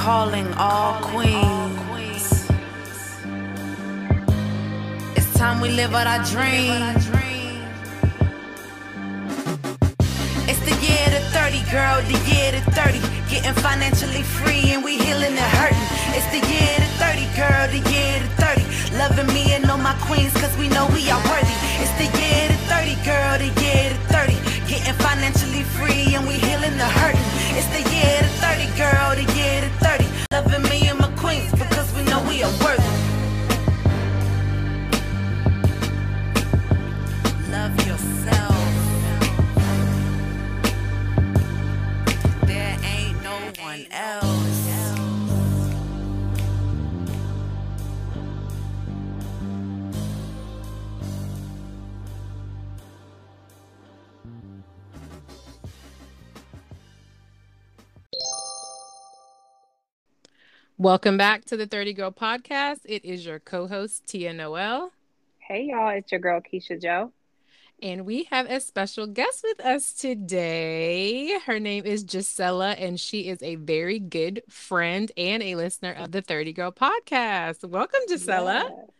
calling 0.00 0.48
all 0.54 0.94
queens. 1.12 2.48
It's 5.14 5.30
time 5.34 5.60
we 5.60 5.68
live 5.68 5.92
out 5.92 6.06
our 6.06 6.24
dreams. 6.24 7.04
It's 10.48 10.62
the 10.64 10.76
year 10.80 11.06
to 11.14 11.20
30, 11.36 11.60
girl, 11.76 11.96
the 12.08 12.18
year 12.32 12.48
to 12.56 12.62
30. 12.72 12.96
Getting 13.28 13.52
financially 13.60 14.22
free 14.22 14.72
and 14.72 14.82
we 14.82 14.96
healing 14.96 15.36
and 15.36 15.52
hurting. 15.60 15.88
It's 16.16 16.28
the 16.32 16.40
year 16.48 16.74
to 16.80 16.88
30, 16.96 17.28
girl, 17.36 17.62
the 17.68 17.82
year 17.92 18.14
to 18.24 18.28
30. 18.40 18.96
Loving 18.96 19.28
me 19.34 19.52
and 19.52 19.70
all 19.70 19.76
my 19.76 19.94
queens, 20.08 20.32
cause 20.40 20.56
we 20.56 20.68
know 20.70 20.88
we 20.96 21.10
are 21.10 21.22
worthy. 21.28 21.56
It's 21.76 21.92
the 22.00 22.08
year 22.20 22.48
to 22.48 22.56
30, 22.72 22.96
girl, 23.04 23.32
the 23.36 23.52
year 23.60 23.92
to 23.92 23.98
30. 24.16 24.32
Getting 24.64 24.96
financially 25.04 25.64
free 25.76 26.14
and 26.16 26.26
we 26.26 26.40
healing 26.40 26.76
the 26.78 26.88
hurting. 26.88 27.29
It's 27.62 27.68
the 27.68 27.94
year 27.94 28.22
to 28.22 28.28
30, 28.40 28.78
girl, 28.78 29.14
the 29.14 29.26
year 29.36 29.60
to 29.60 29.68
30. 29.84 30.06
Loving 30.32 30.62
me 30.70 30.88
and 30.88 30.98
my 30.98 31.10
queens 31.18 31.52
because 31.52 31.92
we 31.94 32.02
know 32.04 32.24
we 32.26 32.42
are 32.42 32.50
worthy. 32.64 32.82
Love 37.50 37.76
yourself. 37.86 38.56
There 42.46 42.78
ain't 42.82 43.22
no 43.22 43.36
one 43.62 43.86
else. 43.90 44.29
Welcome 60.80 61.18
back 61.18 61.44
to 61.44 61.58
the 61.58 61.66
30 61.66 61.92
Girl 61.92 62.10
Podcast. 62.10 62.78
It 62.86 63.04
is 63.04 63.26
your 63.26 63.38
co 63.38 63.68
host, 63.68 64.06
Tia 64.06 64.32
Noel. 64.32 64.90
Hey 65.38 65.64
y'all, 65.64 65.90
it's 65.90 66.10
your 66.10 66.22
girl 66.22 66.40
Keisha 66.40 66.80
Joe. 66.80 67.12
And 67.82 68.06
we 68.06 68.24
have 68.30 68.46
a 68.46 68.60
special 68.60 69.06
guest 69.06 69.44
with 69.44 69.60
us 69.60 69.92
today. 69.92 71.38
Her 71.40 71.60
name 71.60 71.84
is 71.84 72.02
Gisela, 72.02 72.70
and 72.70 72.98
she 72.98 73.28
is 73.28 73.42
a 73.42 73.56
very 73.56 73.98
good 73.98 74.42
friend 74.48 75.12
and 75.18 75.42
a 75.42 75.54
listener 75.54 75.92
of 75.92 76.12
the 76.12 76.22
30 76.22 76.54
Girl 76.54 76.72
Podcast. 76.72 77.62
Welcome, 77.62 78.00
Gisela. 78.08 78.70
Yes. 78.70 78.90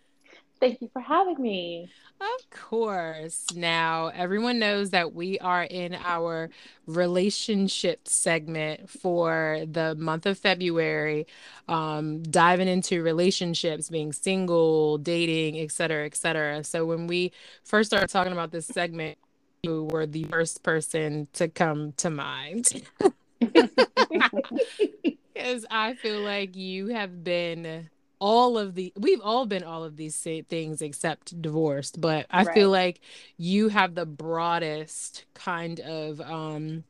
Thank 0.60 0.82
you 0.82 0.90
for 0.92 1.00
having 1.00 1.40
me. 1.40 1.90
Of 2.20 2.50
course. 2.50 3.46
Now, 3.54 4.08
everyone 4.08 4.58
knows 4.58 4.90
that 4.90 5.14
we 5.14 5.38
are 5.38 5.62
in 5.62 5.94
our 5.94 6.50
relationship 6.86 8.06
segment 8.06 8.90
for 8.90 9.64
the 9.70 9.94
month 9.94 10.26
of 10.26 10.38
February, 10.38 11.26
um, 11.66 12.22
diving 12.22 12.68
into 12.68 13.02
relationships, 13.02 13.88
being 13.88 14.12
single, 14.12 14.98
dating, 14.98 15.58
et 15.58 15.72
cetera, 15.72 16.04
et 16.04 16.14
cetera. 16.14 16.62
So, 16.62 16.84
when 16.84 17.06
we 17.06 17.32
first 17.64 17.88
started 17.90 18.08
talking 18.10 18.34
about 18.34 18.50
this 18.50 18.66
segment, 18.66 19.16
you 19.62 19.84
were 19.84 20.06
the 20.06 20.24
first 20.24 20.62
person 20.62 21.26
to 21.34 21.48
come 21.48 21.92
to 21.98 22.10
mind. 22.10 22.82
Because 25.32 25.64
I 25.70 25.94
feel 25.94 26.20
like 26.20 26.54
you 26.54 26.88
have 26.88 27.24
been 27.24 27.88
all 28.20 28.58
of 28.58 28.74
the 28.74 28.92
we've 28.96 29.20
all 29.22 29.46
been 29.46 29.64
all 29.64 29.82
of 29.82 29.96
these 29.96 30.16
things 30.48 30.82
except 30.82 31.40
divorced 31.40 32.00
but 32.00 32.26
i 32.30 32.44
right. 32.44 32.54
feel 32.54 32.70
like 32.70 33.00
you 33.38 33.68
have 33.68 33.94
the 33.94 34.06
broadest 34.06 35.24
kind 35.34 35.80
of 35.80 36.20
um 36.20 36.84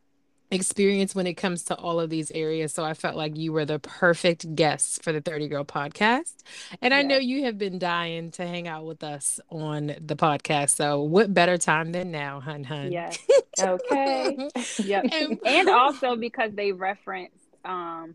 experience 0.51 1.15
when 1.15 1.29
it 1.29 1.35
comes 1.35 1.63
to 1.63 1.77
all 1.77 2.01
of 2.01 2.11
these 2.11 2.33
areas 2.33 2.73
so 2.73 2.85
i 2.85 2.93
felt 2.93 3.15
like 3.15 3.37
you 3.37 3.53
were 3.53 3.65
the 3.65 3.79
perfect 3.79 4.53
guest 4.57 5.03
for 5.05 5.13
the 5.13 5.21
30 5.21 5.47
girl 5.47 5.65
podcast 5.65 6.35
and 6.83 6.91
yeah. 6.91 6.99
i 6.99 7.03
know 7.03 7.19
you 7.19 7.45
have 7.45 7.57
been 7.57 7.79
dying 7.79 8.33
to 8.33 8.45
hang 8.45 8.67
out 8.67 8.85
with 8.85 9.05
us 9.05 9.39
on 9.51 9.95
the 10.01 10.17
podcast 10.17 10.71
so 10.71 11.01
what 11.03 11.33
better 11.33 11.57
time 11.57 11.93
than 11.93 12.11
now 12.11 12.41
hun 12.41 12.65
hun 12.65 12.91
yes 12.91 13.17
okay 13.61 14.37
yep 14.79 15.05
and, 15.13 15.39
and 15.47 15.69
also 15.71 16.17
because 16.17 16.51
they 16.55 16.73
referenced 16.73 17.37
um 17.65 18.15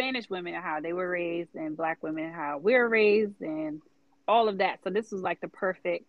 Spanish 0.00 0.30
women 0.30 0.54
and 0.54 0.64
how 0.64 0.80
they 0.80 0.92
were 0.92 1.08
raised, 1.08 1.54
and 1.54 1.76
Black 1.76 2.02
women 2.02 2.24
and 2.24 2.34
how 2.34 2.58
we 2.58 2.74
were 2.74 2.88
raised, 2.88 3.40
and 3.40 3.82
all 4.26 4.48
of 4.48 4.58
that. 4.58 4.80
So 4.82 4.90
this 4.90 5.10
was 5.10 5.20
like 5.20 5.40
the 5.40 5.48
perfect, 5.48 6.06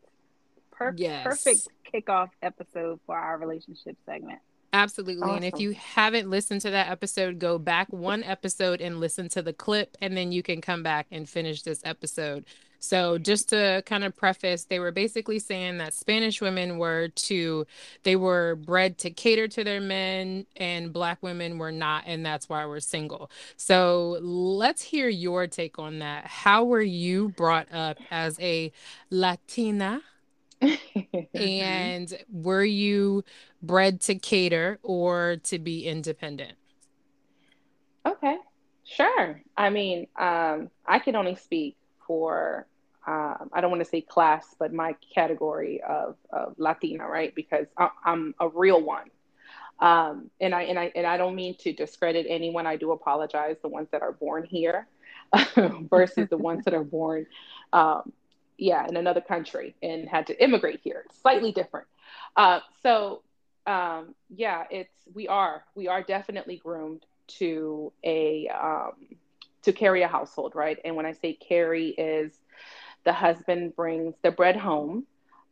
per- 0.72 0.94
yes. 0.96 1.24
perfect 1.24 1.68
kickoff 1.94 2.30
episode 2.41 3.00
for 3.06 3.18
our 3.18 3.38
relationship 3.38 3.97
segment. 4.06 4.40
Absolutely. 4.74 5.22
Awesome. 5.22 5.35
And 5.38 5.46
if 5.46 5.59
you 5.59 5.72
haven't 5.72 6.30
listened 6.30 6.62
to 6.62 6.69
that 6.72 6.90
episode, 6.90 7.40
go 7.40 7.57
back 7.57 7.91
one 7.91 8.24
episode 8.24 8.80
and 8.80 9.00
listen 9.00 9.28
to 9.30 9.41
the 9.41 9.53
clip, 9.53 9.97
and 10.01 10.16
then 10.16 10.31
you 10.31 10.41
can 10.41 10.62
come 10.62 10.84
back 10.84 11.07
and 11.12 11.28
finish 11.28 11.63
this 11.63 11.81
episode. 11.84 12.46
So, 12.84 13.19
just 13.19 13.50
to 13.50 13.84
kind 13.86 14.03
of 14.03 14.16
preface, 14.16 14.66
they 14.66 14.80
were 14.80 14.92
basically 14.92 15.38
saying 15.38 15.78
that 15.78 15.94
Spanish 15.94 16.42
women 16.42 16.80
were 16.80 17.09
to, 17.09 17.68
they 18.02 18.16
were 18.16 18.56
bred 18.56 18.97
to 19.00 19.12
cater 19.12 19.47
to 19.50 19.64
their 19.64 19.80
men, 19.80 20.47
and 20.58 20.92
Black 20.92 21.22
women 21.22 21.59
were 21.59 21.72
not, 21.72 22.06
and 22.08 22.25
that's 22.25 22.50
why 22.50 22.66
we're 22.66 22.80
single. 22.80 23.30
So, 23.56 24.18
let's 24.19 24.81
hear 24.81 25.08
your 25.08 25.46
take 25.46 25.78
on 25.78 26.00
that. 26.00 26.25
How 26.25 26.64
were 26.64 26.81
you 26.81 27.30
brought 27.30 27.72
up 27.72 28.00
as 28.09 28.40
a 28.40 28.72
Latina? 29.12 30.02
and 31.36 32.18
were 32.31 32.63
you 32.63 33.24
bred 33.62 34.02
to 34.02 34.16
cater 34.16 34.80
or 34.81 35.38
to 35.44 35.59
be 35.59 35.86
independent? 35.86 36.53
Okay, 38.08 38.38
sure. 38.84 39.40
I 39.56 39.69
mean, 39.69 40.08
um, 40.16 40.72
I 40.88 40.98
can 40.98 41.16
only 41.16 41.36
speak 41.36 41.78
for 42.08 42.66
um, 43.07 43.50
I 43.51 43.62
don't 43.62 43.72
want 43.72 43.84
to 43.84 43.89
say 43.89 44.01
class, 44.01 44.56
but 44.59 44.73
my 44.73 44.95
category 45.13 45.81
of, 45.81 46.16
of 46.31 46.53
Latina, 46.57 47.07
right? 47.07 47.34
Because 47.34 47.66
I, 47.78 47.89
am 48.06 48.35
a 48.39 48.47
real 48.47 48.81
one. 48.81 49.09
Um, 49.79 50.29
and 50.39 50.53
I 50.53 50.63
and 50.63 50.78
I 50.78 50.91
and 50.95 51.07
I 51.07 51.17
don't 51.17 51.35
mean 51.35 51.56
to 51.62 51.73
discredit 51.73 52.28
anyone. 52.29 52.67
I 52.67 52.75
do 52.75 52.91
apologize. 52.91 53.56
The 53.63 53.67
ones 53.67 53.88
that 53.91 54.03
are 54.03 54.12
born 54.12 54.44
here 54.44 54.88
versus 55.89 56.29
the 56.29 56.38
ones 56.38 56.66
that 56.66 56.75
are 56.75 56.84
born, 56.84 57.25
um, 57.73 58.13
yeah, 58.59 58.88
in 58.88 58.95
another 58.95 59.22
country 59.22 59.75
and 59.81 60.07
had 60.07 60.28
to 60.28 60.44
immigrate 60.44 60.81
here. 60.83 61.03
It's 61.07 61.19
slightly 61.19 61.51
different. 61.51 61.88
Uh, 62.38 62.59
so 62.83 63.23
um, 63.66 64.16
yeah, 64.29 64.66
it's 64.69 64.94
we 65.13 65.28
are 65.28 65.63
we 65.75 65.88
are 65.88 66.03
definitely 66.03 66.57
groomed 66.57 67.06
to 67.39 67.91
a 68.03 68.47
um, 68.50 68.94
to 69.63 69.73
carry 69.73 70.01
a 70.03 70.07
household, 70.07 70.53
right? 70.56 70.78
And 70.83 70.95
when 70.95 71.06
I 71.06 71.13
say 71.13 71.33
carry 71.33 71.89
is 71.89 72.33
the 73.03 73.13
husband 73.13 73.75
brings 73.75 74.16
the 74.23 74.31
bread 74.31 74.56
home. 74.56 75.06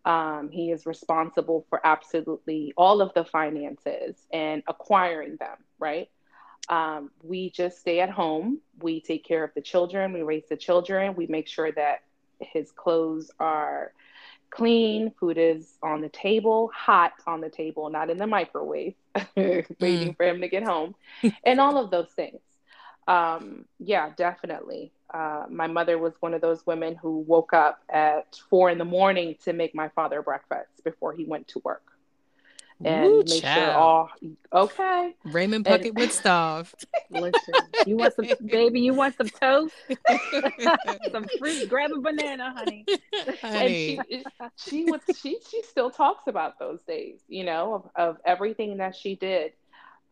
Um, 0.06 0.50
he 0.52 0.72
is 0.72 0.86
responsible 0.86 1.66
for 1.70 1.86
absolutely 1.86 2.74
all 2.78 3.02
of 3.02 3.14
the 3.14 3.26
finances 3.26 4.16
and 4.32 4.64
acquiring 4.68 5.36
them, 5.38 5.58
right? 5.78 6.10
Um, 6.70 7.12
we 7.24 7.50
just 7.50 7.80
stay 7.80 8.00
at 8.00 8.10
home. 8.10 8.60
We 8.82 9.02
take 9.02 9.26
care 9.26 9.44
of 9.44 9.52
the 9.56 9.62
children. 9.62 10.14
We 10.14 10.22
raise 10.22 10.48
the 10.48 10.58
children. 10.58 11.16
We 11.16 11.28
make 11.28 11.48
sure 11.48 11.72
that 11.72 12.04
his 12.40 12.72
clothes 12.72 13.32
are 13.40 13.92
clean, 14.50 15.12
food 15.20 15.38
is 15.38 15.78
on 15.84 16.02
the 16.02 16.10
table, 16.10 16.72
hot 16.74 17.14
on 17.28 17.42
the 17.42 17.50
table, 17.50 17.90
not 17.90 18.10
in 18.10 18.18
the 18.18 18.28
microwave, 18.28 18.96
waiting 19.36 19.66
mm. 19.80 20.18
for 20.18 20.26
him 20.26 20.42
to 20.42 20.48
get 20.48 20.64
home, 20.64 20.96
and 21.44 21.60
all 21.60 21.78
of 21.78 21.92
those 21.92 22.10
things. 22.16 22.40
Um, 23.08 23.66
yeah, 23.80 24.12
definitely. 24.16 24.92
Uh, 25.14 25.46
my 25.50 25.68
mother 25.68 25.98
was 25.98 26.14
one 26.20 26.34
of 26.34 26.42
those 26.42 26.66
women 26.66 26.96
who 26.96 27.20
woke 27.20 27.54
up 27.54 27.82
at 27.90 28.40
four 28.50 28.70
in 28.70 28.78
the 28.78 28.86
morning 28.86 29.36
to 29.44 29.54
make 29.54 29.74
my 29.74 29.90
father 29.90 30.22
breakfast 30.22 30.84
before 30.84 31.14
he 31.14 31.26
went 31.26 31.48
to 31.48 31.60
work 31.64 31.90
and 32.84 33.06
Ooh, 33.06 33.24
make 33.28 33.42
child. 33.42 33.56
sure 33.56 33.72
all 33.74 34.10
okay. 34.54 35.14
Raymond 35.26 35.66
Puckett 35.66 35.88
and, 35.88 35.98
would 35.98 36.12
starve. 36.12 36.74
Listen, 37.10 37.54
you 37.86 37.98
want 37.98 38.14
some 38.14 38.26
baby? 38.46 38.80
You 38.80 38.94
want 38.94 39.18
some 39.18 39.28
toast? 39.28 39.74
some 41.12 41.26
fruit? 41.38 41.68
Grab 41.68 41.92
a 41.92 42.00
banana, 42.00 42.54
honey. 42.56 42.86
honey. 43.42 43.98
And 43.98 44.08
she, 44.10 44.24
she 44.56 44.86
was 44.86 45.02
she 45.22 45.40
she 45.50 45.62
still 45.64 45.90
talks 45.90 46.28
about 46.28 46.58
those 46.58 46.82
days, 46.84 47.20
you 47.28 47.44
know, 47.44 47.74
of, 47.74 47.90
of 47.96 48.18
everything 48.26 48.78
that 48.78 48.96
she 48.96 49.16
did 49.16 49.52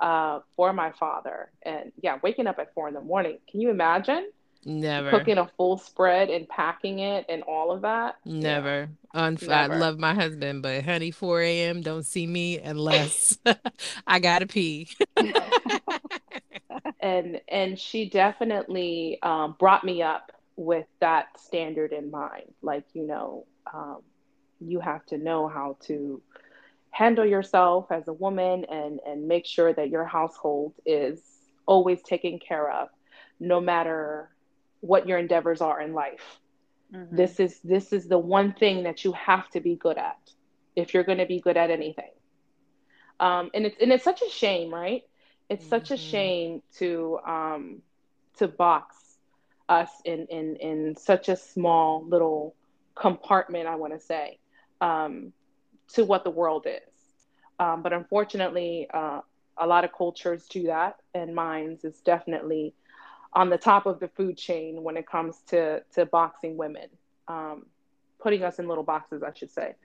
uh, 0.01 0.39
for 0.57 0.73
my 0.73 0.91
father. 0.91 1.51
And 1.61 1.93
yeah, 2.01 2.19
waking 2.21 2.47
up 2.47 2.59
at 2.59 2.73
four 2.73 2.89
in 2.89 2.93
the 2.93 3.01
morning. 3.01 3.37
Can 3.49 3.61
you 3.61 3.69
imagine? 3.69 4.29
Never 4.65 5.09
cooking 5.11 5.37
a 5.37 5.47
full 5.57 5.77
spread 5.77 6.29
and 6.29 6.47
packing 6.49 6.99
it 6.99 7.25
and 7.29 7.43
all 7.43 7.71
of 7.71 7.81
that. 7.81 8.15
Never. 8.25 8.89
Yeah. 9.13 9.29
Unf- 9.29 9.47
Never. 9.47 9.73
I 9.73 9.77
love 9.77 9.99
my 9.99 10.13
husband, 10.13 10.61
but 10.61 10.83
honey, 10.83 11.11
4 11.11 11.41
a.m. 11.41 11.81
Don't 11.81 12.05
see 12.05 12.27
me 12.27 12.59
unless 12.59 13.37
I 14.07 14.19
gotta 14.19 14.47
pee. 14.47 14.89
and 16.99 17.41
and 17.47 17.79
she 17.79 18.09
definitely 18.09 19.19
um, 19.23 19.55
brought 19.57 19.83
me 19.83 20.01
up 20.01 20.31
with 20.55 20.87
that 20.99 21.39
standard 21.39 21.93
in 21.93 22.11
mind. 22.11 22.53
Like 22.61 22.85
you 22.93 23.07
know, 23.07 23.45
um, 23.73 24.01
you 24.59 24.79
have 24.79 25.05
to 25.07 25.17
know 25.17 25.47
how 25.47 25.77
to 25.83 26.21
handle 26.91 27.25
yourself 27.25 27.91
as 27.91 28.07
a 28.07 28.13
woman 28.13 28.65
and 28.65 28.99
and 29.05 29.27
make 29.27 29.45
sure 29.45 29.71
that 29.73 29.89
your 29.89 30.05
household 30.05 30.73
is 30.85 31.21
always 31.65 32.01
taken 32.01 32.39
care 32.39 32.71
of 32.71 32.89
no 33.39 33.59
matter 33.61 34.29
what 34.81 35.07
your 35.07 35.17
endeavors 35.17 35.61
are 35.61 35.81
in 35.81 35.93
life. 35.93 36.39
Mm-hmm. 36.93 37.15
This 37.15 37.39
is 37.39 37.59
this 37.59 37.91
is 37.91 38.07
the 38.07 38.17
one 38.17 38.53
thing 38.53 38.83
that 38.83 39.03
you 39.03 39.11
have 39.13 39.49
to 39.49 39.59
be 39.59 39.75
good 39.75 39.97
at 39.97 40.19
if 40.75 40.93
you're 40.93 41.03
going 41.03 41.17
to 41.17 41.25
be 41.25 41.39
good 41.39 41.57
at 41.57 41.69
anything. 41.69 42.11
Um, 43.19 43.49
and 43.53 43.65
it's 43.65 43.77
and 43.81 43.91
it's 43.91 44.03
such 44.03 44.21
a 44.21 44.29
shame, 44.29 44.73
right? 44.73 45.03
It's 45.49 45.63
mm-hmm. 45.63 45.69
such 45.69 45.91
a 45.91 45.95
mm-hmm. 45.95 46.11
shame 46.11 46.63
to 46.77 47.19
um, 47.25 47.81
to 48.37 48.47
box 48.47 48.95
us 49.67 49.89
in 50.05 50.27
in 50.27 50.55
in 50.57 50.95
such 50.95 51.29
a 51.29 51.35
small 51.35 52.05
little 52.05 52.55
compartment. 52.95 53.67
I 53.67 53.75
want 53.75 53.93
to 53.93 53.99
say 53.99 54.39
um, 54.81 55.33
to 55.93 56.05
what 56.05 56.23
the 56.23 56.29
world 56.29 56.65
is. 56.67 56.93
Um, 57.59 57.81
but 57.81 57.91
unfortunately, 57.91 58.87
uh, 58.93 59.21
a 59.57 59.67
lot 59.67 59.83
of 59.83 59.91
cultures 59.91 60.47
do 60.47 60.63
that, 60.63 60.97
and 61.13 61.33
Minds 61.33 61.83
is 61.83 61.99
definitely 62.01 62.75
on 63.33 63.49
the 63.49 63.57
top 63.57 63.85
of 63.85 63.99
the 63.99 64.07
food 64.07 64.37
chain 64.37 64.83
when 64.83 64.97
it 64.97 65.07
comes 65.07 65.41
to 65.47 65.81
to 65.93 66.05
boxing 66.05 66.57
women, 66.57 66.89
um, 67.27 67.65
putting 68.19 68.43
us 68.43 68.59
in 68.59 68.67
little 68.67 68.83
boxes, 68.83 69.23
I 69.23 69.33
should 69.33 69.51
say. 69.51 69.75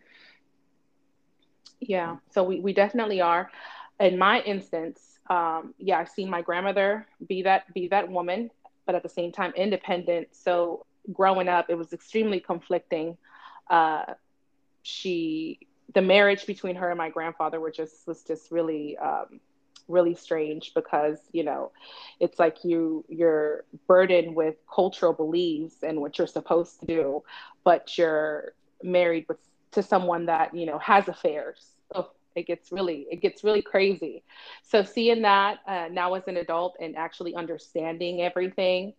Yeah, 1.81 2.17
so 2.31 2.45
we, 2.45 2.61
we 2.61 2.73
definitely 2.73 3.21
are. 3.21 3.51
In 3.99 4.19
my 4.19 4.41
instance, 4.43 5.19
um, 5.29 5.75
yeah, 5.79 5.99
I've 5.99 6.09
seen 6.09 6.31
my 6.31 6.43
grandmother 6.43 7.07
be 7.29 7.43
that 7.43 7.73
be 7.75 7.89
that 7.89 8.09
woman, 8.09 8.51
but 8.87 8.95
at 8.95 9.03
the 9.03 9.09
same 9.09 9.33
time 9.33 9.53
independent. 9.57 10.29
So 10.33 10.87
growing 11.13 11.49
up, 11.49 11.67
it 11.69 11.75
was 11.75 11.93
extremely 11.93 12.41
conflicting. 12.41 13.17
Uh, 13.69 14.15
she, 14.83 15.61
the 15.95 16.03
marriage 16.03 16.47
between 16.47 16.77
her 16.77 16.91
and 16.91 16.99
my 16.99 17.09
grandfather 17.11 17.61
were 17.61 17.71
just 17.71 18.07
was 18.07 18.23
just 18.23 18.51
really 18.51 18.97
um, 18.99 19.41
really 19.89 20.15
strange 20.15 20.73
because 20.75 21.19
you 21.33 21.43
know 21.45 21.71
it's 22.21 22.39
like 22.39 22.65
you 22.65 23.05
you're 23.09 23.65
burdened 23.87 24.35
with 24.35 24.57
cultural 24.73 25.13
beliefs 25.13 25.83
and 25.83 26.01
what 26.01 26.19
you're 26.19 26.27
supposed 26.27 26.81
to 26.81 26.87
do 26.87 27.23
but 27.65 27.97
you're 27.99 28.53
married 28.83 29.25
with 29.29 29.39
to 29.73 29.83
someone 29.83 30.27
that 30.27 30.55
you 30.55 30.67
know 30.67 30.79
has 30.79 31.09
affairs. 31.09 31.75
Oh, 31.95 32.11
it 32.35 32.47
gets 32.47 32.73
really 32.73 33.07
it 33.11 33.21
gets 33.21 33.43
really 33.45 33.63
crazy. 33.63 34.23
So 34.63 34.83
seeing 34.83 35.23
that 35.23 35.59
uh, 35.67 35.89
now 35.91 36.15
as 36.15 36.27
an 36.29 36.37
adult 36.37 36.77
and 36.81 36.97
actually 36.97 37.35
understanding 37.35 38.21
everything 38.23 38.95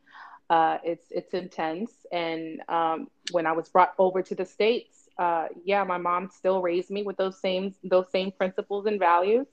uh, 0.50 0.77
it's 0.83 1.06
it's 1.12 1.33
intense. 1.33 2.06
And 2.12 2.62
um, 2.69 3.07
when 3.31 3.45
i 3.45 3.51
was 3.51 3.69
brought 3.69 3.94
over 3.97 4.21
to 4.21 4.35
the 4.35 4.45
states 4.45 5.09
uh, 5.18 5.47
yeah 5.63 5.83
my 5.83 5.97
mom 5.97 6.30
still 6.30 6.62
raised 6.62 6.89
me 6.89 7.03
with 7.03 7.18
those 7.18 7.39
same 7.39 7.74
those 7.83 8.09
same 8.12 8.31
principles 8.31 8.85
and 8.85 9.00
values 9.00 9.47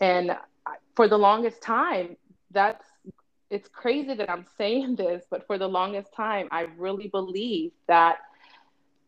and 0.00 0.36
for 0.94 1.08
the 1.08 1.18
longest 1.18 1.62
time 1.62 2.16
that's 2.50 2.84
it's 3.50 3.68
crazy 3.68 4.14
that 4.14 4.30
i'm 4.30 4.46
saying 4.58 4.96
this 4.96 5.24
but 5.30 5.46
for 5.46 5.58
the 5.58 5.68
longest 5.68 6.12
time 6.14 6.48
i 6.50 6.62
really 6.76 7.08
believed 7.08 7.74
that 7.86 8.18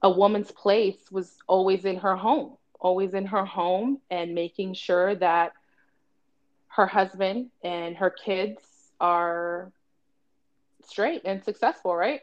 a 0.04 0.10
woman's 0.10 0.52
place 0.52 1.10
was 1.10 1.38
always 1.46 1.86
in 1.86 1.96
her 1.96 2.14
home, 2.14 2.58
always 2.78 3.14
in 3.14 3.24
her 3.24 3.44
home, 3.44 3.98
and 4.10 4.34
making 4.34 4.74
sure 4.74 5.14
that 5.14 5.52
her 6.68 6.86
husband 6.86 7.50
and 7.62 7.96
her 7.96 8.10
kids 8.10 8.92
are 9.00 9.72
straight 10.84 11.22
and 11.24 11.42
successful, 11.42 11.96
right? 11.96 12.20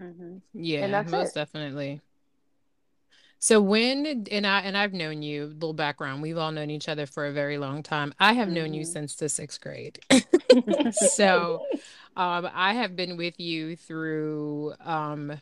Mm-hmm. 0.00 0.36
Yeah, 0.54 1.02
most 1.02 1.30
it. 1.30 1.40
definitely. 1.40 2.00
So 3.44 3.60
when 3.60 4.26
and 4.30 4.46
I 4.46 4.60
and 4.60 4.74
I've 4.74 4.94
known 4.94 5.20
you, 5.20 5.44
little 5.44 5.74
background, 5.74 6.22
we've 6.22 6.38
all 6.38 6.50
known 6.50 6.70
each 6.70 6.88
other 6.88 7.04
for 7.04 7.26
a 7.26 7.32
very 7.32 7.58
long 7.58 7.82
time. 7.82 8.14
I 8.18 8.32
have 8.32 8.46
mm-hmm. 8.46 8.54
known 8.54 8.72
you 8.72 8.84
mm-hmm. 8.84 8.90
since 8.90 9.16
the 9.16 9.28
sixth 9.28 9.60
grade. 9.60 10.00
so 11.12 11.66
um, 12.16 12.48
I 12.54 12.72
have 12.72 12.96
been 12.96 13.18
with 13.18 13.38
you 13.38 13.76
through 13.76 14.72
um, 14.80 15.38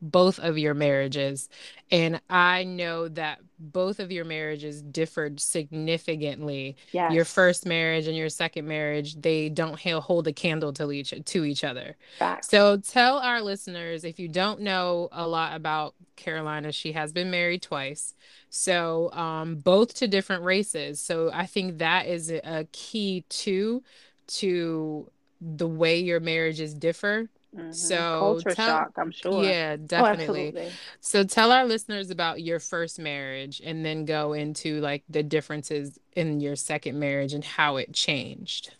both 0.00 0.38
of 0.38 0.58
your 0.58 0.74
marriages. 0.74 1.48
And 1.90 2.20
I 2.28 2.64
know 2.64 3.08
that 3.08 3.40
both 3.58 4.00
of 4.00 4.12
your 4.12 4.24
marriages 4.24 4.82
differed 4.82 5.40
significantly. 5.40 6.76
Yes. 6.92 7.12
Your 7.12 7.24
first 7.24 7.64
marriage 7.64 8.06
and 8.06 8.16
your 8.16 8.28
second 8.28 8.66
marriage, 8.66 9.14
they 9.16 9.48
don't 9.48 9.80
hold 9.80 10.26
a 10.26 10.32
candle 10.32 10.72
to 10.74 10.92
each 10.92 11.14
to 11.24 11.44
each 11.44 11.64
other. 11.64 11.96
Facts. 12.18 12.48
So 12.48 12.76
tell 12.76 13.18
our 13.18 13.40
listeners 13.40 14.04
if 14.04 14.18
you 14.18 14.28
don't 14.28 14.60
know 14.60 15.08
a 15.12 15.26
lot 15.26 15.56
about 15.56 15.94
Carolina, 16.16 16.72
she 16.72 16.92
has 16.92 17.12
been 17.12 17.30
married 17.30 17.62
twice. 17.62 18.14
So 18.50 19.12
um, 19.12 19.56
both 19.56 19.94
to 19.94 20.08
different 20.08 20.42
races. 20.44 21.00
So 21.00 21.30
I 21.32 21.46
think 21.46 21.78
that 21.78 22.06
is 22.06 22.30
a 22.30 22.66
key 22.72 23.24
too 23.28 23.82
to 24.26 25.10
the 25.40 25.68
way 25.68 26.00
your 26.00 26.20
marriages 26.20 26.74
differ 26.74 27.28
Mm-hmm. 27.56 27.72
So 27.72 27.96
culture 28.18 28.54
tell, 28.54 28.66
shock, 28.66 28.92
I'm 28.96 29.10
sure. 29.10 29.42
Yeah, 29.42 29.76
oh, 29.78 29.86
definitely. 29.86 30.54
Oh, 30.56 30.70
so 31.00 31.24
tell 31.24 31.52
our 31.52 31.64
listeners 31.64 32.10
about 32.10 32.42
your 32.42 32.60
first 32.60 32.98
marriage 32.98 33.62
and 33.64 33.84
then 33.84 34.04
go 34.04 34.34
into 34.34 34.80
like 34.80 35.04
the 35.08 35.22
differences 35.22 35.98
in 36.14 36.40
your 36.40 36.56
second 36.56 36.98
marriage 36.98 37.32
and 37.32 37.44
how 37.44 37.76
it 37.76 37.92
changed. 37.92 38.74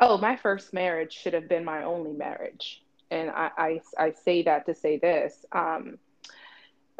Oh, 0.00 0.18
my 0.18 0.36
first 0.36 0.72
marriage 0.72 1.12
should 1.12 1.34
have 1.34 1.48
been 1.48 1.64
my 1.64 1.84
only 1.84 2.12
marriage. 2.12 2.82
And 3.10 3.30
I, 3.30 3.50
I, 3.56 3.80
I 3.98 4.12
say 4.24 4.42
that 4.42 4.66
to 4.66 4.74
say 4.74 4.98
this. 4.98 5.46
Um, 5.52 5.98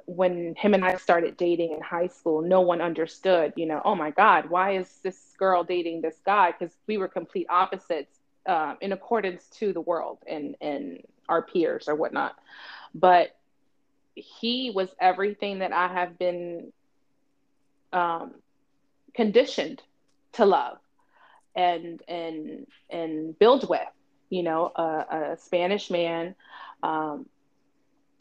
when 0.07 0.55
him 0.57 0.73
and 0.73 0.85
I 0.85 0.97
started 0.97 1.37
dating 1.37 1.73
in 1.73 1.83
high 1.83 2.07
school, 2.07 2.41
no 2.41 2.63
one 2.63 2.81
understood, 2.81 3.53
you 3.57 3.67
know, 3.67 3.83
oh 3.85 3.95
my 3.95 4.11
God, 4.11 4.49
why 4.49 4.77
is 4.77 4.89
this 5.03 5.35
girl 5.39 5.65
dating 5.65 6.01
this 6.01 6.17
guy? 6.25 6.53
Because 6.53 6.75
we 6.87 6.97
were 6.97 7.09
complete 7.09 7.47
opposites 7.51 8.18
uh, 8.49 8.75
in 8.81 8.93
accordance 8.93 9.47
to 9.61 9.73
the 9.73 9.81
world 9.81 10.19
and 10.27 10.57
and 10.61 11.03
our 11.29 11.43
peers 11.43 11.89
or 11.89 11.95
whatnot. 11.95 12.35
But 12.95 13.37
he 14.15 14.71
was 14.75 14.89
everything 15.01 15.61
that 15.61 15.73
I 15.73 15.89
have 15.89 16.19
been 16.19 16.73
um, 17.93 18.35
conditioned 19.15 19.83
to 20.33 20.47
love 20.47 20.79
and 21.55 22.03
and 22.09 22.67
and 22.91 23.39
build 23.39 23.69
with. 23.69 23.81
You 24.31 24.43
know, 24.43 24.73
a, 24.77 25.33
a 25.33 25.37
Spanish 25.39 25.91
man, 25.91 26.35
um, 26.83 27.27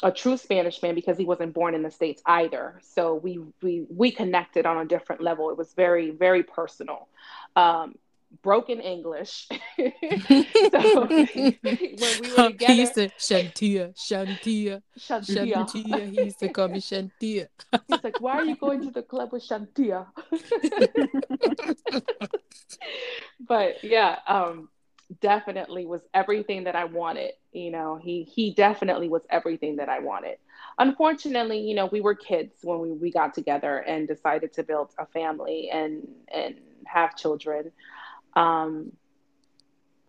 a 0.03 0.11
true 0.11 0.37
Spanish 0.37 0.81
man 0.81 0.95
because 0.95 1.17
he 1.17 1.25
wasn't 1.25 1.53
born 1.53 1.75
in 1.75 1.83
the 1.83 1.91
states 1.91 2.21
either. 2.25 2.79
So 2.81 3.15
we 3.15 3.39
we 3.61 3.85
we 3.89 4.11
connected 4.11 4.65
on 4.65 4.77
a 4.77 4.85
different 4.85 5.21
level. 5.21 5.49
It 5.49 5.57
was 5.57 5.73
very 5.73 6.11
very 6.11 6.43
personal. 6.43 7.07
Um, 7.55 7.95
broken 8.41 8.79
English. 8.79 9.47
so 9.77 11.07
when 11.07 11.57
we 11.61 12.31
were 12.31 12.49
together, 12.49 12.73
he 12.73 12.79
used 12.79 12.95
to 12.95 13.09
Shantia, 13.09 13.95
Shantia, 13.95 14.81
Shantia. 14.97 15.53
Shantia. 15.53 16.09
He 16.09 16.23
used 16.25 16.39
to 16.39 16.49
call 16.49 16.67
me 16.67 16.79
Shantia. 16.79 17.47
He's 17.87 18.03
like, 18.03 18.19
why 18.19 18.33
are 18.33 18.45
you 18.45 18.55
going 18.55 18.81
to 18.83 18.91
the 18.91 19.03
club 19.03 19.33
with 19.33 19.47
Shantia? 19.47 20.07
but 23.47 23.83
yeah, 23.83 24.19
um, 24.27 24.69
definitely 25.21 25.85
was 25.85 26.01
everything 26.13 26.65
that 26.65 26.75
I 26.75 26.85
wanted. 26.85 27.33
You 27.51 27.71
know, 27.71 27.99
he 28.01 28.23
he 28.23 28.53
definitely 28.53 29.09
was 29.09 29.21
everything 29.29 29.77
that 29.77 29.89
I 29.89 29.99
wanted. 29.99 30.37
Unfortunately, 30.79 31.59
you 31.59 31.75
know, 31.75 31.87
we 31.87 32.01
were 32.01 32.13
kids 32.13 32.53
when 32.61 32.79
we, 32.79 32.91
we 32.91 33.11
got 33.11 33.33
together 33.33 33.79
and 33.79 34.07
decided 34.07 34.53
to 34.53 34.63
build 34.63 34.91
a 34.99 35.05
family 35.07 35.69
and 35.71 36.07
and 36.33 36.55
have 36.85 37.15
children. 37.15 37.71
Um, 38.37 38.91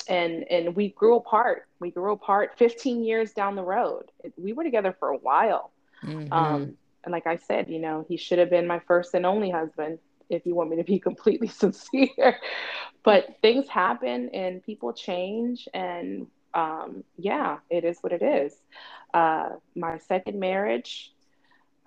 and 0.08 0.44
and 0.50 0.74
we 0.74 0.90
grew 0.90 1.16
apart. 1.16 1.68
We 1.80 1.90
grew 1.90 2.12
apart 2.12 2.52
15 2.56 3.04
years 3.04 3.32
down 3.32 3.56
the 3.56 3.62
road. 3.62 4.10
We 4.36 4.52
were 4.52 4.64
together 4.64 4.94
for 4.98 5.10
a 5.10 5.16
while. 5.16 5.72
Mm-hmm. 6.02 6.32
Um, 6.32 6.76
and 7.04 7.12
like 7.12 7.26
I 7.26 7.36
said, 7.36 7.68
you 7.68 7.78
know, 7.78 8.04
he 8.08 8.16
should 8.16 8.38
have 8.38 8.50
been 8.50 8.66
my 8.66 8.80
first 8.80 9.14
and 9.14 9.24
only 9.26 9.50
husband 9.50 9.98
if 10.28 10.44
you 10.46 10.54
want 10.54 10.70
me 10.70 10.76
to 10.76 10.84
be 10.84 10.98
completely 11.08 11.48
sincere. 11.48 12.38
but 13.02 13.36
things 13.42 13.68
happen 13.68 14.30
and 14.34 14.62
people 14.62 14.92
change 14.92 15.68
and 15.72 16.26
um, 16.54 17.04
yeah, 17.16 17.58
it 17.70 17.84
is 17.84 17.98
what 18.00 18.12
it 18.12 18.22
is. 18.22 18.54
Uh, 19.14 19.50
my 19.74 19.98
second 19.98 20.40
marriage, 20.40 21.12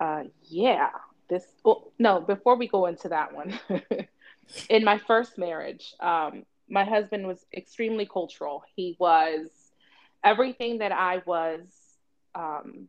uh, 0.00 0.24
yeah, 0.44 0.90
this, 1.28 1.44
well, 1.64 1.92
no, 1.98 2.20
before 2.20 2.56
we 2.56 2.68
go 2.68 2.86
into 2.86 3.08
that 3.08 3.34
one, 3.34 3.58
in 4.68 4.84
my 4.84 4.98
first 4.98 5.38
marriage, 5.38 5.94
um, 6.00 6.44
my 6.68 6.84
husband 6.84 7.26
was 7.26 7.44
extremely 7.54 8.06
cultural. 8.06 8.64
He 8.74 8.96
was 8.98 9.48
everything 10.24 10.78
that 10.78 10.92
I 10.92 11.22
was 11.26 11.60
um, 12.34 12.88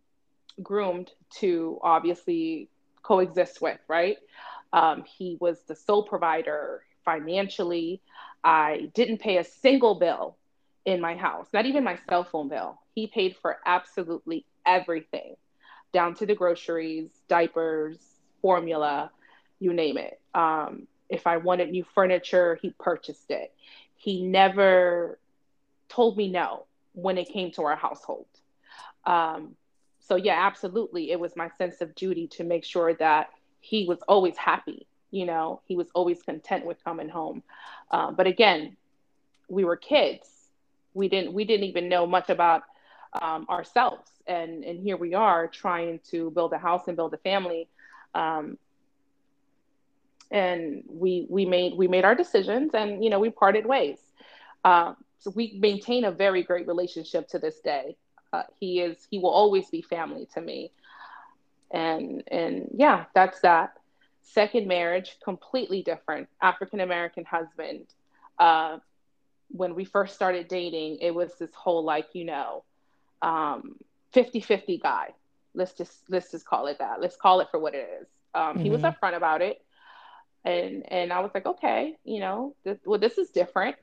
groomed 0.62 1.12
to 1.40 1.80
obviously 1.82 2.70
coexist 3.02 3.62
with, 3.62 3.80
right? 3.88 4.18
Um, 4.72 5.04
he 5.04 5.38
was 5.40 5.62
the 5.68 5.76
sole 5.76 6.04
provider 6.04 6.84
financially. 7.04 8.02
I 8.44 8.92
didn't 8.94 9.20
pay 9.20 9.38
a 9.38 9.44
single 9.44 9.96
bill 9.96 10.38
in 10.86 11.00
my 11.00 11.16
house, 11.16 11.48
not 11.54 11.66
even 11.66 11.84
my 11.84 11.98
cell 12.10 12.24
phone 12.24 12.50
bill. 12.50 12.80
He 12.94 13.08
paid 13.08 13.36
for 13.42 13.58
absolutely 13.66 14.46
everything, 14.66 15.36
down 15.94 16.16
to 16.16 16.26
the 16.26 16.36
groceries, 16.36 17.10
diapers, 17.28 17.98
formula, 18.42 19.12
you 19.60 19.74
name 19.74 19.98
it. 19.98 20.20
Um, 20.34 20.88
if 21.10 21.28
I 21.28 21.38
wanted 21.38 21.70
new 21.70 21.86
furniture, 21.96 22.58
he 22.62 22.72
purchased 22.80 23.30
it. 23.30 23.54
He 23.96 24.24
never 24.24 25.20
told 25.90 26.18
me 26.18 26.30
no 26.30 26.66
when 26.94 27.18
it 27.18 27.30
came 27.30 27.52
to 27.52 27.64
our 27.64 27.76
household. 27.76 28.26
Um, 29.06 29.56
so 30.00 30.16
yeah, 30.16 30.46
absolutely, 30.46 31.12
it 31.12 31.20
was 31.20 31.36
my 31.36 31.50
sense 31.58 31.82
of 31.82 31.96
duty 31.96 32.28
to 32.28 32.44
make 32.44 32.66
sure 32.66 32.94
that 32.96 33.30
he 33.62 33.86
was 33.86 34.00
always 34.08 34.36
happy. 34.38 34.86
You 35.12 35.26
know, 35.26 35.62
he 35.66 35.76
was 35.76 35.88
always 35.94 36.22
content 36.24 36.66
with 36.66 36.84
coming 36.84 37.10
home. 37.10 37.44
Um, 37.92 38.16
but 38.16 38.28
again, 38.28 38.76
we 39.48 39.64
were 39.64 39.78
kids. 39.78 40.28
We 40.94 41.08
didn't 41.08 41.34
we 41.34 41.46
didn't 41.46 41.66
even 41.66 41.90
know 41.90 42.06
much 42.06 42.30
about 42.30 42.64
um, 43.22 43.46
ourselves, 43.50 44.10
and 44.28 44.64
and 44.64 44.80
here 44.80 44.98
we 44.98 45.14
are 45.14 45.48
trying 45.48 46.00
to 46.12 46.32
build 46.32 46.54
a 46.54 46.58
house 46.58 46.88
and 46.88 46.96
build 46.98 47.14
a 47.14 47.18
family. 47.18 47.68
Um, 48.14 48.58
and 50.34 50.84
we 50.88 51.28
we 51.30 51.46
made 51.46 51.78
we 51.78 51.88
made 51.88 52.04
our 52.04 52.16
decisions, 52.16 52.72
and 52.74 53.04
you 53.04 53.10
know 53.10 53.20
we 53.20 53.30
parted 53.30 53.66
ways. 53.66 54.00
Uh, 54.66 54.96
so 55.20 55.32
we 55.36 55.58
maintain 55.60 56.04
a 56.04 56.12
very 56.12 56.44
great 56.44 56.68
relationship 56.68 57.30
to 57.30 57.40
this 57.40 57.60
day. 57.60 57.96
Uh, 58.34 58.44
he 58.60 58.82
is 58.82 59.08
he 59.10 59.20
will 59.20 59.30
always 59.30 59.70
be 59.70 59.82
family 59.82 60.28
to 60.34 60.42
me, 60.42 60.72
and 61.72 62.24
and 62.30 62.70
yeah, 62.76 63.06
that's 63.14 63.40
that. 63.42 63.78
Second 64.24 64.68
marriage, 64.68 65.18
completely 65.24 65.84
different. 65.84 66.28
African 66.42 66.82
American 66.82 67.24
husband. 67.24 67.86
Uh, 68.40 68.80
when 69.50 69.76
we 69.76 69.86
first 69.86 70.16
started 70.16 70.48
dating, 70.48 70.98
it 71.00 71.14
was 71.14 71.36
this 71.36 71.54
whole 71.54 71.84
like 71.84 72.08
you 72.14 72.26
know, 72.26 72.64
um, 73.22 73.76
50-50 74.16 74.82
guy. 74.82 75.10
Let's 75.54 75.74
just 75.74 76.00
let's 76.10 76.32
just 76.32 76.48
call 76.48 76.66
it 76.66 76.80
that. 76.80 77.00
Let's 77.00 77.16
call 77.16 77.40
it 77.42 77.50
for 77.52 77.60
what 77.60 77.76
it 77.76 77.88
is. 78.02 78.08
Um, 78.34 78.56
mm-hmm. 78.56 78.64
He 78.64 78.70
was 78.72 78.82
mm-hmm. 78.82 79.06
upfront 79.06 79.16
about 79.16 79.44
it, 79.44 79.63
and 80.46 80.92
and 80.92 81.14
I 81.14 81.20
was 81.22 81.32
like, 81.34 81.46
okay, 81.46 81.96
you 82.04 82.20
know, 82.20 82.56
this, 82.64 82.78
well, 82.86 83.00
this 83.00 83.18
is 83.18 83.30
different 83.30 83.76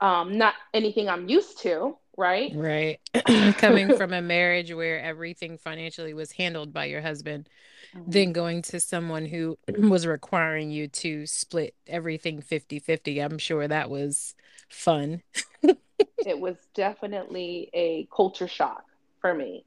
um, 0.00 0.36
not 0.36 0.54
anything 0.74 1.08
I'm 1.08 1.28
used 1.28 1.60
to, 1.62 1.96
right? 2.16 2.52
Right. 2.54 3.00
Coming 3.58 3.96
from 3.96 4.12
a 4.12 4.22
marriage 4.22 4.72
where 4.72 5.00
everything 5.00 5.58
financially 5.58 6.14
was 6.14 6.32
handled 6.32 6.72
by 6.72 6.86
your 6.86 7.00
husband, 7.00 7.48
mm-hmm. 7.94 8.10
then 8.10 8.32
going 8.32 8.62
to 8.62 8.80
someone 8.80 9.26
who 9.26 9.58
was 9.78 10.06
requiring 10.06 10.70
you 10.70 10.88
to 10.88 11.26
split 11.26 11.74
everything 11.86 12.40
50 12.40 12.78
50. 12.78 13.20
I'm 13.20 13.38
sure 13.38 13.66
that 13.66 13.90
was 13.90 14.34
fun. 14.68 15.22
it 15.62 16.38
was 16.38 16.56
definitely 16.74 17.70
a 17.72 18.06
culture 18.14 18.48
shock 18.48 18.84
for 19.20 19.34
me. 19.34 19.64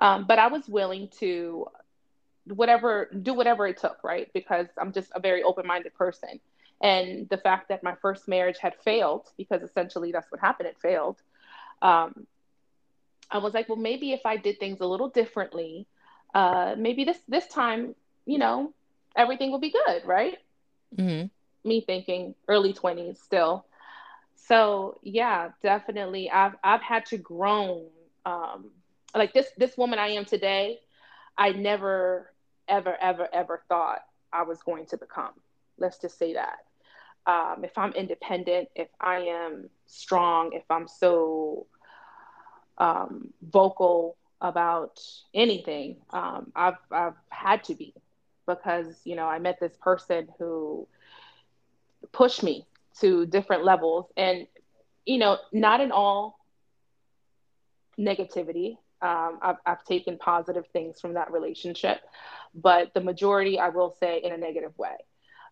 Um, 0.00 0.26
but 0.26 0.38
I 0.38 0.46
was 0.46 0.68
willing 0.68 1.08
to 1.18 1.66
whatever 2.52 3.10
do 3.22 3.34
whatever 3.34 3.66
it 3.66 3.78
took 3.78 3.98
right? 4.04 4.28
Because 4.32 4.66
i'm 4.80 4.92
just 4.92 5.10
a 5.14 5.20
very 5.20 5.42
open-minded 5.42 5.94
person. 5.94 6.40
And 6.80 7.28
the 7.28 7.38
fact 7.38 7.68
that 7.70 7.82
my 7.82 7.94
first 8.00 8.28
marriage 8.28 8.58
had 8.58 8.74
failed 8.84 9.28
because 9.36 9.62
essentially 9.62 10.12
that's 10.12 10.30
what 10.30 10.40
happened 10.40 10.68
it 10.68 10.78
failed 10.80 11.20
um, 11.82 12.26
i 13.30 13.38
was 13.38 13.54
like 13.54 13.68
well 13.68 13.78
maybe 13.78 14.12
if 14.12 14.24
i 14.24 14.36
did 14.36 14.58
things 14.58 14.80
a 14.80 14.86
little 14.86 15.08
differently 15.08 15.86
uh, 16.34 16.74
maybe 16.78 17.04
this 17.04 17.18
this 17.28 17.46
time 17.48 17.94
you 18.26 18.38
know 18.38 18.72
everything 19.16 19.50
will 19.50 19.58
be 19.58 19.70
good 19.70 20.02
right? 20.04 20.38
Mm-hmm. 20.96 21.26
me 21.68 21.80
thinking 21.80 22.34
early 22.48 22.72
20s 22.72 23.18
still. 23.18 23.66
So 24.36 24.98
yeah 25.02 25.50
definitely. 25.62 26.30
I've 26.30 26.54
i've 26.62 26.82
had 26.82 27.06
to 27.06 27.18
grow 27.18 27.86
um, 28.24 28.70
like 29.14 29.32
this 29.32 29.48
this 29.56 29.76
woman 29.76 29.98
i 29.98 30.08
am 30.08 30.24
today 30.24 30.78
i 31.36 31.50
never 31.50 32.30
ever 32.68 32.96
ever 33.00 33.28
ever 33.32 33.62
thought 33.68 34.00
i 34.32 34.42
was 34.42 34.62
going 34.62 34.86
to 34.86 34.96
become 34.96 35.32
let's 35.78 35.98
just 35.98 36.18
say 36.18 36.34
that 36.34 36.58
um, 37.28 37.62
if 37.62 37.76
I'm 37.76 37.92
independent, 37.92 38.70
if 38.74 38.88
I 38.98 39.18
am 39.18 39.68
strong, 39.86 40.52
if 40.54 40.62
I'm 40.70 40.88
so 40.88 41.66
um, 42.78 43.34
vocal 43.42 44.16
about 44.40 44.98
anything, 45.34 45.96
um, 46.10 46.50
I've, 46.56 46.78
I've 46.90 47.16
had 47.28 47.64
to 47.64 47.74
be 47.74 47.92
because, 48.46 48.98
you 49.04 49.14
know, 49.14 49.26
I 49.26 49.38
met 49.40 49.60
this 49.60 49.76
person 49.78 50.28
who 50.38 50.88
pushed 52.12 52.42
me 52.42 52.64
to 53.00 53.26
different 53.26 53.62
levels 53.62 54.06
and, 54.16 54.46
you 55.04 55.18
know, 55.18 55.36
not 55.52 55.82
in 55.82 55.92
all 55.92 56.38
negativity. 57.98 58.78
Um, 59.00 59.38
I've, 59.42 59.56
I've 59.64 59.84
taken 59.84 60.18
positive 60.18 60.64
things 60.72 61.00
from 61.00 61.14
that 61.14 61.32
relationship, 61.32 62.00
but 62.54 62.92
the 62.94 63.00
majority, 63.00 63.58
I 63.58 63.68
will 63.68 63.94
say, 64.00 64.20
in 64.22 64.32
a 64.32 64.36
negative 64.36 64.76
way. 64.76 64.96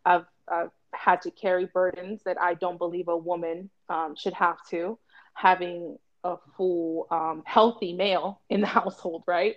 I've, 0.05 0.27
I've 0.49 0.71
had 0.93 1.23
to 1.23 1.31
carry 1.31 1.67
burdens 1.67 2.23
that 2.25 2.41
I 2.41 2.55
don't 2.55 2.79
believe 2.79 3.09
a 3.09 3.17
woman 3.17 3.71
um, 3.89 4.15
should 4.17 4.35
have 4.35 4.59
to, 4.71 4.99
having 5.35 5.99
a 6.25 6.37
full, 6.57 7.07
um, 7.11 7.43
healthy 7.45 7.93
male 7.93 8.41
in 8.51 8.61
the 8.61 8.67
household, 8.79 9.23
right? 9.27 9.57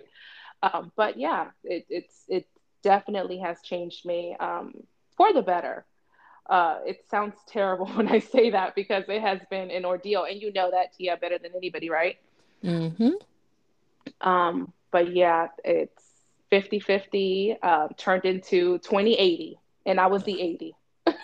Um, 0.62 0.92
but 0.96 1.18
yeah, 1.18 1.48
it, 1.64 1.86
it's 1.88 2.24
it 2.28 2.46
definitely 2.82 3.38
has 3.38 3.60
changed 3.62 4.04
me 4.04 4.36
um, 4.38 4.74
for 5.16 5.32
the 5.32 5.42
better. 5.42 5.84
Uh, 6.48 6.78
it 6.86 7.04
sounds 7.10 7.34
terrible 7.48 7.86
when 7.86 8.08
I 8.08 8.18
say 8.18 8.50
that 8.50 8.74
because 8.74 9.04
it 9.08 9.22
has 9.22 9.40
been 9.50 9.70
an 9.70 9.84
ordeal, 9.84 10.24
and 10.24 10.40
you 10.40 10.52
know 10.52 10.70
that 10.70 10.94
Tia 10.94 11.16
better 11.16 11.38
than 11.38 11.52
anybody, 11.56 11.90
right? 11.90 12.18
Mm-hmm. 12.64 13.10
Um, 14.20 14.72
but 14.90 15.14
yeah, 15.14 15.48
it's 15.64 16.02
50 16.50 16.80
50 16.80 17.56
uh, 17.62 17.88
turned 17.96 18.24
into 18.24 18.78
2080, 18.78 19.58
and 19.86 20.00
I 20.00 20.06
was 20.06 20.24
the 20.24 20.40
80. 20.40 20.74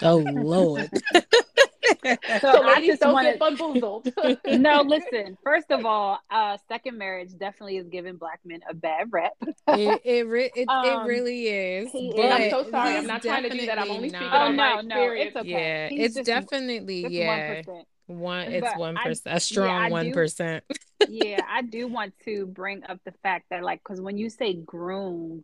Oh 0.02 0.18
Lord. 0.18 0.90
so, 2.40 2.52
so 2.52 2.62
I 2.62 2.84
just 2.84 3.00
don't 3.00 3.12
wanna... 3.12 3.30
get 3.32 3.40
bamboozled. 3.40 4.12
no, 4.46 4.82
listen. 4.86 5.36
First 5.42 5.70
of 5.70 5.84
all, 5.84 6.18
uh, 6.30 6.56
second 6.68 6.98
marriage 6.98 7.30
definitely 7.36 7.76
is 7.76 7.88
giving 7.88 8.16
black 8.16 8.40
men 8.44 8.60
a 8.68 8.74
bad 8.74 9.08
rep. 9.10 9.34
it 9.68 10.00
it, 10.04 10.26
re- 10.26 10.50
it, 10.54 10.68
um, 10.68 10.84
it, 10.84 11.08
really 11.08 11.48
is. 11.48 11.90
I'm 11.94 12.50
so 12.50 12.70
sorry. 12.70 12.96
I'm 12.96 13.06
not 13.06 13.22
trying 13.22 13.44
to 13.44 13.50
do 13.50 13.66
that. 13.66 13.78
I'm 13.78 13.90
only 13.90 14.08
speaking 14.08 14.28
not. 14.28 14.48
oh, 14.48 14.52
no, 14.52 14.80
no, 14.80 15.12
it's 15.12 15.36
okay. 15.36 15.48
Yeah, 15.48 15.88
he's 15.88 16.16
it's 16.16 16.26
definitely 16.26 17.06
yeah. 17.08 17.62
1%. 17.62 17.82
One, 18.06 18.52
it's 18.52 18.76
one 18.76 18.94
percent, 18.94 19.36
a 19.36 19.40
strong 19.40 19.90
one 19.90 20.12
yeah, 20.14 20.60
yeah, 21.08 21.40
I 21.48 21.62
do 21.62 21.88
want 21.88 22.14
to 22.24 22.46
bring 22.46 22.84
up 22.84 23.00
the 23.04 23.12
fact 23.22 23.46
that, 23.50 23.64
like, 23.64 23.82
because 23.82 24.00
when 24.00 24.16
you 24.16 24.30
say 24.30 24.54
groomed, 24.54 25.42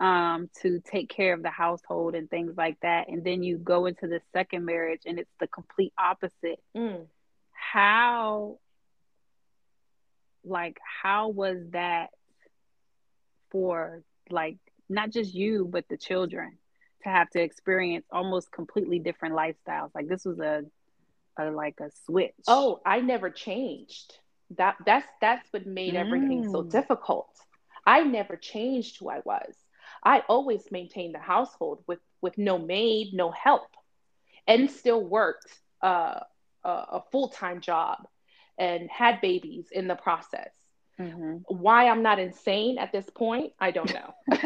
um, 0.00 0.48
to 0.62 0.80
take 0.80 1.08
care 1.08 1.34
of 1.34 1.42
the 1.42 1.50
household 1.50 2.14
and 2.14 2.30
things 2.30 2.56
like 2.56 2.78
that. 2.82 3.08
And 3.08 3.24
then 3.24 3.42
you 3.42 3.58
go 3.58 3.86
into 3.86 4.06
the 4.06 4.20
second 4.32 4.64
marriage 4.64 5.02
and 5.06 5.18
it's 5.18 5.32
the 5.40 5.46
complete 5.48 5.92
opposite. 5.98 6.62
Mm. 6.76 7.06
How, 7.52 8.58
like, 10.44 10.78
how 11.02 11.28
was 11.28 11.58
that 11.70 12.10
for, 13.50 14.02
like, 14.30 14.58
not 14.88 15.10
just 15.10 15.34
you, 15.34 15.68
but 15.70 15.84
the 15.88 15.96
children 15.96 16.58
to 17.02 17.08
have 17.08 17.28
to 17.30 17.40
experience 17.40 18.06
almost 18.10 18.52
completely 18.52 19.00
different 19.00 19.34
lifestyles? 19.34 19.90
Like, 19.94 20.08
this 20.08 20.24
was 20.24 20.38
a, 20.38 20.62
a 21.38 21.50
like 21.50 21.80
a 21.80 21.90
switch. 22.06 22.34
Oh, 22.46 22.80
I 22.86 23.00
never 23.00 23.30
changed. 23.30 24.14
That 24.56 24.76
that's 24.86 25.06
that's 25.20 25.46
what 25.52 25.66
made 25.66 25.94
everything 25.94 26.50
so 26.50 26.62
mm. 26.62 26.70
difficult. 26.70 27.28
I 27.84 28.02
never 28.02 28.34
changed 28.34 28.98
who 28.98 29.10
I 29.10 29.20
was. 29.24 29.54
I 30.02 30.22
always 30.28 30.62
maintained 30.70 31.14
the 31.14 31.20
household 31.20 31.82
with 31.86 32.00
with 32.20 32.36
no 32.38 32.58
maid, 32.58 33.14
no 33.14 33.30
help, 33.30 33.68
and 34.46 34.70
still 34.70 35.02
worked 35.02 35.58
uh, 35.82 36.20
a, 36.64 36.68
a 36.68 37.04
full 37.10 37.28
time 37.28 37.60
job 37.60 38.06
and 38.58 38.90
had 38.90 39.20
babies 39.20 39.66
in 39.70 39.88
the 39.88 39.94
process. 39.94 40.50
Mm-hmm. 40.98 41.36
Why 41.46 41.88
I'm 41.88 42.02
not 42.02 42.18
insane 42.18 42.78
at 42.78 42.92
this 42.92 43.08
point, 43.10 43.52
I 43.60 43.70
don't 43.70 43.92
know. 43.94 44.14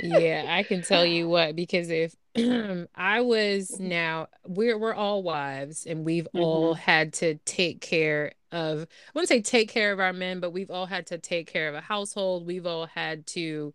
yeah, 0.00 0.46
I 0.48 0.62
can 0.62 0.82
tell 0.82 1.04
you 1.04 1.28
what 1.28 1.54
because 1.54 1.90
if 1.90 2.14
I 2.94 3.20
was 3.20 3.78
now 3.78 4.28
we're 4.46 4.78
we're 4.78 4.94
all 4.94 5.22
wives 5.22 5.86
and 5.86 6.04
we've 6.04 6.24
mm-hmm. 6.24 6.40
all 6.40 6.74
had 6.74 7.12
to 7.14 7.34
take 7.44 7.80
care 7.80 8.32
of 8.52 8.82
I 8.82 9.10
wouldn't 9.14 9.28
say 9.28 9.42
take 9.42 9.68
care 9.68 9.92
of 9.92 10.00
our 10.00 10.12
men, 10.12 10.40
but 10.40 10.52
we've 10.52 10.70
all 10.70 10.86
had 10.86 11.06
to 11.08 11.18
take 11.18 11.46
care 11.46 11.68
of 11.68 11.74
a 11.74 11.80
household. 11.80 12.46
We've 12.46 12.66
all 12.66 12.86
had 12.86 13.26
to 13.28 13.74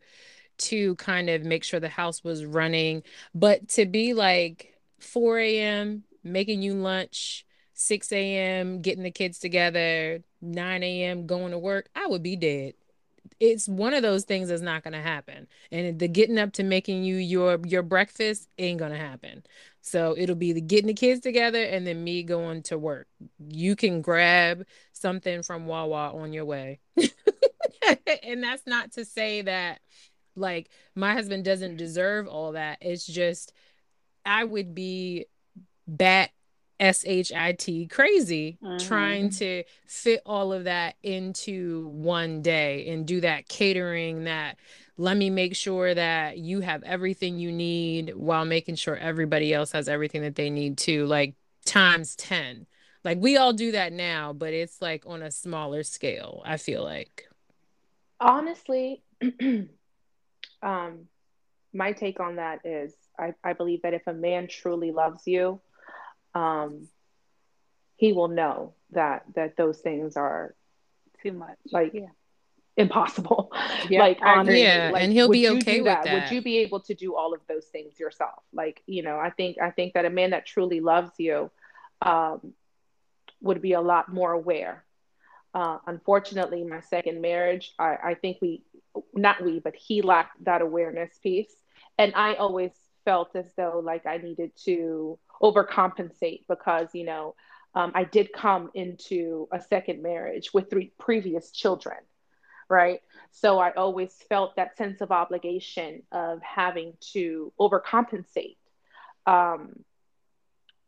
to 0.61 0.95
kind 0.95 1.29
of 1.29 1.43
make 1.43 1.63
sure 1.63 1.79
the 1.79 1.89
house 1.89 2.23
was 2.23 2.45
running. 2.45 3.03
But 3.33 3.67
to 3.69 3.85
be 3.85 4.13
like 4.13 4.73
4 4.99 5.39
a.m., 5.39 6.03
making 6.23 6.61
you 6.61 6.73
lunch, 6.73 7.45
6 7.73 8.11
a.m., 8.11 8.81
getting 8.81 9.03
the 9.03 9.11
kids 9.11 9.39
together, 9.39 10.23
9 10.41 10.83
a.m., 10.83 11.25
going 11.25 11.51
to 11.51 11.57
work, 11.57 11.89
I 11.95 12.07
would 12.07 12.23
be 12.23 12.35
dead. 12.35 12.73
It's 13.39 13.67
one 13.67 13.95
of 13.95 14.03
those 14.03 14.23
things 14.23 14.49
that's 14.49 14.61
not 14.61 14.83
going 14.83 14.93
to 14.93 15.01
happen. 15.01 15.47
And 15.71 15.97
the 15.97 16.07
getting 16.07 16.37
up 16.37 16.53
to 16.53 16.63
making 16.63 17.03
you 17.03 17.15
your 17.15 17.59
your 17.65 17.81
breakfast 17.81 18.47
ain't 18.59 18.77
going 18.79 18.91
to 18.91 18.97
happen. 18.97 19.43
So 19.81 20.15
it'll 20.15 20.35
be 20.35 20.53
the 20.53 20.61
getting 20.61 20.87
the 20.87 20.93
kids 20.93 21.21
together 21.21 21.63
and 21.63 21.85
then 21.87 22.03
me 22.03 22.21
going 22.21 22.61
to 22.63 22.77
work. 22.77 23.07
You 23.39 23.75
can 23.75 24.01
grab 24.01 24.65
something 24.93 25.41
from 25.41 25.65
Wawa 25.65 26.13
on 26.13 26.33
your 26.33 26.45
way. 26.45 26.79
and 28.23 28.43
that's 28.43 28.67
not 28.67 28.91
to 28.93 29.05
say 29.05 29.41
that 29.41 29.79
like 30.35 30.69
my 30.95 31.13
husband 31.13 31.43
doesn't 31.45 31.77
deserve 31.77 32.27
all 32.27 32.53
that. 32.53 32.77
It's 32.81 33.05
just 33.05 33.53
I 34.25 34.43
would 34.43 34.73
be 34.75 35.25
bat 35.87 36.31
shit 36.79 37.87
crazy 37.87 38.57
Mhm. 38.63 38.87
trying 38.87 39.29
to 39.29 39.63
fit 39.85 40.21
all 40.25 40.51
of 40.51 40.63
that 40.63 40.95
into 41.03 41.87
one 41.89 42.41
day 42.41 42.87
and 42.89 43.05
do 43.05 43.21
that 43.21 43.47
catering 43.47 44.23
that 44.23 44.57
let 44.97 45.15
me 45.15 45.29
make 45.29 45.55
sure 45.55 45.93
that 45.93 46.37
you 46.39 46.61
have 46.61 46.81
everything 46.83 47.37
you 47.37 47.51
need 47.51 48.15
while 48.15 48.45
making 48.45 48.75
sure 48.75 48.95
everybody 48.97 49.53
else 49.53 49.71
has 49.73 49.87
everything 49.87 50.21
that 50.23 50.35
they 50.35 50.49
need 50.49 50.75
too 50.77 51.05
like 51.05 51.35
times 51.65 52.15
10 52.15 52.65
like 53.03 53.19
we 53.19 53.37
all 53.37 53.53
do 53.53 53.71
that 53.73 53.93
now 53.93 54.33
but 54.33 54.51
it's 54.53 54.81
like 54.81 55.03
on 55.05 55.21
a 55.21 55.29
smaller 55.29 55.83
scale 55.83 56.41
i 56.45 56.57
feel 56.57 56.83
like 56.83 57.27
Honestly, 58.19 59.01
um, 60.61 61.07
my 61.73 61.93
take 61.93 62.19
on 62.19 62.35
that 62.37 62.65
is 62.65 62.93
I, 63.17 63.33
I 63.43 63.53
believe 63.53 63.81
that 63.83 63.93
if 63.93 64.07
a 64.07 64.13
man 64.13 64.47
truly 64.47 64.91
loves 64.91 65.25
you, 65.25 65.61
um, 66.33 66.87
he 67.97 68.13
will 68.13 68.27
know 68.29 68.73
that 68.91 69.23
that 69.35 69.55
those 69.57 69.79
things 69.79 70.17
are 70.17 70.55
Too 71.21 71.33
much. 71.33 71.57
like 71.71 71.93
Yeah. 71.93 72.07
impossible. 72.77 73.51
Yeah, 73.89 74.01
like 74.01 74.21
I 74.21 74.41
agree. 74.41 74.61
honestly, 74.61 74.63
Yeah, 74.63 74.89
like, 74.93 75.03
and 75.03 75.11
he'll 75.13 75.29
be 75.29 75.47
okay 75.49 75.81
with 75.81 76.03
that? 76.03 76.13
Would 76.13 76.31
you 76.31 76.41
be 76.41 76.59
able 76.59 76.81
to 76.81 76.93
do 76.93 77.15
all 77.15 77.33
of 77.33 77.41
those 77.47 77.65
things 77.67 77.99
yourself? 77.99 78.43
Like, 78.53 78.81
you 78.85 79.01
know, 79.01 79.17
I 79.17 79.29
think 79.31 79.57
I 79.59 79.71
think 79.71 79.93
that 79.93 80.05
a 80.05 80.09
man 80.09 80.31
that 80.31 80.45
truly 80.45 80.79
loves 80.81 81.11
you 81.17 81.49
um, 82.01 82.53
would 83.41 83.61
be 83.61 83.73
a 83.73 83.81
lot 83.81 84.11
more 84.13 84.31
aware. 84.31 84.83
Uh, 85.53 85.79
unfortunately, 85.87 86.63
my 86.63 86.79
second 86.81 87.21
marriage, 87.21 87.73
I, 87.77 87.97
I 88.03 88.13
think 88.13 88.37
we, 88.41 88.61
not 89.13 89.43
we, 89.43 89.59
but 89.59 89.75
he 89.75 90.01
lacked 90.01 90.43
that 90.43 90.61
awareness 90.61 91.17
piece. 91.21 91.53
And 91.97 92.13
I 92.15 92.35
always 92.35 92.71
felt 93.05 93.35
as 93.35 93.51
though 93.55 93.81
like 93.83 94.05
I 94.05 94.17
needed 94.17 94.51
to 94.65 95.17
overcompensate 95.41 96.43
because, 96.47 96.89
you 96.93 97.05
know, 97.05 97.35
um, 97.73 97.91
I 97.95 98.03
did 98.03 98.33
come 98.33 98.69
into 98.73 99.47
a 99.51 99.61
second 99.61 100.01
marriage 100.01 100.53
with 100.53 100.69
three 100.69 100.91
previous 100.99 101.51
children, 101.51 101.97
right? 102.69 103.01
So 103.31 103.59
I 103.59 103.71
always 103.71 104.13
felt 104.27 104.57
that 104.57 104.77
sense 104.77 105.01
of 105.01 105.11
obligation 105.11 106.03
of 106.11 106.41
having 106.41 106.93
to 107.13 107.53
overcompensate. 107.59 108.57
Um, 109.25 109.83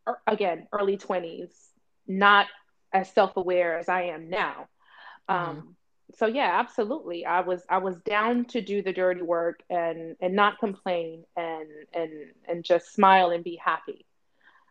er- 0.06 0.20
again, 0.26 0.68
early 0.72 0.98
20s, 0.98 1.52
not 2.06 2.46
as 2.92 3.10
self-aware 3.12 3.78
as 3.78 3.88
I 3.88 4.02
am 4.04 4.28
now. 4.28 4.68
Um, 5.28 5.76
so 6.16 6.26
yeah, 6.26 6.50
absolutely. 6.60 7.24
I 7.26 7.40
was 7.40 7.64
I 7.68 7.78
was 7.78 7.98
down 8.00 8.44
to 8.46 8.60
do 8.60 8.82
the 8.82 8.92
dirty 8.92 9.22
work 9.22 9.60
and 9.70 10.16
and 10.20 10.34
not 10.34 10.58
complain 10.58 11.24
and 11.36 11.68
and 11.94 12.12
and 12.48 12.64
just 12.64 12.92
smile 12.92 13.30
and 13.30 13.44
be 13.44 13.56
happy. 13.62 14.06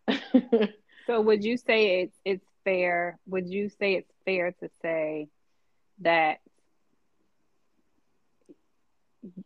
So 1.08 1.22
would 1.22 1.44
you 1.44 1.58
say 1.58 2.02
it's 2.02 2.18
it's 2.26 2.46
fair? 2.64 3.20
Would 3.28 3.50
you 3.50 3.70
say 3.70 3.96
it's 3.96 4.14
fair 4.26 4.52
to 4.52 4.70
say 4.82 5.28
that 6.02 6.40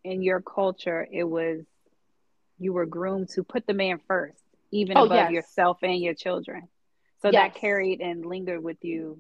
in 0.03 0.21
your 0.21 0.41
culture 0.41 1.07
it 1.11 1.23
was 1.23 1.61
you 2.59 2.73
were 2.73 2.85
groomed 2.85 3.29
to 3.29 3.43
put 3.43 3.65
the 3.67 3.73
man 3.73 3.99
first, 4.07 4.41
even 4.71 4.97
Oh, 4.97 4.99
above 4.99 5.29
yes. 5.29 5.31
yourself 5.31 5.77
and 5.83 5.99
your 6.01 6.13
children. 6.13 6.67
So 7.21 7.31
Yes. 7.31 7.33
that 7.33 7.55
carried 7.55 8.01
and 8.01 8.25
lingered 8.25 8.63
with 8.63 8.83
you, 8.83 9.19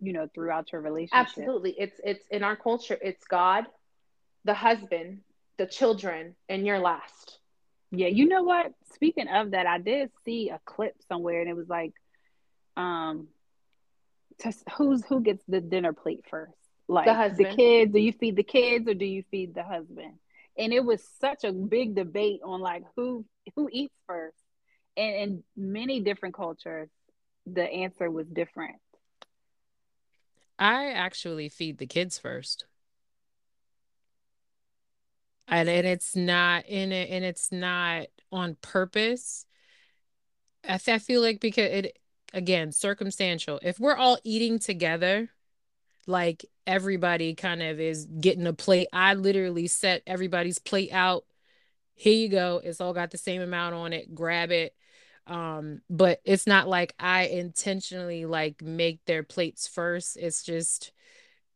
you 0.00 0.12
know, 0.12 0.28
throughout 0.34 0.72
your 0.72 0.80
relationship. 0.80 1.28
Absolutely. 1.28 1.74
It's 1.78 2.00
it's 2.04 2.26
in 2.30 2.42
our 2.42 2.56
culture, 2.56 2.98
it's 3.00 3.24
God, 3.24 3.64
the 4.44 4.54
husband, 4.54 5.20
the 5.58 5.66
children, 5.66 6.34
and 6.48 6.66
you're 6.66 6.78
last. 6.78 7.38
Yeah, 7.90 8.08
you 8.08 8.28
know 8.28 8.42
what? 8.42 8.72
Speaking 8.94 9.28
of 9.28 9.52
that, 9.52 9.66
I 9.66 9.78
did 9.78 10.10
see 10.24 10.50
a 10.50 10.60
clip 10.64 10.96
somewhere, 11.08 11.40
and 11.40 11.48
it 11.48 11.56
was 11.56 11.68
like, 11.68 11.92
um, 12.76 13.28
to, 14.40 14.52
who's 14.76 15.04
who 15.06 15.20
gets 15.20 15.42
the 15.48 15.60
dinner 15.60 15.92
plate 15.92 16.24
first? 16.28 16.52
Like 16.88 17.06
The 17.06 17.14
husband. 17.14 17.56
kids? 17.56 17.92
Do 17.92 17.98
you 17.98 18.12
feed 18.12 18.36
the 18.36 18.42
kids 18.42 18.88
or 18.88 18.94
do 18.94 19.04
you 19.04 19.24
feed 19.30 19.54
the 19.54 19.62
husband? 19.62 20.14
And 20.58 20.72
it 20.72 20.84
was 20.84 21.02
such 21.20 21.44
a 21.44 21.52
big 21.52 21.94
debate 21.94 22.40
on 22.44 22.60
like 22.60 22.82
who 22.96 23.24
who 23.54 23.68
eats 23.72 23.94
first, 24.06 24.38
and 24.96 25.14
in 25.14 25.44
many 25.56 26.00
different 26.00 26.34
cultures, 26.34 26.88
the 27.46 27.62
answer 27.62 28.10
was 28.10 28.26
different. 28.26 28.76
I 30.58 30.90
actually 30.90 31.48
feed 31.48 31.78
the 31.78 31.86
kids 31.86 32.18
first. 32.18 32.64
And 35.48 35.68
and 35.68 35.86
it's 35.86 36.16
not 36.16 36.66
in 36.66 36.92
it 36.92 37.10
and 37.10 37.24
it's 37.24 37.52
not 37.52 38.06
on 38.32 38.56
purpose. 38.62 39.46
I, 40.68 40.80
I 40.88 40.98
feel 40.98 41.20
like 41.20 41.40
because 41.40 41.70
it 41.70 41.98
again, 42.32 42.72
circumstantial. 42.72 43.60
If 43.62 43.78
we're 43.78 43.96
all 43.96 44.18
eating 44.24 44.58
together, 44.58 45.30
like 46.06 46.44
everybody 46.66 47.34
kind 47.34 47.62
of 47.62 47.80
is 47.80 48.06
getting 48.06 48.46
a 48.46 48.52
plate. 48.52 48.88
I 48.92 49.14
literally 49.14 49.66
set 49.68 50.02
everybody's 50.06 50.58
plate 50.58 50.92
out. 50.92 51.24
Here 51.94 52.14
you 52.14 52.28
go. 52.28 52.60
It's 52.62 52.80
all 52.80 52.92
got 52.92 53.10
the 53.10 53.18
same 53.18 53.40
amount 53.40 53.74
on 53.74 53.92
it. 53.92 54.14
Grab 54.14 54.50
it. 54.50 54.74
Um, 55.26 55.80
but 55.90 56.20
it's 56.24 56.46
not 56.46 56.68
like 56.68 56.94
I 57.00 57.24
intentionally 57.24 58.26
like 58.26 58.62
make 58.62 59.04
their 59.06 59.22
plates 59.22 59.66
first. 59.66 60.16
It's 60.16 60.42
just 60.42 60.92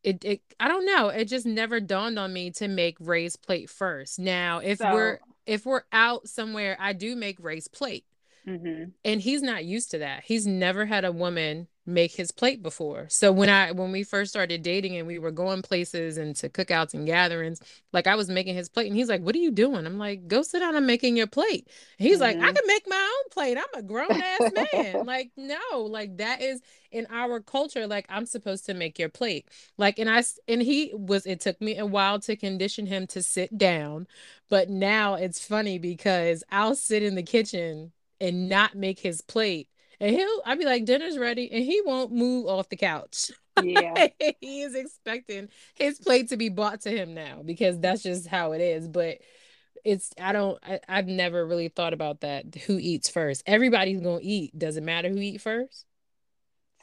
it, 0.03 0.25
it 0.25 0.41
I 0.59 0.69
don't 0.69 0.87
know. 0.87 1.09
It 1.09 1.27
just 1.27 1.47
never 1.47 1.79
dawned 1.81 2.19
on 2.19 2.33
me 2.33 2.51
to 2.53 2.69
make 2.69 2.97
Ray's 3.01 3.37
plate 3.37 3.71
first. 3.71 4.19
Now, 4.19 4.59
if 4.59 4.79
So- 4.79 4.93
we're 4.93 5.19
if 5.47 5.67
we're 5.67 5.83
out 5.93 6.29
somewhere, 6.29 6.77
I 6.81 6.93
do 6.93 7.17
make 7.17 7.39
Ray's 7.41 7.69
plate. 7.69 8.05
hmm 8.45 8.85
And 9.05 9.21
he's 9.21 9.43
not 9.43 9.65
used 9.65 9.91
to 9.93 9.99
that. 9.99 10.25
He's 10.25 10.47
never 10.47 10.87
had 10.87 11.05
a 11.05 11.13
woman 11.13 11.69
make 11.91 12.13
his 12.13 12.31
plate 12.31 12.63
before. 12.63 13.07
So 13.11 13.33
when 13.33 13.49
I 13.51 13.73
when 13.73 13.93
we 13.93 14.03
first 14.05 14.31
started 14.31 14.63
dating 14.63 14.97
and 14.97 15.07
we 15.07 15.19
were 15.19 15.31
going 15.31 15.63
places 15.63 16.17
and 16.19 16.35
to 16.37 16.49
cookouts 16.49 16.95
and 16.95 17.07
gatherings, 17.07 17.61
like 17.93 18.07
I 18.07 18.15
was 18.15 18.29
making 18.31 18.55
his 18.55 18.69
plate 18.69 18.87
and 18.89 18.97
he's 18.97 19.09
like, 19.09 19.23
"What 19.23 19.35
are 19.35 19.39
you 19.39 19.51
doing?" 19.51 19.87
I'm 19.87 19.99
like, 19.99 20.29
"Go 20.29 20.43
sit 20.43 20.61
down. 20.61 20.77
I'm 20.77 20.87
making 20.87 21.17
your 21.17 21.27
plate." 21.27 21.69
And 21.99 22.09
he's 22.09 22.21
like, 22.21 22.37
"I 22.41 22.51
Mhm. 22.51 22.55
can 22.55 22.65
make 22.67 22.89
my 22.89 22.97
own 23.19 23.31
plate. 23.31 23.59
I'm 23.59 23.79
a 23.79 23.83
grown 23.83 24.21
ass 24.23 24.51
man." 24.51 25.05
like, 25.05 25.31
no, 25.37 25.59
like 25.81 26.17
that 26.19 26.41
is 26.43 26.61
in 26.91 27.07
our 27.11 27.41
culture. 27.41 27.87
Like 27.87 28.07
I'm 28.09 28.27
supposed 28.27 28.67
to 28.67 28.75
make 28.75 28.99
your 28.99 29.09
plate. 29.09 29.49
Like, 29.77 29.99
and 29.99 30.09
I 30.11 30.23
and 30.49 30.63
he 30.63 30.93
was. 30.95 31.27
It 31.27 31.41
took 31.41 31.61
me 31.61 31.77
a 31.79 31.87
while 31.87 32.19
to 32.21 32.37
condition 32.37 32.87
him 32.87 33.07
to 33.09 33.23
sit 33.23 33.57
down, 33.59 34.07
but 34.49 34.69
now 34.71 35.15
it's 35.15 35.45
funny 35.45 35.79
because 35.79 36.43
I'll 36.51 36.75
sit 36.77 37.03
in 37.03 37.15
the 37.15 37.23
kitchen 37.23 37.93
and 38.21 38.49
not 38.49 38.75
make 38.75 39.01
his 39.01 39.21
plate. 39.23 39.69
And 40.01 40.17
he'll, 40.17 40.43
I'll 40.47 40.57
be 40.57 40.65
like, 40.65 40.87
dinner's 40.87 41.19
ready, 41.19 41.51
and 41.53 41.63
he 41.63 41.83
won't 41.85 42.11
move 42.11 42.47
off 42.47 42.71
the 42.71 42.77
couch. 42.77 43.31
Yeah. 43.63 44.09
he 44.41 44.63
is 44.63 44.75
expecting 44.75 45.51
his 45.75 45.99
plate 45.99 46.31
to 46.31 46.39
be 46.39 46.49
brought 46.49 46.81
to 46.83 46.91
him 46.91 47.13
now 47.13 47.43
because 47.45 47.79
that's 47.79 48.03
just 48.03 48.27
how 48.27 48.53
it 48.53 48.63
is. 48.63 48.89
But 48.89 49.19
it's, 49.85 50.11
I 50.19 50.33
don't, 50.33 50.59
I, 50.63 50.81
I've 50.89 51.07
never 51.07 51.47
really 51.47 51.69
thought 51.69 51.93
about 51.93 52.23
that. 52.23 52.55
Who 52.67 52.79
eats 52.79 53.11
first? 53.11 53.43
Everybody's 53.47 54.01
gonna 54.01 54.21
eat. 54.23 54.59
Does 54.59 54.79
it 54.79 54.83
matter 54.83 55.11
who 55.11 55.19
eat 55.19 55.43
first? 55.43 55.85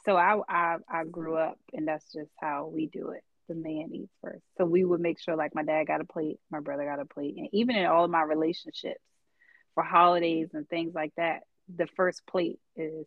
So 0.04 0.16
I, 0.16 0.40
I 0.48 0.76
I 0.88 1.04
grew 1.04 1.36
up, 1.36 1.58
and 1.72 1.86
that's 1.86 2.12
just 2.12 2.30
how 2.40 2.70
we 2.72 2.86
do 2.86 3.10
it. 3.10 3.22
The 3.48 3.54
man 3.54 3.90
eats 3.92 4.14
first. 4.22 4.42
So 4.56 4.64
we 4.64 4.84
would 4.84 5.00
make 5.00 5.20
sure, 5.20 5.36
like, 5.36 5.54
my 5.54 5.64
dad 5.64 5.86
got 5.86 6.00
a 6.00 6.04
plate, 6.04 6.38
my 6.50 6.60
brother 6.60 6.84
got 6.84 7.00
a 7.00 7.04
plate, 7.04 7.34
and 7.36 7.48
even 7.52 7.76
in 7.76 7.86
all 7.86 8.04
of 8.04 8.10
my 8.10 8.22
relationships, 8.22 9.00
for 9.74 9.82
holidays 9.82 10.48
and 10.54 10.68
things 10.68 10.94
like 10.94 11.12
that, 11.16 11.42
the 11.74 11.86
first 11.96 12.26
plate 12.26 12.60
is 12.76 13.06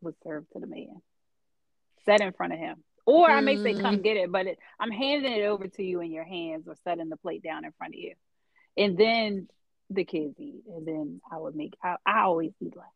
was 0.00 0.14
served 0.22 0.52
to 0.52 0.60
the 0.60 0.66
man, 0.66 1.02
set 2.04 2.20
in 2.20 2.32
front 2.32 2.52
of 2.52 2.58
him. 2.58 2.84
Or 3.04 3.30
I 3.30 3.40
may 3.40 3.56
say, 3.56 3.74
"Come 3.74 3.98
mm. 3.98 4.02
get 4.02 4.16
it," 4.16 4.30
but 4.30 4.46
it, 4.46 4.58
I'm 4.78 4.90
handing 4.90 5.32
it 5.32 5.44
over 5.44 5.66
to 5.66 5.82
you 5.82 6.00
in 6.00 6.12
your 6.12 6.24
hands, 6.24 6.68
or 6.68 6.76
setting 6.84 7.08
the 7.08 7.16
plate 7.16 7.42
down 7.42 7.64
in 7.64 7.72
front 7.72 7.94
of 7.94 8.00
you, 8.00 8.14
and 8.76 8.98
then 8.98 9.48
the 9.88 10.04
kids 10.04 10.34
eat, 10.38 10.64
and 10.68 10.86
then 10.86 11.20
I 11.32 11.38
would 11.38 11.56
make. 11.56 11.74
I, 11.82 11.96
I 12.04 12.20
always 12.20 12.52
eat 12.60 12.76
last. 12.76 12.88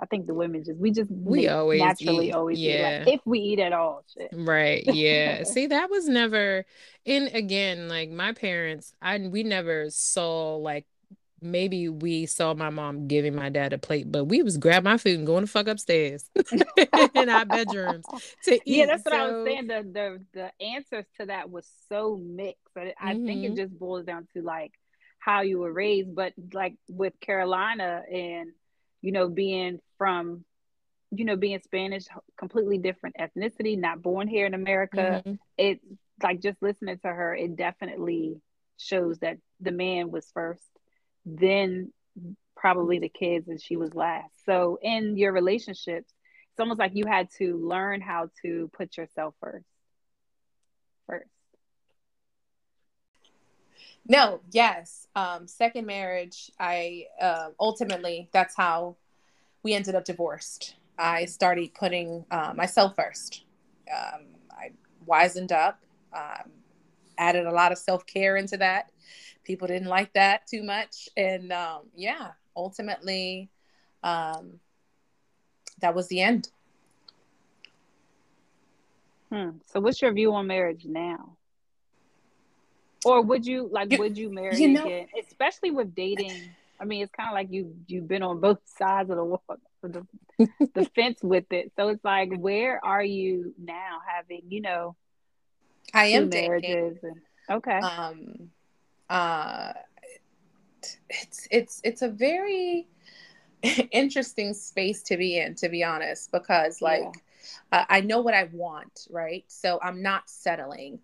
I 0.00 0.06
think 0.06 0.26
the 0.26 0.34
women 0.34 0.64
just 0.64 0.78
we 0.78 0.92
just 0.92 1.10
We 1.10 1.48
always 1.48 1.80
naturally 1.80 2.28
eat, 2.28 2.32
always 2.32 2.58
eat 2.58 2.78
yeah. 2.78 2.98
last 2.98 3.08
if 3.08 3.20
we 3.24 3.40
eat 3.40 3.58
at 3.58 3.72
all. 3.72 4.04
Shit. 4.16 4.28
Right. 4.32 4.84
Yeah. 4.86 5.42
See, 5.44 5.66
that 5.66 5.90
was 5.90 6.08
never 6.08 6.64
and 7.04 7.28
again, 7.34 7.88
like 7.88 8.10
my 8.10 8.32
parents, 8.32 8.94
I 9.02 9.18
we 9.18 9.42
never 9.42 9.90
saw 9.90 10.56
like 10.56 10.86
maybe 11.40 11.88
we 11.88 12.26
saw 12.26 12.54
my 12.54 12.70
mom 12.70 13.06
giving 13.08 13.34
my 13.34 13.48
dad 13.48 13.72
a 13.72 13.78
plate, 13.78 14.10
but 14.10 14.24
we 14.24 14.42
was 14.42 14.56
grab 14.56 14.84
my 14.84 14.96
food 14.98 15.18
and 15.18 15.26
going 15.26 15.44
to 15.44 15.50
fuck 15.50 15.68
upstairs 15.68 16.30
in 17.14 17.28
our 17.28 17.44
bedrooms 17.44 18.06
to 18.44 18.54
eat. 18.54 18.62
Yeah, 18.66 18.86
that's 18.86 19.04
what 19.04 19.14
I 19.14 19.26
was 19.30 19.44
saying. 19.46 19.66
The 19.66 19.82
the 19.92 20.24
the 20.58 20.64
answers 20.64 21.04
to 21.20 21.26
that 21.26 21.50
was 21.50 21.68
so 21.88 22.16
mixed. 22.16 22.62
But 22.74 22.94
I 23.00 23.14
think 23.14 23.44
it 23.44 23.52
Mhm. 23.52 23.56
just 23.56 23.78
boils 23.78 24.04
down 24.04 24.26
to 24.34 24.42
like 24.42 24.72
how 25.18 25.40
you 25.42 25.58
were 25.58 25.72
raised. 25.72 26.14
But 26.14 26.32
like 26.52 26.76
with 26.88 27.18
Carolina 27.20 28.02
and 28.12 28.50
you 29.02 29.12
know 29.12 29.28
being 29.28 29.80
from 29.96 30.44
you 31.10 31.24
know 31.24 31.36
being 31.36 31.60
Spanish, 31.60 32.04
completely 32.36 32.78
different 32.78 33.16
ethnicity, 33.18 33.78
not 33.78 34.02
born 34.02 34.28
here 34.28 34.46
in 34.46 34.54
America. 34.54 35.22
Mhm. 35.24 35.38
It 35.56 35.80
like 36.22 36.40
just 36.40 36.60
listening 36.60 36.98
to 36.98 37.08
her, 37.08 37.34
it 37.34 37.56
definitely 37.56 38.40
shows 38.76 39.18
that 39.20 39.38
the 39.60 39.70
man 39.72 40.10
was 40.10 40.28
first, 40.32 40.62
then 41.36 41.92
probably 42.56 42.98
the 42.98 43.08
kids, 43.08 43.48
and 43.48 43.60
she 43.60 43.76
was 43.76 43.94
last. 43.94 44.44
So 44.44 44.78
in 44.82 45.16
your 45.16 45.32
relationships, 45.32 46.12
it's 46.50 46.60
almost 46.60 46.78
like 46.78 46.92
you 46.94 47.06
had 47.06 47.28
to 47.38 47.56
learn 47.56 48.00
how 48.00 48.30
to 48.42 48.70
put 48.76 48.96
yourself 48.96 49.34
first. 49.40 49.66
First. 51.06 51.28
No, 54.08 54.40
yes. 54.50 55.06
Um, 55.14 55.46
second 55.46 55.86
marriage, 55.86 56.50
I 56.58 57.04
uh, 57.20 57.50
ultimately, 57.60 58.28
that's 58.32 58.56
how 58.56 58.96
we 59.62 59.74
ended 59.74 59.94
up 59.94 60.04
divorced. 60.04 60.76
I 60.98 61.26
started 61.26 61.74
putting 61.74 62.24
uh, 62.30 62.54
myself 62.56 62.96
first. 62.96 63.44
Um, 63.88 64.24
I 64.50 64.72
wisened 65.06 65.52
up, 65.52 65.80
um, 66.12 66.50
added 67.18 67.46
a 67.46 67.52
lot 67.52 67.70
of 67.70 67.78
self 67.78 68.04
care 68.06 68.36
into 68.36 68.56
that. 68.56 68.90
People 69.48 69.66
didn't 69.66 69.88
like 69.88 70.12
that 70.12 70.46
too 70.46 70.62
much. 70.62 71.08
And 71.16 71.50
um, 71.52 71.84
yeah, 71.96 72.32
ultimately, 72.54 73.48
um, 74.02 74.60
that 75.80 75.94
was 75.94 76.06
the 76.08 76.20
end. 76.20 76.50
Hmm. 79.32 79.52
So, 79.72 79.80
what's 79.80 80.02
your 80.02 80.12
view 80.12 80.34
on 80.34 80.46
marriage 80.46 80.84
now? 80.84 81.38
Or 83.06 83.22
would 83.22 83.46
you 83.46 83.70
like? 83.72 83.90
You, 83.90 83.98
would 84.00 84.18
you 84.18 84.30
marry 84.30 84.60
you 84.60 84.68
know, 84.68 84.84
again? 84.84 85.06
Especially 85.26 85.70
with 85.70 85.94
dating. 85.94 86.50
I 86.78 86.84
mean, 86.84 87.02
it's 87.02 87.12
kind 87.12 87.30
of 87.30 87.34
like 87.34 87.50
you 87.50 87.74
you've 87.86 88.06
been 88.06 88.22
on 88.22 88.40
both 88.40 88.58
sides 88.78 89.08
of 89.08 89.16
the 89.16 89.24
wall, 89.24 89.42
the, 89.80 90.06
the 90.74 90.84
fence 90.94 91.20
with 91.22 91.50
it. 91.52 91.72
So 91.74 91.88
it's 91.88 92.04
like, 92.04 92.36
where 92.36 92.84
are 92.84 93.02
you 93.02 93.54
now? 93.58 94.00
Having 94.14 94.42
you 94.50 94.60
know, 94.60 94.94
I 95.94 96.06
am 96.08 96.28
marriages. 96.28 96.98
And, 97.02 97.16
okay. 97.50 97.78
Um. 97.78 98.50
Uh. 99.08 99.72
It's 101.10 101.48
it's 101.50 101.80
it's 101.84 102.02
a 102.02 102.08
very 102.08 102.86
interesting 103.90 104.54
space 104.54 105.02
to 105.04 105.16
be 105.16 105.38
in, 105.38 105.54
to 105.56 105.68
be 105.68 105.84
honest, 105.84 106.32
because 106.32 106.80
like. 106.82 107.02
Yeah. 107.02 107.10
Uh, 107.72 107.84
I 107.88 108.00
know 108.00 108.20
what 108.20 108.34
I 108.34 108.48
want, 108.52 109.06
right? 109.10 109.44
So 109.46 109.78
I'm 109.80 110.02
not 110.02 110.28
settling 110.28 110.98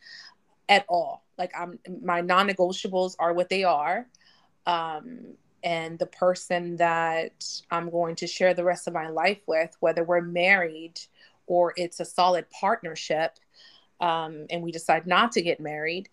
at 0.68 0.84
all. 0.88 1.24
Like 1.38 1.52
I'm 1.58 1.78
my 2.02 2.20
non-negotiables 2.20 3.16
are 3.18 3.32
what 3.32 3.48
they 3.48 3.64
are. 3.64 4.06
Um, 4.66 5.34
and 5.62 5.98
the 5.98 6.06
person 6.06 6.76
that 6.76 7.44
I'm 7.70 7.90
going 7.90 8.16
to 8.16 8.26
share 8.26 8.52
the 8.52 8.64
rest 8.64 8.86
of 8.86 8.92
my 8.92 9.08
life 9.08 9.40
with, 9.46 9.74
whether 9.80 10.04
we're 10.04 10.20
married 10.20 11.00
or 11.46 11.72
it's 11.76 12.00
a 12.00 12.04
solid 12.04 12.46
partnership, 12.50 13.38
um, 14.00 14.46
and 14.50 14.62
we 14.62 14.72
decide 14.72 15.06
not 15.06 15.32
to 15.32 15.42
get 15.42 15.60
married, 15.60 16.08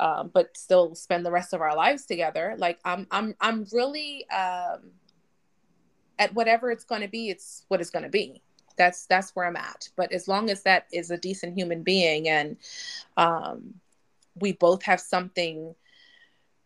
um, 0.00 0.30
but 0.32 0.56
still 0.56 0.94
spend 0.94 1.24
the 1.24 1.30
rest 1.30 1.52
of 1.52 1.60
our 1.60 1.76
lives 1.76 2.06
together. 2.06 2.54
Like 2.58 2.78
I'm, 2.84 3.06
I'm, 3.10 3.34
I'm 3.40 3.66
really 3.72 4.28
um, 4.30 4.90
at 6.18 6.34
whatever 6.34 6.70
it's 6.70 6.84
going 6.84 7.02
to 7.02 7.08
be. 7.08 7.30
It's 7.30 7.64
what 7.68 7.80
it's 7.80 7.90
going 7.90 8.04
to 8.04 8.08
be. 8.08 8.42
That's 8.76 9.06
that's 9.06 9.34
where 9.34 9.46
I'm 9.46 9.56
at. 9.56 9.88
But 9.96 10.12
as 10.12 10.28
long 10.28 10.50
as 10.50 10.62
that 10.62 10.86
is 10.92 11.10
a 11.10 11.16
decent 11.16 11.56
human 11.56 11.82
being 11.82 12.28
and 12.28 12.56
um, 13.16 13.74
we 14.40 14.52
both 14.52 14.82
have 14.84 15.00
something 15.00 15.74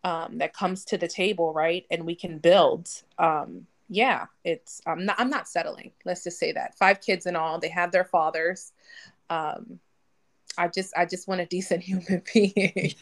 um, 0.03 0.37
that 0.39 0.53
comes 0.53 0.85
to 0.85 0.97
the 0.97 1.07
table, 1.07 1.53
right? 1.53 1.85
And 1.89 2.05
we 2.05 2.15
can 2.15 2.37
build. 2.37 2.89
Um, 3.17 3.67
yeah, 3.89 4.25
it's 4.43 4.81
I'm 4.85 5.05
not 5.05 5.19
I'm 5.19 5.29
not 5.29 5.47
settling. 5.47 5.91
Let's 6.05 6.23
just 6.23 6.39
say 6.39 6.51
that 6.53 6.77
five 6.77 7.01
kids 7.01 7.25
and 7.25 7.37
all. 7.37 7.59
They 7.59 7.69
have 7.69 7.91
their 7.91 8.05
fathers. 8.05 8.71
Um, 9.29 9.79
I 10.57 10.67
just 10.67 10.93
I 10.95 11.05
just 11.05 11.27
want 11.27 11.41
a 11.41 11.45
decent 11.45 11.83
human 11.83 12.21
being. 12.33 12.93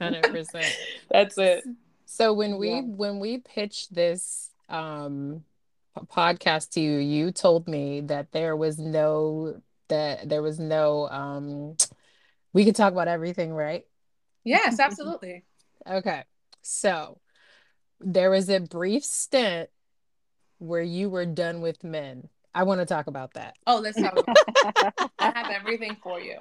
Hundred 0.00 0.24
percent. 0.30 0.76
That's 1.10 1.38
it. 1.38 1.64
So 2.06 2.32
when 2.32 2.58
we 2.58 2.70
yeah. 2.70 2.80
when 2.82 3.18
we 3.18 3.38
pitched 3.38 3.94
this 3.94 4.50
um 4.68 5.44
podcast 5.96 6.70
to 6.70 6.80
you, 6.80 6.98
you 6.98 7.30
told 7.32 7.68
me 7.68 8.02
that 8.02 8.32
there 8.32 8.56
was 8.56 8.78
no 8.78 9.60
that 9.88 10.28
there 10.28 10.42
was 10.42 10.58
no 10.58 11.08
um 11.08 11.76
we 12.52 12.64
could 12.64 12.76
talk 12.76 12.92
about 12.92 13.08
everything, 13.08 13.52
right? 13.52 13.84
Yes, 14.44 14.80
absolutely. 14.80 15.44
okay. 15.88 16.24
So 16.62 17.18
there 18.00 18.30
was 18.30 18.48
a 18.48 18.60
brief 18.60 19.04
stint 19.04 19.68
where 20.58 20.82
you 20.82 21.10
were 21.10 21.26
done 21.26 21.60
with 21.60 21.84
men. 21.84 22.28
I 22.56 22.62
want 22.62 22.80
to 22.80 22.86
talk 22.86 23.06
about 23.06 23.34
that. 23.34 23.54
Oh, 23.66 23.80
let's 23.80 24.00
talk 24.00 24.16
about 24.16 25.10
I 25.18 25.30
have 25.34 25.50
everything 25.50 25.94
for 26.02 26.18
you. 26.18 26.36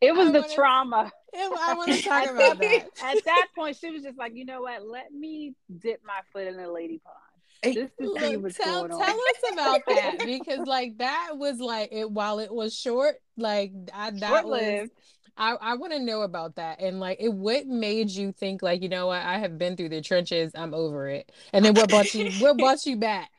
It 0.00 0.14
was 0.14 0.28
I 0.28 0.30
the 0.30 0.40
wanna, 0.42 0.54
trauma. 0.54 1.12
It, 1.32 1.58
I 1.60 1.74
want 1.74 1.92
to 1.92 2.02
talk 2.08 2.30
about 2.30 2.58
that. 2.60 2.86
At 3.02 3.24
that 3.24 3.48
point, 3.56 3.76
she 3.76 3.90
was 3.90 4.04
just 4.04 4.16
like, 4.16 4.36
you 4.36 4.44
know 4.44 4.62
what? 4.62 4.86
Let 4.86 5.12
me 5.12 5.54
dip 5.80 6.00
my 6.06 6.20
foot 6.32 6.46
in 6.46 6.56
the 6.56 6.70
lady 6.70 7.00
pond. 7.04 7.74
Just 7.74 7.92
to 7.98 8.14
see 8.20 8.36
what's 8.36 8.56
tell, 8.56 8.86
going 8.86 8.92
on. 8.92 9.04
Tell 9.04 9.16
us 9.16 9.52
about 9.52 9.80
that 9.88 10.18
because, 10.24 10.64
like, 10.68 10.96
that 10.98 11.30
was 11.34 11.58
like 11.58 11.88
it. 11.90 12.08
While 12.08 12.38
it 12.38 12.54
was 12.54 12.72
short, 12.72 13.16
like 13.36 13.72
I, 13.92 14.12
that 14.12 14.28
Short-lived. 14.28 14.92
was 14.94 15.04
I, 15.38 15.54
I 15.60 15.74
want 15.74 15.92
to 15.92 16.00
know 16.00 16.22
about 16.22 16.56
that 16.56 16.80
and 16.80 16.98
like 16.98 17.18
it 17.20 17.32
what 17.32 17.66
made 17.66 18.10
you 18.10 18.32
think 18.32 18.60
like 18.60 18.82
you 18.82 18.88
know 18.88 19.06
what 19.06 19.22
I 19.22 19.38
have 19.38 19.56
been 19.56 19.76
through 19.76 19.90
the 19.90 20.00
trenches 20.00 20.50
I'm 20.54 20.74
over 20.74 21.08
it 21.08 21.30
and 21.52 21.64
then 21.64 21.74
what 21.74 21.88
brought 21.88 22.12
you 22.12 22.30
what 22.40 22.58
brought 22.58 22.84
you 22.84 22.96
back 22.96 23.30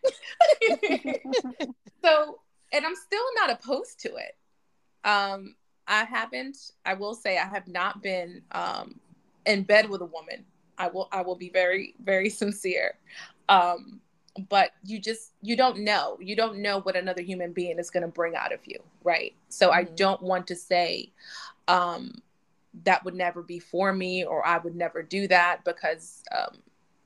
so 2.04 2.40
and 2.72 2.86
I'm 2.86 2.96
still 2.96 3.24
not 3.36 3.50
opposed 3.52 4.00
to 4.02 4.10
it. 4.16 4.38
Um 5.04 5.56
I 5.88 6.04
haven't 6.04 6.58
I 6.86 6.94
will 6.94 7.16
say 7.16 7.38
I 7.38 7.46
have 7.46 7.68
not 7.68 8.02
been 8.02 8.42
um 8.52 9.00
in 9.46 9.64
bed 9.64 9.90
with 9.90 10.02
a 10.02 10.06
woman. 10.06 10.46
I 10.78 10.88
will 10.88 11.10
I 11.12 11.22
will 11.22 11.36
be 11.36 11.50
very 11.50 11.96
very 12.04 12.30
sincere. 12.30 12.96
Um 13.48 14.02
but 14.48 14.72
you 14.86 15.00
just 15.00 15.34
you 15.42 15.58
don't 15.58 15.80
know. 15.80 16.18
You 16.22 16.36
don't 16.36 16.60
know 16.60 16.80
what 16.82 16.96
another 16.96 17.22
human 17.22 17.52
being 17.52 17.78
is 17.80 17.90
going 17.90 18.04
to 18.04 18.08
bring 18.08 18.36
out 18.36 18.54
of 18.54 18.60
you 18.66 18.80
right? 19.04 19.34
So 19.50 19.70
mm-hmm. 19.70 19.80
i 19.80 19.84
don't 19.84 20.22
want 20.22 20.48
to 20.48 20.56
say 20.56 21.12
um, 21.70 22.22
that 22.84 23.06
would 23.06 23.16
never 23.16 23.42
be 23.42 23.60
for 23.60 23.94
me 23.94 24.26
or 24.26 24.46
I 24.46 24.58
would 24.58 24.76
never 24.76 25.02
do 25.02 25.28
that 25.28 25.64
because 25.64 26.24
um, 26.36 26.58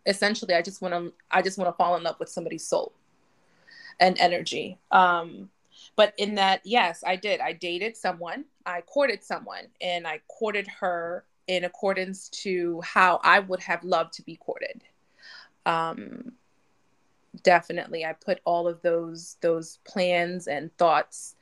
essentially 0.06 0.56
I 0.56 0.62
just 0.62 0.82
want 0.82 0.94
to 0.94 1.14
I 1.30 1.42
just 1.42 1.58
want 1.58 1.70
to 1.70 1.78
fall 1.78 1.96
in 1.96 2.04
love 2.04 2.20
with 2.20 2.30
somebody's 2.30 2.66
soul 2.66 2.94
and 4.00 4.18
energy. 4.20 4.78
Um, 4.92 5.50
but 5.96 6.14
in 6.18 6.36
that, 6.36 6.62
yes, 6.64 7.04
I 7.06 7.16
did. 7.16 7.40
I 7.40 7.54
dated 7.54 7.96
someone, 7.96 8.46
I 8.66 8.82
courted 8.82 9.24
someone, 9.24 9.66
and 9.82 10.08
I 10.08 10.22
courted 10.28 10.68
her 10.80 11.26
in 11.48 11.66
accordance 11.66 12.30
to 12.30 12.82
how 12.82 13.20
I 13.24 13.40
would 13.40 13.60
have 13.62 13.84
loved 13.84 14.14
to 14.14 14.24
be 14.24 14.38
courted. 14.38 14.84
Um, 15.66 16.34
definitely, 17.44 18.06
I 18.06 18.14
put 18.14 18.40
all 18.46 18.68
of 18.68 18.82
those 18.82 19.38
those 19.42 19.80
plans 19.86 20.48
and 20.48 20.76
thoughts 20.78 21.36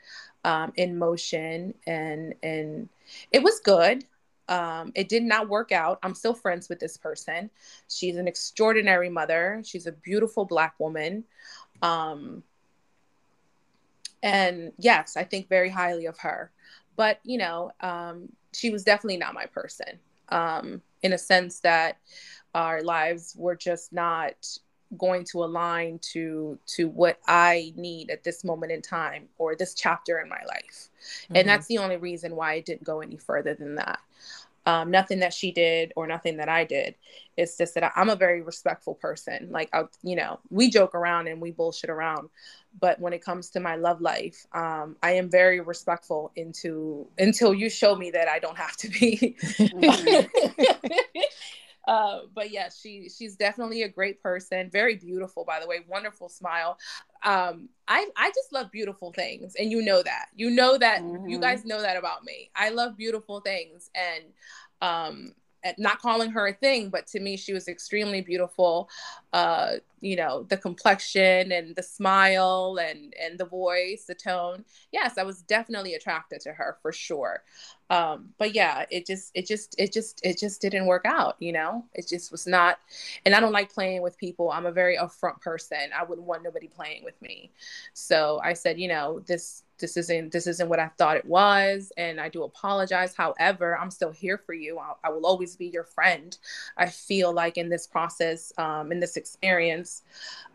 um, 0.44 0.74
in 0.76 0.98
motion 0.98 1.74
and 1.86 2.34
and 2.42 2.90
it 3.32 3.44
was 3.44 3.60
good 3.60 4.06
um, 4.50 4.92
it 4.96 5.08
did 5.08 5.24
not 5.24 5.50
work 5.50 5.72
out 5.72 6.00
i'm 6.04 6.16
still 6.16 6.34
friends 6.34 6.68
with 6.68 6.80
this 6.80 6.98
person 6.98 7.50
she's 7.88 8.16
an 8.18 8.28
extraordinary 8.28 9.10
mother 9.10 9.62
she's 9.64 9.88
a 9.88 9.92
beautiful 9.92 10.46
black 10.46 10.74
woman 10.80 11.24
um, 11.82 12.44
and 14.24 14.72
yes 14.78 15.18
i 15.18 15.24
think 15.24 15.50
very 15.50 15.70
highly 15.70 16.06
of 16.06 16.18
her 16.20 16.52
but 16.96 17.20
you 17.24 17.38
know 17.38 17.72
um, 17.82 18.30
she 18.54 18.70
was 18.70 18.84
definitely 18.84 19.18
not 19.18 19.34
my 19.34 19.46
person 19.46 20.00
um, 20.30 20.82
in 21.04 21.14
a 21.14 21.18
sense 21.18 21.60
that 21.62 21.98
our 22.54 22.82
lives 22.84 23.36
were 23.38 23.56
just 23.56 23.94
not 23.94 24.36
going 24.98 25.24
to 25.24 25.44
align 25.44 26.00
to 26.00 26.60
to 26.66 26.90
what 26.90 27.18
I 27.28 27.74
need 27.76 28.10
at 28.10 28.24
this 28.24 28.44
moment 28.44 28.72
in 28.72 28.82
time 28.82 29.30
or 29.38 29.56
this 29.56 29.74
chapter 29.74 30.20
in 30.20 30.30
my 30.30 30.42
life. 30.48 30.90
Mm-hmm. 31.24 31.38
And 31.38 31.48
that's 31.48 31.68
the 31.68 31.78
only 31.78 31.98
reason 31.98 32.36
why 32.36 32.54
I 32.54 32.60
didn't 32.60 32.84
go 32.84 33.02
any 33.02 33.18
further 33.18 33.54
than 33.54 33.76
that. 33.76 34.00
Um, 34.66 34.92
nothing 34.92 35.20
that 35.20 35.34
she 35.34 35.52
did 35.52 35.92
or 35.96 36.06
nothing 36.06 36.38
that 36.38 36.48
I 36.48 36.66
did. 36.66 36.94
It's 37.36 37.58
just 37.58 37.74
that 37.74 37.92
I'm 37.96 38.10
a 38.10 38.16
very 38.16 38.44
respectful 38.44 38.94
person. 38.94 39.50
Like, 39.50 39.70
I, 39.74 39.86
you 40.04 40.16
know, 40.16 40.40
we 40.52 40.70
joke 40.70 40.94
around 40.94 41.28
and 41.28 41.42
we 41.42 41.50
bullshit 41.50 41.90
around, 41.90 42.30
but 42.80 43.00
when 43.00 43.12
it 43.12 43.26
comes 43.26 43.50
to 43.52 43.60
my 43.60 43.76
love 43.76 44.02
life, 44.02 44.46
um, 44.54 44.98
I 45.02 45.14
am 45.14 45.32
very 45.32 45.62
respectful 45.62 46.32
into 46.36 47.08
until 47.18 47.56
you 47.56 47.70
show 47.72 47.96
me 47.96 48.12
that 48.12 48.28
I 48.28 48.38
don't 48.38 48.58
have 48.58 48.78
to 48.78 48.90
be. 48.90 49.36
Uh, 51.88 52.22
but 52.34 52.52
yeah, 52.52 52.70
she 52.70 53.10
she's 53.10 53.36
definitely 53.36 53.84
a 53.84 53.90
great 53.90 54.22
person. 54.22 54.70
Very 54.70 54.96
beautiful, 54.96 55.44
by 55.46 55.60
the 55.60 55.68
way. 55.68 55.80
Wonderful 55.88 56.30
smile. 56.30 56.78
Um, 57.24 57.70
I 57.88 58.08
I 58.16 58.30
just 58.30 58.54
love 58.54 58.72
beautiful 58.72 59.12
things, 59.12 59.56
and 59.56 59.72
you 59.72 59.82
know 59.82 60.04
that. 60.04 60.28
You 60.36 60.50
know 60.50 60.78
that. 60.78 61.02
Mm-hmm. 61.02 61.30
You 61.30 61.40
guys 61.40 61.66
know 61.66 61.82
that 61.82 61.98
about 61.98 62.24
me. 62.24 62.52
I 62.56 62.70
love 62.70 62.98
beautiful 62.98 63.42
things, 63.42 63.90
and 63.96 64.24
um, 64.82 65.34
not 65.78 66.00
calling 66.00 66.32
her 66.32 66.48
a 66.48 66.54
thing, 66.54 66.90
but 66.90 67.08
to 67.08 67.20
me, 67.20 67.38
she 67.38 67.54
was 67.54 67.68
extremely 67.68 68.22
beautiful. 68.22 68.90
Uh, 69.34 69.74
you 70.02 70.16
know, 70.16 70.44
the 70.44 70.58
complexion 70.58 71.52
and 71.52 71.76
the 71.76 71.84
smile 71.84 72.80
and 72.82 73.14
and 73.22 73.40
the 73.40 73.46
voice, 73.46 74.06
the 74.06 74.16
tone. 74.16 74.66
Yes, 74.92 75.18
I 75.18 75.24
was 75.24 75.42
definitely 75.44 75.94
attracted 75.94 76.42
to 76.42 76.54
her 76.54 76.78
for 76.82 76.92
sure. 76.92 77.44
Um, 77.90 78.30
but 78.38 78.56
yeah, 78.56 78.86
it 78.90 79.06
just 79.06 79.32
it 79.36 79.46
just 79.48 79.76
it 79.78 79.94
just 79.94 80.22
it 80.24 80.40
just 80.40 80.62
didn't 80.62 80.86
work 80.86 81.04
out. 81.06 81.36
You 81.40 81.52
know, 81.52 81.86
it 81.94 82.08
just 82.08 82.32
was 82.32 82.48
not. 82.48 82.80
And 83.26 83.36
I 83.36 83.40
don't 83.40 83.52
like 83.52 83.72
playing 83.74 84.02
with 84.02 84.18
people. 84.18 84.50
I'm 84.52 84.66
a 84.66 84.72
very 84.72 84.98
upfront 84.98 85.42
person. 85.42 85.78
I 85.98 86.04
wouldn't 86.04 86.28
want 86.28 86.44
nobody 86.44 86.68
playing 86.68 87.04
with 87.04 87.22
me. 87.22 87.52
So 87.94 88.40
I 88.44 88.54
said, 88.54 88.80
you 88.80 88.88
know, 88.88 89.20
this 89.20 89.64
this 89.82 89.98
isn't 89.98 90.32
this 90.32 90.48
isn't 90.48 90.70
what 90.70 90.80
I 90.80 90.88
thought 90.98 91.18
it 91.18 91.26
was, 91.26 91.92
and 91.98 92.22
I 92.22 92.30
do 92.30 92.44
apologize. 92.44 93.14
However, 93.14 93.78
I'm 93.78 93.92
still 93.92 94.12
here 94.12 94.38
for 94.38 94.54
you. 94.54 94.80
I, 94.80 94.94
I 95.04 95.10
will 95.10 95.26
always 95.26 95.56
be 95.56 95.68
your 95.68 95.84
friend. 95.84 96.38
I 96.78 96.86
feel 96.86 97.34
like 97.34 97.58
in 97.58 97.70
this 97.70 97.88
process, 97.88 98.54
um, 98.58 98.92
in 98.92 99.00
this 99.00 99.18
experience, 99.18 100.04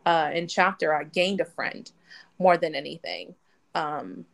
uh, 0.06 0.30
in 0.32 0.48
chapter, 0.48 0.94
I 0.94 1.04
gained 1.04 1.40
a 1.40 1.44
friend 1.44 1.90
more 2.38 2.56
than 2.56 2.74
anything. 2.74 3.34
Um, 3.74 4.24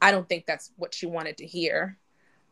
I 0.00 0.12
don't 0.12 0.28
think 0.28 0.46
that's 0.46 0.70
what 0.76 0.94
she 0.94 1.06
wanted 1.06 1.38
to 1.38 1.46
hear, 1.46 1.98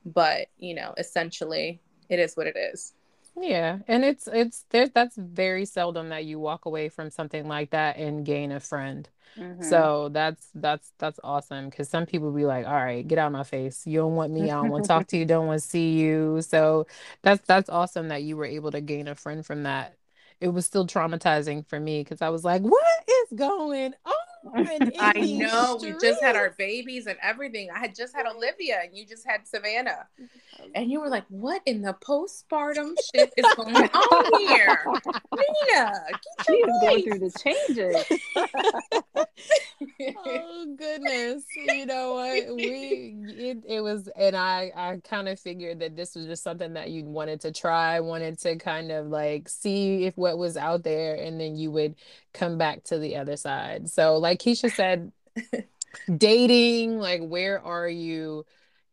but 0.04 0.48
you 0.58 0.74
know, 0.74 0.94
essentially, 0.98 1.80
it 2.08 2.18
is 2.18 2.36
what 2.36 2.48
it 2.48 2.56
is. 2.56 2.94
Yeah, 3.40 3.78
and 3.88 4.04
it's 4.04 4.28
it's 4.30 4.64
there. 4.70 4.88
That's 4.88 5.16
very 5.16 5.64
seldom 5.64 6.10
that 6.10 6.24
you 6.24 6.38
walk 6.38 6.66
away 6.66 6.88
from 6.88 7.10
something 7.10 7.48
like 7.48 7.70
that 7.70 7.96
and 7.96 8.24
gain 8.24 8.52
a 8.52 8.60
friend. 8.60 9.08
Mm-hmm. 9.38 9.62
So 9.62 10.10
that's 10.12 10.48
that's 10.54 10.92
that's 10.98 11.18
awesome 11.24 11.70
because 11.70 11.88
some 11.88 12.04
people 12.04 12.30
be 12.32 12.44
like, 12.44 12.66
"All 12.66 12.74
right, 12.74 13.06
get 13.06 13.18
out 13.18 13.28
of 13.28 13.32
my 13.32 13.44
face. 13.44 13.86
You 13.86 14.00
don't 14.00 14.14
want 14.14 14.32
me. 14.32 14.50
I 14.50 14.54
don't 14.54 14.68
want 14.68 14.84
to 14.84 14.88
talk 14.88 15.06
to 15.08 15.16
you. 15.16 15.24
Don't 15.26 15.46
want 15.46 15.62
to 15.62 15.66
see 15.66 15.92
you." 15.92 16.42
So 16.42 16.86
that's 17.22 17.46
that's 17.46 17.70
awesome 17.70 18.08
that 18.08 18.22
you 18.22 18.36
were 18.36 18.44
able 18.44 18.70
to 18.72 18.80
gain 18.80 19.08
a 19.08 19.14
friend 19.14 19.44
from 19.44 19.62
that. 19.62 19.96
It 20.40 20.48
was 20.48 20.66
still 20.66 20.86
traumatizing 20.86 21.66
for 21.66 21.80
me 21.80 22.00
because 22.02 22.20
I 22.20 22.28
was 22.28 22.44
like, 22.44 22.62
"What 22.62 23.04
is 23.08 23.38
going 23.38 23.94
on?" 24.04 24.14
I 24.54 25.12
know 25.20 25.78
we 25.80 25.94
just 26.00 26.22
had 26.22 26.36
our 26.36 26.50
babies 26.58 27.06
and 27.06 27.18
everything. 27.22 27.70
I 27.70 27.78
had 27.78 27.94
just 27.94 28.14
had 28.14 28.26
Olivia 28.26 28.80
and 28.82 28.96
you 28.96 29.06
just 29.06 29.26
had 29.26 29.46
Savannah. 29.46 30.06
And 30.74 30.90
you 30.90 31.00
were 31.00 31.08
like, 31.08 31.24
what 31.28 31.62
in 31.66 31.82
the 31.82 31.94
postpartum 31.94 32.94
shit 33.14 33.32
is 33.36 33.46
going 33.54 33.76
on 33.76 34.40
here? 34.48 34.78
Nina, 35.34 35.92
she's 36.46 36.66
going 36.80 37.02
through 37.04 37.18
the 37.18 37.30
changes. 37.42 38.04
oh 40.26 40.74
goodness. 40.76 41.44
You 41.56 41.86
know 41.86 42.14
what? 42.14 42.56
We 42.56 43.14
it, 43.28 43.58
it 43.66 43.80
was 43.80 44.08
and 44.16 44.36
I 44.36 44.72
I 44.76 45.00
kind 45.08 45.28
of 45.28 45.38
figured 45.38 45.80
that 45.80 45.96
this 45.96 46.14
was 46.14 46.26
just 46.26 46.42
something 46.42 46.74
that 46.74 46.90
you 46.90 47.04
wanted 47.04 47.40
to 47.42 47.52
try, 47.52 48.00
wanted 48.00 48.38
to 48.40 48.56
kind 48.56 48.90
of 48.90 49.06
like 49.06 49.48
see 49.48 50.04
if 50.04 50.16
what 50.16 50.38
was 50.38 50.56
out 50.56 50.82
there 50.82 51.14
and 51.14 51.40
then 51.40 51.56
you 51.56 51.70
would 51.70 51.94
come 52.32 52.56
back 52.58 52.82
to 52.84 52.98
the 52.98 53.16
other 53.16 53.36
side. 53.36 53.90
So 53.90 54.16
like 54.16 54.31
Keisha 54.38 54.70
said, 54.70 55.12
dating, 56.16 56.98
like 56.98 57.22
where 57.22 57.60
are 57.60 57.88
you 57.88 58.44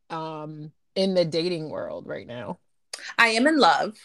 um 0.09 0.71
in 0.95 1.13
the 1.13 1.25
dating 1.25 1.69
world 1.69 2.07
right 2.07 2.27
now? 2.27 2.57
I 3.17 3.29
am 3.29 3.47
in 3.47 3.57
love. 3.57 3.97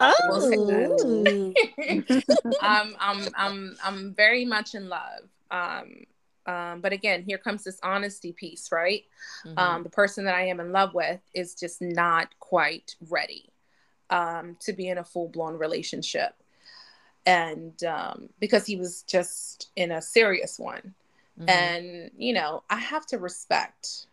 Oh. 0.00 1.52
um, 2.62 2.96
I'm 2.98 3.28
I'm 3.36 3.76
I'm 3.84 4.14
very 4.14 4.44
much 4.44 4.74
in 4.74 4.88
love. 4.88 5.28
Um, 5.50 6.04
um, 6.46 6.80
but 6.80 6.92
again, 6.92 7.22
here 7.22 7.38
comes 7.38 7.64
this 7.64 7.78
honesty 7.82 8.32
piece, 8.32 8.72
right? 8.72 9.04
Mm-hmm. 9.46 9.58
Um, 9.58 9.82
the 9.82 9.90
person 9.90 10.24
that 10.24 10.34
I 10.34 10.46
am 10.46 10.58
in 10.58 10.72
love 10.72 10.94
with 10.94 11.20
is 11.34 11.54
just 11.54 11.82
not 11.82 12.28
quite 12.40 12.96
ready 13.08 13.52
um, 14.08 14.56
to 14.60 14.72
be 14.72 14.88
in 14.88 14.98
a 14.98 15.04
full 15.04 15.28
blown 15.28 15.56
relationship 15.58 16.34
and 17.26 17.82
um, 17.84 18.28
because 18.38 18.66
he 18.66 18.76
was 18.76 19.02
just 19.02 19.70
in 19.76 19.92
a 19.92 20.02
serious 20.02 20.58
one. 20.58 20.94
Mm-hmm. 21.38 21.48
And, 21.48 22.10
you 22.16 22.32
know, 22.32 22.62
I 22.68 22.76
have 22.76 23.06
to 23.06 23.18
respect 23.18 24.06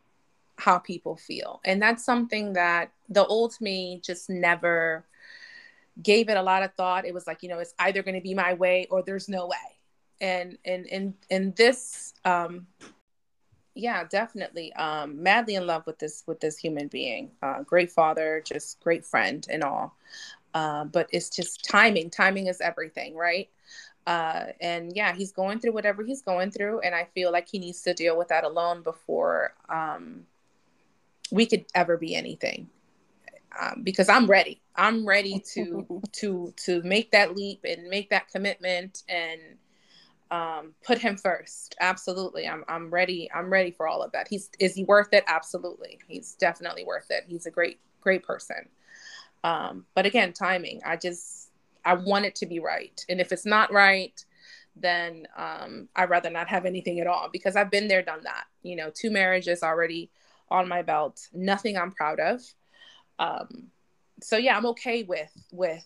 how 0.57 0.79
people 0.79 1.15
feel. 1.15 1.61
And 1.65 1.81
that's 1.81 2.03
something 2.03 2.53
that 2.53 2.91
the 3.09 3.25
old 3.25 3.59
me 3.61 4.01
just 4.03 4.29
never 4.29 5.05
gave 6.01 6.29
it 6.29 6.37
a 6.37 6.41
lot 6.41 6.63
of 6.63 6.73
thought. 6.73 7.05
It 7.05 7.13
was 7.13 7.27
like, 7.27 7.43
you 7.43 7.49
know, 7.49 7.59
it's 7.59 7.73
either 7.79 8.03
going 8.03 8.15
to 8.15 8.21
be 8.21 8.33
my 8.33 8.53
way 8.53 8.87
or 8.89 9.01
there's 9.01 9.29
no 9.29 9.47
way. 9.47 9.57
And 10.19 10.57
and 10.65 10.87
and 10.87 11.13
and 11.29 11.55
this 11.55 12.15
um 12.25 12.65
yeah, 13.75 14.03
definitely 14.05 14.73
um 14.73 15.21
madly 15.21 15.53
in 15.53 15.67
love 15.67 15.85
with 15.85 15.99
this 15.99 16.23
with 16.25 16.39
this 16.39 16.57
human 16.57 16.87
being. 16.87 17.31
Uh 17.43 17.61
great 17.61 17.91
father, 17.91 18.41
just 18.43 18.79
great 18.79 19.05
friend 19.05 19.45
and 19.47 19.63
all. 19.63 19.95
Uh, 20.53 20.85
but 20.85 21.07
it's 21.11 21.29
just 21.29 21.63
timing. 21.65 22.09
Timing 22.09 22.47
is 22.47 22.61
everything, 22.61 23.15
right? 23.15 23.49
Uh, 24.07 24.45
and 24.61 24.95
yeah, 24.95 25.13
he's 25.13 25.33
going 25.33 25.59
through 25.59 25.73
whatever 25.73 26.01
he's 26.01 26.21
going 26.21 26.49
through, 26.49 26.79
and 26.79 26.95
I 26.95 27.07
feel 27.13 27.31
like 27.31 27.49
he 27.49 27.59
needs 27.59 27.81
to 27.81 27.93
deal 27.93 28.17
with 28.17 28.29
that 28.29 28.45
alone 28.45 28.81
before 28.81 29.53
um, 29.67 30.25
we 31.29 31.45
could 31.45 31.65
ever 31.75 31.97
be 31.97 32.15
anything. 32.15 32.69
Um, 33.59 33.81
because 33.83 34.07
I'm 34.07 34.27
ready. 34.27 34.61
I'm 34.75 35.05
ready 35.05 35.43
to 35.53 36.01
to 36.13 36.53
to 36.65 36.81
make 36.83 37.11
that 37.11 37.35
leap 37.35 37.65
and 37.65 37.89
make 37.89 38.09
that 38.11 38.29
commitment 38.29 39.03
and 39.09 39.41
um, 40.31 40.73
put 40.85 40.99
him 40.99 41.17
first. 41.17 41.75
Absolutely, 41.79 42.47
I'm 42.47 42.63
I'm 42.69 42.89
ready. 42.89 43.29
I'm 43.33 43.49
ready 43.49 43.71
for 43.71 43.87
all 43.87 44.01
of 44.01 44.11
that. 44.13 44.27
He's 44.29 44.49
is 44.59 44.73
he 44.75 44.83
worth 44.85 45.13
it? 45.13 45.23
Absolutely, 45.27 45.99
he's 46.07 46.35
definitely 46.35 46.85
worth 46.85 47.07
it. 47.09 47.25
He's 47.27 47.45
a 47.45 47.51
great 47.51 47.79
great 47.99 48.23
person. 48.23 48.69
Um, 49.43 49.85
but 49.95 50.05
again, 50.05 50.33
timing. 50.33 50.81
I 50.85 50.97
just 50.97 51.51
I 51.85 51.93
want 51.93 52.25
it 52.25 52.35
to 52.35 52.45
be 52.45 52.59
right, 52.59 53.03
and 53.09 53.21
if 53.21 53.31
it's 53.31 53.45
not 53.45 53.71
right, 53.71 54.23
then 54.75 55.27
um, 55.35 55.89
I'd 55.95 56.09
rather 56.09 56.29
not 56.29 56.47
have 56.47 56.65
anything 56.65 56.99
at 56.99 57.07
all 57.07 57.29
because 57.31 57.55
I've 57.55 57.71
been 57.71 57.87
there, 57.87 58.01
done 58.01 58.23
that. 58.23 58.45
You 58.63 58.75
know, 58.75 58.91
two 58.93 59.11
marriages 59.11 59.63
already 59.63 60.09
on 60.49 60.67
my 60.67 60.81
belt. 60.81 61.27
Nothing 61.33 61.77
I'm 61.77 61.91
proud 61.91 62.19
of. 62.19 62.41
Um, 63.19 63.67
so 64.21 64.37
yeah, 64.37 64.57
I'm 64.57 64.65
okay 64.67 65.03
with 65.03 65.31
with 65.51 65.85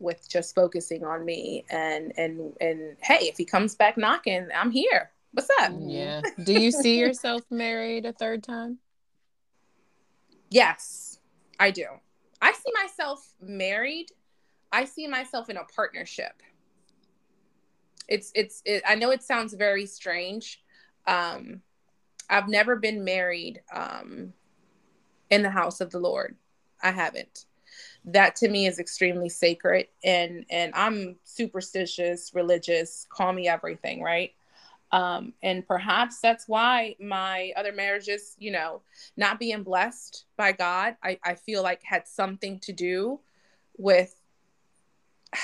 with 0.00 0.28
just 0.28 0.54
focusing 0.54 1.04
on 1.04 1.24
me 1.24 1.64
and 1.70 2.12
and 2.16 2.52
and 2.60 2.96
hey, 3.00 3.28
if 3.28 3.36
he 3.36 3.44
comes 3.44 3.74
back 3.74 3.96
knocking, 3.96 4.48
I'm 4.54 4.70
here. 4.70 5.10
What's 5.32 5.48
up? 5.60 5.72
Yeah. 5.80 6.20
Do 6.44 6.52
you 6.52 6.70
see 6.70 6.98
yourself 6.98 7.42
married 7.50 8.04
a 8.04 8.12
third 8.12 8.42
time? 8.42 8.78
Yes, 10.50 11.18
I 11.58 11.70
do. 11.70 11.86
I 12.42 12.52
see 12.52 12.72
myself 12.82 13.26
married. 13.40 14.08
I 14.72 14.84
see 14.84 15.06
myself 15.06 15.48
in 15.48 15.56
a 15.56 15.64
partnership. 15.64 16.42
It's 18.08 18.32
it's 18.34 18.62
it, 18.64 18.82
I 18.86 18.96
know 18.96 19.10
it 19.12 19.22
sounds 19.22 19.54
very 19.54 19.86
strange. 19.86 20.60
Um 21.06 21.62
I've 22.28 22.48
never 22.48 22.76
been 22.76 23.04
married 23.04 23.62
um 23.72 24.32
in 25.30 25.42
the 25.42 25.50
house 25.50 25.80
of 25.80 25.90
the 25.90 26.00
Lord. 26.00 26.36
I 26.82 26.90
haven't. 26.90 27.46
That 28.04 28.34
to 28.36 28.48
me 28.48 28.66
is 28.66 28.80
extremely 28.80 29.28
sacred 29.28 29.86
and 30.02 30.44
and 30.50 30.74
I'm 30.74 31.16
superstitious, 31.22 32.32
religious, 32.34 33.06
call 33.08 33.32
me 33.32 33.48
everything, 33.48 34.02
right? 34.02 34.32
Um, 34.92 35.32
and 35.42 35.66
perhaps 35.66 36.20
that's 36.20 36.46
why 36.46 36.96
my 37.00 37.52
other 37.56 37.72
marriages, 37.72 38.36
you 38.38 38.52
know, 38.52 38.82
not 39.16 39.38
being 39.38 39.62
blessed 39.62 40.26
by 40.36 40.52
God, 40.52 40.96
I, 41.02 41.18
I 41.24 41.34
feel 41.34 41.62
like 41.62 41.82
had 41.82 42.06
something 42.06 42.60
to 42.60 42.72
do 42.72 43.20
with. 43.78 44.14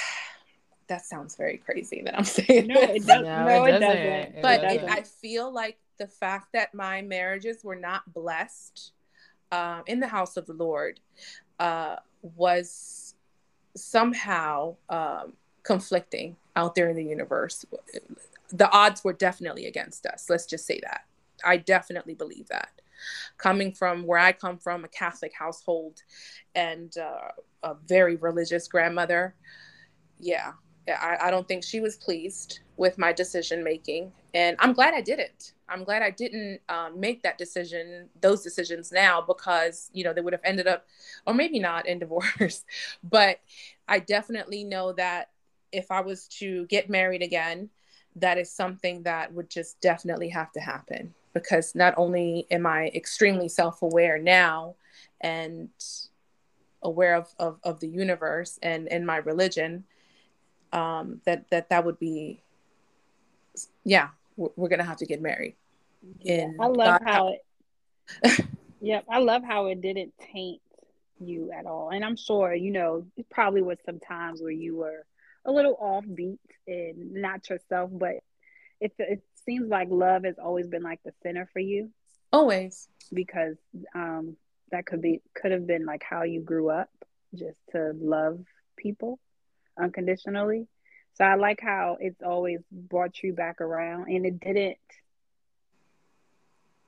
that 0.89 1.05
sounds 1.05 1.37
very 1.37 1.59
crazy 1.59 2.03
that 2.03 2.17
I'm 2.17 2.25
saying. 2.25 2.67
No, 2.67 2.81
it, 2.81 3.07
does, 3.07 3.25
no, 3.25 3.45
no, 3.47 3.65
it, 3.65 3.73
doesn't. 3.73 3.97
It 3.97 4.43
but 4.43 4.63
doesn't. 4.63 4.85
It, 4.85 4.91
I 4.91 5.03
feel 5.03 5.53
like 5.53 5.79
the 5.99 6.07
fact 6.07 6.53
that 6.53 6.75
my 6.75 7.03
marriages 7.03 7.65
were 7.65 7.77
not 7.77 8.13
blessed 8.13 8.93
uh, 9.51 9.81
in 9.87 10.01
the 10.01 10.07
house 10.07 10.37
of 10.37 10.47
the 10.47 10.53
Lord 10.53 11.01
uh, 11.59 11.97
was 12.23 13.15
somehow 13.77 14.77
um, 14.89 15.33
conflicting 15.63 16.37
out 16.57 16.75
there 16.75 16.89
in 16.89 16.97
the 16.97 17.05
universe 17.05 17.65
the 18.51 18.71
odds 18.71 19.05
were 19.05 19.13
definitely 19.13 19.67
against 19.67 20.07
us. 20.07 20.27
Let's 20.29 20.47
just 20.47 20.67
say 20.67 20.81
that. 20.83 21.03
I 21.45 21.57
definitely 21.57 22.15
believe 22.15 22.49
that. 22.49 22.71
Coming 23.37 23.73
from 23.73 24.05
where 24.05 24.19
I 24.19 24.33
come 24.33 24.59
from, 24.59 24.85
a 24.85 24.89
Catholic 24.89 25.33
household 25.33 26.03
and 26.55 26.97
uh, 26.99 27.31
a 27.63 27.75
very 27.87 28.17
religious 28.17 28.67
grandmother, 28.67 29.35
yeah, 30.19 30.53
I, 30.89 31.19
I 31.23 31.31
don't 31.31 31.47
think 31.47 31.65
she 31.65 31.81
was 31.81 31.97
pleased 31.97 32.61
with 32.77 32.99
my 32.99 33.13
decision 33.13 33.63
making. 33.63 34.13
And 34.35 34.57
I'm 34.59 34.73
glad 34.73 34.95
I 34.95 35.01
didn't. 35.01 35.53
I'm 35.69 35.85
glad 35.85 36.03
I 36.03 36.11
didn't 36.11 36.61
um, 36.69 36.99
make 36.99 37.23
that 37.23 37.39
decision, 37.39 38.09
those 38.21 38.43
decisions 38.43 38.91
now, 38.91 39.21
because, 39.21 39.91
you 39.93 40.03
know, 40.03 40.13
they 40.13 40.21
would 40.21 40.33
have 40.33 40.43
ended 40.45 40.67
up, 40.67 40.87
or 41.27 41.35
maybe 41.35 41.59
not 41.59 41.87
in 41.87 41.99
divorce. 42.01 42.65
but 43.03 43.41
I 43.87 43.99
definitely 44.01 44.65
know 44.65 44.93
that 44.93 45.31
if 45.71 45.91
I 45.91 46.01
was 46.01 46.27
to 46.29 46.67
get 46.67 46.89
married 46.89 47.23
again, 47.23 47.69
that 48.21 48.39
is 48.39 48.51
something 48.51 49.03
that 49.03 49.33
would 49.33 49.51
just 49.51 49.81
definitely 49.81 50.29
have 50.29 50.53
to 50.53 50.61
happen 50.61 51.15
because 51.35 51.75
not 51.75 51.95
only 51.97 52.47
am 52.51 52.67
I 52.67 52.89
extremely 52.95 53.49
self 53.49 53.83
aware 53.83 54.19
now 54.19 54.75
and 55.21 55.69
aware 56.83 57.17
of, 57.17 57.29
of, 57.39 57.59
of 57.63 57.81
the 57.81 57.89
universe 57.89 58.59
and, 58.63 58.89
and 58.89 59.07
my 59.07 59.17
religion, 59.17 59.85
um, 60.73 61.21
that, 61.25 61.49
that 61.51 61.71
that 61.71 61.85
would 61.85 61.99
be, 61.99 62.43
yeah, 63.85 64.09
we're, 64.37 64.51
we're 64.57 64.69
going 64.69 64.79
to 64.79 64.85
have 64.85 64.99
to 64.99 65.07
get 65.07 65.21
married. 65.21 65.57
In 66.21 66.57
I 66.61 66.67
love 66.67 67.01
God, 67.01 67.03
how 67.05 67.35
it, 68.23 68.47
yep. 68.81 69.05
I 69.11 69.19
love 69.19 69.43
how 69.43 69.67
it 69.67 69.81
didn't 69.81 70.13
taint 70.33 70.61
you 71.21 71.51
at 71.53 71.67
all. 71.67 71.91
And 71.91 72.05
I'm 72.05 72.17
sure, 72.17 72.55
you 72.55 72.71
know, 72.71 73.05
it 73.17 73.29
probably 73.31 73.63
was 73.63 73.79
some 73.85 73.99
times 73.99 74.41
where 74.41 74.51
you 74.51 74.77
were 74.77 75.05
a 75.49 75.53
little 75.53 75.77
offbeat 75.83 76.39
and 76.67 77.15
not 77.15 77.49
yourself, 77.49 77.91
but 77.93 78.17
it, 78.81 78.93
it 78.99 79.23
seems 79.47 79.69
like 79.69 79.89
love 79.91 80.25
has 80.25 80.37
always 80.39 80.69
been 80.69 80.83
like 80.83 81.01
the 81.05 81.13
center 81.23 81.49
for 81.53 81.59
you. 81.59 81.91
Always. 82.33 82.87
Because 83.13 83.57
um, 83.95 84.37
that 84.71 84.85
could 84.85 85.01
be, 85.01 85.23
could 85.35 85.51
have 85.53 85.67
been 85.67 85.87
like 85.87 86.05
how 86.09 86.23
you 86.23 86.43
grew 86.43 86.69
up 86.69 86.91
just 87.35 87.59
to 87.73 87.93
love 87.99 88.39
people 88.77 89.19
unconditionally. 89.81 90.69
So 91.15 91.25
I 91.25 91.35
like 91.37 91.61
how 91.61 91.97
it's 91.99 92.23
always 92.23 92.61
brought 92.71 93.23
you 93.23 93.33
back 93.33 93.61
around 93.61 94.09
and 94.09 94.27
it 94.27 94.39
didn't 94.39 94.77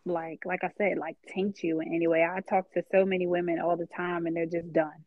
like 0.05 0.45
like 0.45 0.65
I 0.65 0.71
said, 0.79 0.99
like 0.99 1.17
taint 1.29 1.63
you 1.63 1.81
in 1.81 1.95
any 1.95 2.07
way. 2.07 2.25
I 2.25 2.41
talk 2.41 2.71
to 2.73 2.83
so 2.93 3.05
many 3.05 3.27
women 3.27 3.59
all 3.61 3.77
the 3.77 3.87
time 3.87 4.27
and 4.27 4.37
they're 4.37 4.47
just 4.47 4.73
done. 4.73 5.05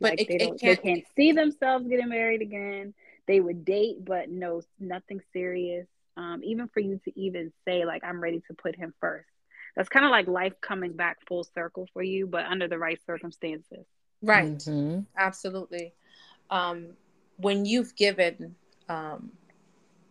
But 0.00 0.12
like 0.12 0.20
it, 0.22 0.28
they 0.28 0.38
don't 0.38 0.60
can't... 0.60 0.82
they 0.82 0.94
can't 0.94 1.04
see 1.16 1.32
themselves 1.32 1.86
getting 1.88 2.08
married 2.08 2.42
again. 2.42 2.94
They 3.26 3.40
would 3.40 3.64
date, 3.64 4.04
but 4.04 4.28
no 4.30 4.62
nothing 4.78 5.20
serious. 5.32 5.86
Um, 6.16 6.40
even 6.44 6.68
for 6.68 6.80
you 6.80 7.00
to 7.04 7.20
even 7.20 7.52
say 7.66 7.84
like 7.84 8.04
I'm 8.04 8.20
ready 8.20 8.42
to 8.48 8.54
put 8.54 8.76
him 8.76 8.94
first. 9.00 9.28
That's 9.74 9.88
kind 9.88 10.06
of 10.06 10.10
like 10.10 10.26
life 10.26 10.54
coming 10.60 10.92
back 10.92 11.18
full 11.28 11.44
circle 11.44 11.86
for 11.92 12.02
you, 12.02 12.26
but 12.26 12.46
under 12.46 12.66
the 12.66 12.78
right 12.78 12.98
circumstances. 13.06 13.84
Right. 14.22 14.56
Mm-hmm. 14.56 15.00
Absolutely. 15.18 15.92
Um, 16.50 16.88
when 17.36 17.66
you've 17.66 17.94
given 17.96 18.54
um, 18.88 19.32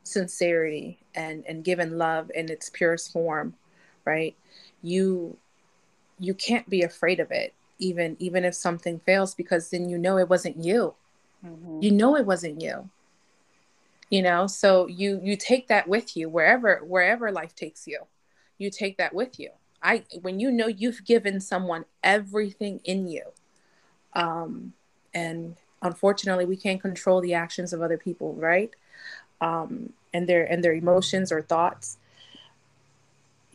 sincerity 0.03 0.99
and 1.15 1.43
and 1.47 1.63
given 1.63 1.97
love 1.97 2.29
in 2.33 2.49
its 2.49 2.69
purest 2.69 3.11
form, 3.11 3.55
right? 4.03 4.35
You 4.83 5.37
you 6.19 6.33
can't 6.33 6.69
be 6.69 6.83
afraid 6.83 7.19
of 7.19 7.31
it 7.31 7.53
even 7.79 8.15
even 8.19 8.45
if 8.45 8.55
something 8.55 8.99
fails 8.99 9.35
because 9.35 9.69
then 9.69 9.89
you 9.89 9.97
know 9.97 10.17
it 10.17 10.29
wasn't 10.29 10.63
you. 10.63 10.93
Mm-hmm. 11.45 11.79
you 11.83 11.91
know 11.91 12.15
it 12.15 12.25
wasn't 12.25 12.61
you. 12.61 12.89
You 14.09 14.21
know 14.21 14.47
so 14.47 14.87
you 14.87 15.19
you 15.23 15.35
take 15.35 15.67
that 15.67 15.87
with 15.87 16.15
you 16.15 16.29
wherever 16.29 16.77
wherever 16.77 17.31
life 17.31 17.55
takes 17.55 17.87
you. 17.87 18.01
You 18.57 18.69
take 18.69 18.97
that 18.97 19.13
with 19.13 19.39
you. 19.39 19.51
I 19.83 20.03
when 20.21 20.39
you 20.39 20.51
know 20.51 20.67
you've 20.67 21.03
given 21.05 21.39
someone 21.39 21.85
everything 22.03 22.79
in 22.83 23.07
you 23.07 23.23
um 24.13 24.73
and 25.13 25.55
unfortunately 25.81 26.45
we 26.45 26.55
can't 26.55 26.81
control 26.81 27.21
the 27.21 27.33
actions 27.33 27.73
of 27.73 27.81
other 27.81 27.97
people 27.97 28.33
right? 28.35 28.71
Um 29.41 29.93
and 30.13 30.27
their 30.27 30.45
and 30.45 30.63
their 30.63 30.73
emotions 30.73 31.31
or 31.31 31.41
thoughts 31.41 31.97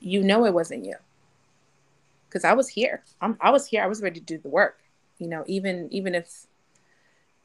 you 0.00 0.22
know 0.22 0.44
it 0.44 0.54
wasn't 0.54 0.84
you 0.84 0.96
because 2.30 2.44
i 2.44 2.52
was 2.52 2.68
here 2.68 3.02
I'm, 3.20 3.36
i 3.40 3.50
was 3.50 3.66
here 3.66 3.82
i 3.82 3.86
was 3.86 4.00
ready 4.00 4.20
to 4.20 4.26
do 4.26 4.38
the 4.38 4.48
work 4.48 4.80
you 5.18 5.28
know 5.28 5.44
even 5.46 5.88
even 5.90 6.14
if 6.14 6.46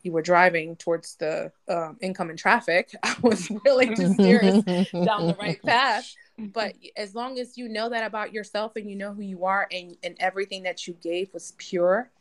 you 0.05 0.11
were 0.11 0.21
driving 0.21 0.75
towards 0.75 1.15
the 1.15 1.51
um, 1.67 1.97
incoming 1.99 2.37
traffic, 2.37 2.95
I 3.03 3.15
was 3.21 3.49
willing 3.65 3.95
to 3.95 4.13
steer 4.13 4.39
us 4.43 4.63
down 4.91 5.27
the 5.27 5.35
right 5.39 5.61
path. 5.63 6.15
But 6.37 6.75
as 6.95 7.15
long 7.15 7.39
as 7.39 7.57
you 7.57 7.67
know 7.67 7.89
that 7.89 8.05
about 8.05 8.31
yourself 8.31 8.75
and 8.75 8.89
you 8.89 8.95
know 8.95 9.13
who 9.13 9.23
you 9.23 9.45
are 9.45 9.67
and, 9.71 9.97
and 10.03 10.15
everything 10.19 10.63
that 10.63 10.87
you 10.87 10.93
gave 11.01 11.33
was 11.33 11.53
pure, 11.57 12.11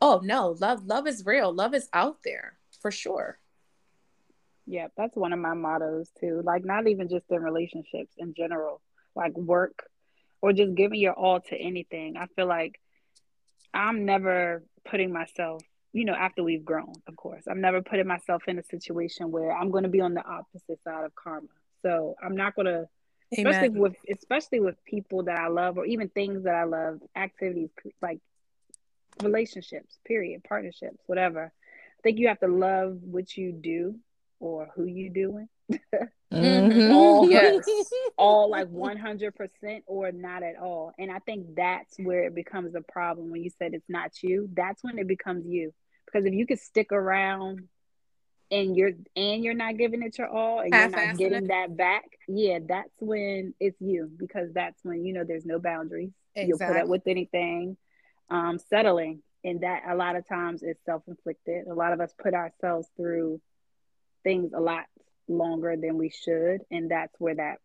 oh 0.00 0.20
no, 0.24 0.56
love 0.58 0.86
love 0.86 1.06
is 1.06 1.24
real. 1.24 1.52
Love 1.52 1.74
is 1.74 1.88
out 1.92 2.18
there 2.24 2.56
for 2.80 2.90
sure. 2.90 3.38
Yeah, 4.66 4.88
that's 4.96 5.16
one 5.16 5.32
of 5.32 5.38
my 5.38 5.54
mottos 5.54 6.08
too. 6.18 6.42
Like 6.44 6.64
not 6.64 6.88
even 6.88 7.08
just 7.08 7.26
in 7.30 7.42
relationships 7.42 8.14
in 8.18 8.34
general, 8.34 8.80
like 9.14 9.36
work 9.36 9.84
or 10.42 10.52
just 10.52 10.74
giving 10.74 11.00
your 11.00 11.14
all 11.14 11.40
to 11.40 11.56
anything. 11.56 12.16
I 12.18 12.26
feel 12.26 12.46
like 12.46 12.78
I'm 13.72 14.04
never 14.04 14.62
putting 14.84 15.12
myself 15.12 15.62
you 15.92 16.06
know, 16.06 16.14
after 16.14 16.42
we've 16.42 16.64
grown, 16.64 16.94
of 17.06 17.16
course. 17.16 17.44
I'm 17.48 17.60
never 17.60 17.82
putting 17.82 18.06
myself 18.06 18.44
in 18.48 18.58
a 18.58 18.62
situation 18.62 19.30
where 19.30 19.52
I'm 19.52 19.70
going 19.70 19.84
to 19.84 19.90
be 19.90 20.00
on 20.00 20.14
the 20.14 20.24
opposite 20.24 20.82
side 20.82 21.04
of 21.04 21.14
karma. 21.14 21.48
So 21.82 22.16
I'm 22.22 22.36
not 22.36 22.54
going 22.54 22.66
to, 22.66 22.88
especially 23.32 23.68
with 23.68 23.94
especially 24.10 24.60
with 24.60 24.82
people 24.84 25.24
that 25.24 25.38
I 25.38 25.48
love, 25.48 25.76
or 25.76 25.84
even 25.84 26.08
things 26.08 26.44
that 26.44 26.54
I 26.54 26.64
love, 26.64 27.00
activities 27.14 27.70
like 28.00 28.20
relationships, 29.22 29.98
period, 30.06 30.42
partnerships, 30.44 30.98
whatever. 31.06 31.52
I 31.98 32.02
think 32.02 32.18
you 32.18 32.28
have 32.28 32.40
to 32.40 32.48
love 32.48 32.98
what 33.02 33.36
you 33.36 33.52
do 33.52 33.96
or 34.40 34.70
who 34.74 34.86
you 34.86 35.10
doing. 35.10 35.48
Mm-hmm. 36.32 36.92
all, 36.92 37.28
yes. 37.28 37.64
all 38.18 38.50
like 38.50 38.68
100% 38.68 39.82
or 39.86 40.12
not 40.12 40.42
at 40.42 40.56
all. 40.56 40.92
And 40.98 41.10
I 41.10 41.18
think 41.20 41.54
that's 41.56 41.96
where 41.98 42.24
it 42.24 42.34
becomes 42.34 42.74
a 42.74 42.80
problem 42.80 43.30
when 43.30 43.42
you 43.42 43.50
said 43.58 43.74
it's 43.74 43.88
not 43.88 44.22
you. 44.22 44.48
That's 44.52 44.82
when 44.82 44.98
it 44.98 45.06
becomes 45.06 45.46
you 45.46 45.72
because 46.06 46.26
if 46.26 46.34
you 46.34 46.46
could 46.46 46.60
stick 46.60 46.92
around 46.92 47.68
and 48.50 48.76
you're 48.76 48.92
and 49.16 49.42
you're 49.42 49.54
not 49.54 49.78
giving 49.78 50.02
it 50.02 50.18
your 50.18 50.28
all 50.28 50.60
and 50.60 50.74
you're 50.74 50.88
not 50.88 51.16
getting 51.16 51.46
that 51.48 51.76
back, 51.76 52.04
yeah, 52.28 52.58
that's 52.66 52.92
when 52.98 53.54
it's 53.60 53.80
you 53.80 54.10
because 54.18 54.52
that's 54.52 54.78
when 54.82 55.04
you 55.04 55.14
know 55.14 55.24
there's 55.26 55.46
no 55.46 55.58
boundaries. 55.58 56.10
Exactly. 56.34 56.48
You'll 56.48 56.74
put 56.74 56.82
up 56.82 56.88
with 56.88 57.06
anything. 57.06 57.76
Um, 58.30 58.58
settling 58.70 59.22
and 59.44 59.60
that 59.62 59.82
a 59.88 59.94
lot 59.94 60.16
of 60.16 60.26
times 60.26 60.62
is 60.62 60.76
self-inflicted. 60.86 61.66
A 61.66 61.74
lot 61.74 61.92
of 61.92 62.00
us 62.00 62.14
put 62.20 62.34
ourselves 62.34 62.88
through 62.96 63.40
things 64.22 64.52
a 64.54 64.60
lot 64.60 64.84
longer 65.28 65.76
than 65.76 65.98
we 65.98 66.10
should, 66.10 66.62
and 66.70 66.90
that's 66.90 67.14
where 67.18 67.34
that, 67.34 67.58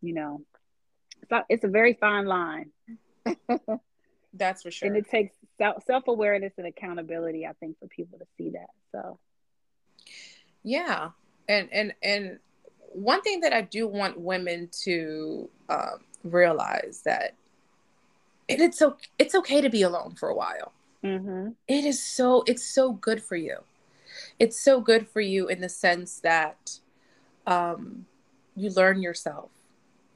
you 0.00 0.14
know, 0.14 0.42
so 1.28 1.42
it's 1.48 1.64
a 1.64 1.68
very 1.68 1.94
fine 1.94 2.26
line. 2.26 2.70
that's 4.34 4.62
for 4.62 4.70
sure. 4.70 4.88
And 4.88 4.96
it 4.96 5.08
takes 5.10 5.34
self 5.86 6.08
awareness 6.08 6.52
and 6.56 6.66
accountability. 6.66 7.46
I 7.46 7.52
think 7.54 7.78
for 7.78 7.88
people 7.88 8.18
to 8.18 8.26
see 8.36 8.50
that. 8.50 8.70
So, 8.92 9.18
yeah, 10.62 11.10
and 11.48 11.68
and 11.72 11.94
and 12.02 12.38
one 12.92 13.22
thing 13.22 13.40
that 13.40 13.52
I 13.52 13.62
do 13.62 13.86
want 13.86 14.18
women 14.18 14.68
to 14.84 15.50
um, 15.68 16.04
realize 16.24 17.02
that 17.04 17.34
it, 18.46 18.60
it's 18.60 18.78
so 18.78 18.96
it's 19.18 19.34
okay 19.34 19.60
to 19.60 19.68
be 19.68 19.82
alone 19.82 20.14
for 20.14 20.28
a 20.28 20.34
while. 20.34 20.72
Mm-hmm. 21.04 21.50
It 21.66 21.84
is 21.84 22.02
so 22.02 22.44
it's 22.46 22.64
so 22.64 22.92
good 22.92 23.22
for 23.22 23.36
you. 23.36 23.58
It's 24.38 24.60
so 24.60 24.80
good 24.80 25.08
for 25.08 25.20
you 25.20 25.48
in 25.48 25.60
the 25.60 25.68
sense 25.68 26.20
that 26.20 26.78
um, 27.48 28.06
you 28.54 28.70
learn 28.70 29.02
yourself. 29.02 29.50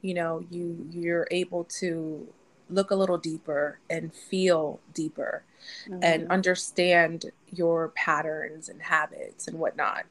You 0.01 0.13
know, 0.13 0.45
you 0.49 0.87
you're 0.91 1.27
able 1.31 1.63
to 1.79 2.27
look 2.69 2.91
a 2.91 2.95
little 2.95 3.17
deeper 3.17 3.79
and 3.89 4.13
feel 4.13 4.79
deeper 4.93 5.43
mm-hmm. 5.87 5.99
and 6.01 6.29
understand 6.29 7.31
your 7.53 7.89
patterns 7.89 8.69
and 8.69 8.81
habits 8.81 9.47
and 9.47 9.59
whatnot. 9.59 10.05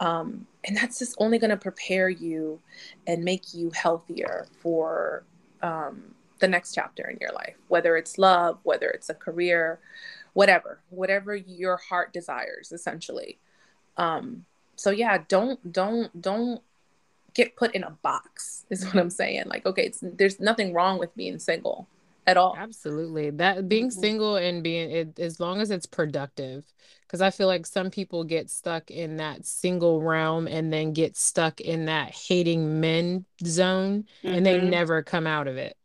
Um, 0.00 0.46
and 0.64 0.76
that's 0.76 0.98
just 0.98 1.14
only 1.18 1.38
going 1.38 1.50
to 1.50 1.56
prepare 1.56 2.08
you 2.08 2.60
and 3.06 3.22
make 3.22 3.52
you 3.52 3.70
healthier 3.70 4.46
for 4.60 5.24
um, 5.62 6.14
the 6.38 6.48
next 6.48 6.74
chapter 6.74 7.08
in 7.08 7.18
your 7.20 7.32
life, 7.32 7.56
whether 7.68 7.96
it's 7.96 8.18
love, 8.18 8.58
whether 8.62 8.88
it's 8.88 9.10
a 9.10 9.14
career, 9.14 9.78
whatever, 10.32 10.80
whatever 10.88 11.34
your 11.34 11.76
heart 11.76 12.12
desires, 12.12 12.72
essentially. 12.72 13.38
Um, 13.96 14.46
so 14.80 14.90
yeah, 14.90 15.18
don't, 15.28 15.72
don't, 15.72 16.20
don't 16.20 16.62
get 17.34 17.56
put 17.56 17.74
in 17.74 17.84
a 17.84 17.90
box 18.02 18.64
is 18.70 18.84
what 18.84 18.96
i'm 18.96 19.10
saying 19.10 19.44
like 19.46 19.64
okay 19.66 19.92
there's 20.02 20.40
nothing 20.40 20.72
wrong 20.72 20.98
with 20.98 21.14
being 21.16 21.38
single 21.38 21.88
at 22.26 22.36
all 22.36 22.54
absolutely 22.58 23.30
that 23.30 23.68
being 23.68 23.88
mm-hmm. 23.88 24.00
single 24.00 24.36
and 24.36 24.62
being 24.62 24.90
it 24.90 25.18
as 25.18 25.40
long 25.40 25.60
as 25.60 25.70
it's 25.70 25.86
productive 25.86 26.64
because 27.06 27.20
i 27.20 27.30
feel 27.30 27.46
like 27.46 27.66
some 27.66 27.90
people 27.90 28.24
get 28.24 28.50
stuck 28.50 28.90
in 28.90 29.16
that 29.16 29.44
single 29.44 30.00
realm 30.00 30.46
and 30.46 30.72
then 30.72 30.92
get 30.92 31.16
stuck 31.16 31.60
in 31.60 31.86
that 31.86 32.10
hating 32.10 32.80
men 32.80 33.24
zone 33.44 34.04
mm-hmm. 34.22 34.34
and 34.34 34.44
they 34.44 34.58
mm-hmm. 34.58 34.70
never 34.70 35.02
come 35.02 35.26
out 35.26 35.48
of 35.48 35.56
it 35.56 35.76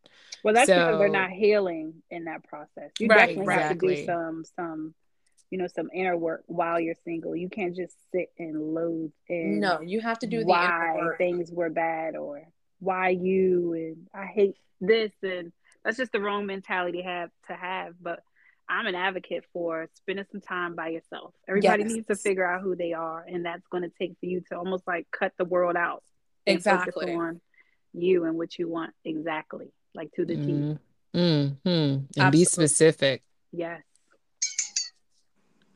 well 0.43 0.53
that's 0.53 0.67
so, 0.67 0.75
because 0.75 0.99
they're 0.99 1.09
not 1.09 1.31
healing 1.31 1.93
in 2.11 2.25
that 2.25 2.43
process 2.43 2.91
you 2.99 3.07
right, 3.07 3.35
definitely 3.35 3.53
exactly. 3.53 3.61
have 3.61 3.79
to 3.79 3.87
do 3.87 4.05
some 4.05 4.45
some 4.55 4.93
you 5.55 5.61
know 5.61 5.67
some 5.67 5.89
inner 5.93 6.17
work 6.17 6.43
while 6.47 6.81
you're 6.81 6.95
single 7.05 7.33
you 7.33 7.47
can't 7.47 7.77
just 7.77 7.95
sit 8.11 8.27
and 8.37 8.73
loathe 8.73 9.09
and 9.29 9.61
no 9.61 9.79
you 9.79 10.01
have 10.01 10.19
to 10.19 10.27
do 10.27 10.45
why 10.45 10.97
things 11.17 11.49
were 11.49 11.69
bad 11.69 12.17
or 12.17 12.41
why 12.79 13.07
you 13.07 13.71
and 13.71 14.07
i 14.13 14.25
hate 14.25 14.57
this 14.81 15.13
and 15.23 15.53
that's 15.85 15.95
just 15.95 16.11
the 16.11 16.19
wrong 16.19 16.45
mentality 16.45 16.97
to 17.01 17.07
have 17.07 17.29
to 17.47 17.53
have 17.53 17.93
but 18.01 18.19
i'm 18.67 18.85
an 18.85 18.95
advocate 18.95 19.45
for 19.53 19.87
spending 19.93 20.25
some 20.29 20.41
time 20.41 20.75
by 20.75 20.89
yourself 20.89 21.33
everybody 21.47 21.83
yes. 21.83 21.93
needs 21.93 22.07
to 22.07 22.15
figure 22.17 22.45
out 22.45 22.61
who 22.61 22.75
they 22.75 22.91
are 22.91 23.25
and 23.25 23.45
that's 23.45 23.65
going 23.71 23.83
to 23.83 23.91
take 23.97 24.11
for 24.19 24.25
you 24.25 24.41
to 24.49 24.57
almost 24.57 24.85
like 24.85 25.07
cut 25.09 25.31
the 25.37 25.45
world 25.45 25.77
out 25.77 26.03
exactly 26.45 27.13
on 27.13 27.39
you 27.93 28.25
and 28.25 28.37
what 28.37 28.59
you 28.59 28.67
want 28.67 28.91
exactly 29.05 29.71
like 29.93 30.11
to 30.11 30.25
the 30.25 30.35
mm-hmm. 30.35 30.73
T 30.73 30.79
mm-hmm. 31.17 31.69
and 31.69 32.07
Absolutely. 32.17 32.39
be 32.39 32.43
specific 32.43 33.23
yes 33.53 33.81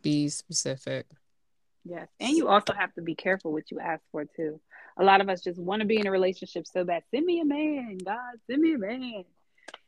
Be 0.01 0.29
specific. 0.29 1.05
Yes. 1.85 2.07
And 2.19 2.35
you 2.35 2.47
also 2.47 2.73
have 2.73 2.93
to 2.95 3.01
be 3.01 3.15
careful 3.15 3.51
what 3.51 3.71
you 3.71 3.79
ask 3.79 4.01
for 4.11 4.25
too. 4.25 4.59
A 4.97 5.03
lot 5.03 5.21
of 5.21 5.29
us 5.29 5.41
just 5.41 5.59
want 5.59 5.81
to 5.81 5.87
be 5.87 5.97
in 5.97 6.07
a 6.07 6.11
relationship 6.11 6.67
so 6.67 6.83
bad. 6.83 7.03
Send 7.11 7.25
me 7.25 7.39
a 7.39 7.45
man, 7.45 7.97
God, 8.03 8.17
send 8.47 8.61
me 8.61 8.73
a 8.73 8.77
man. 8.77 9.23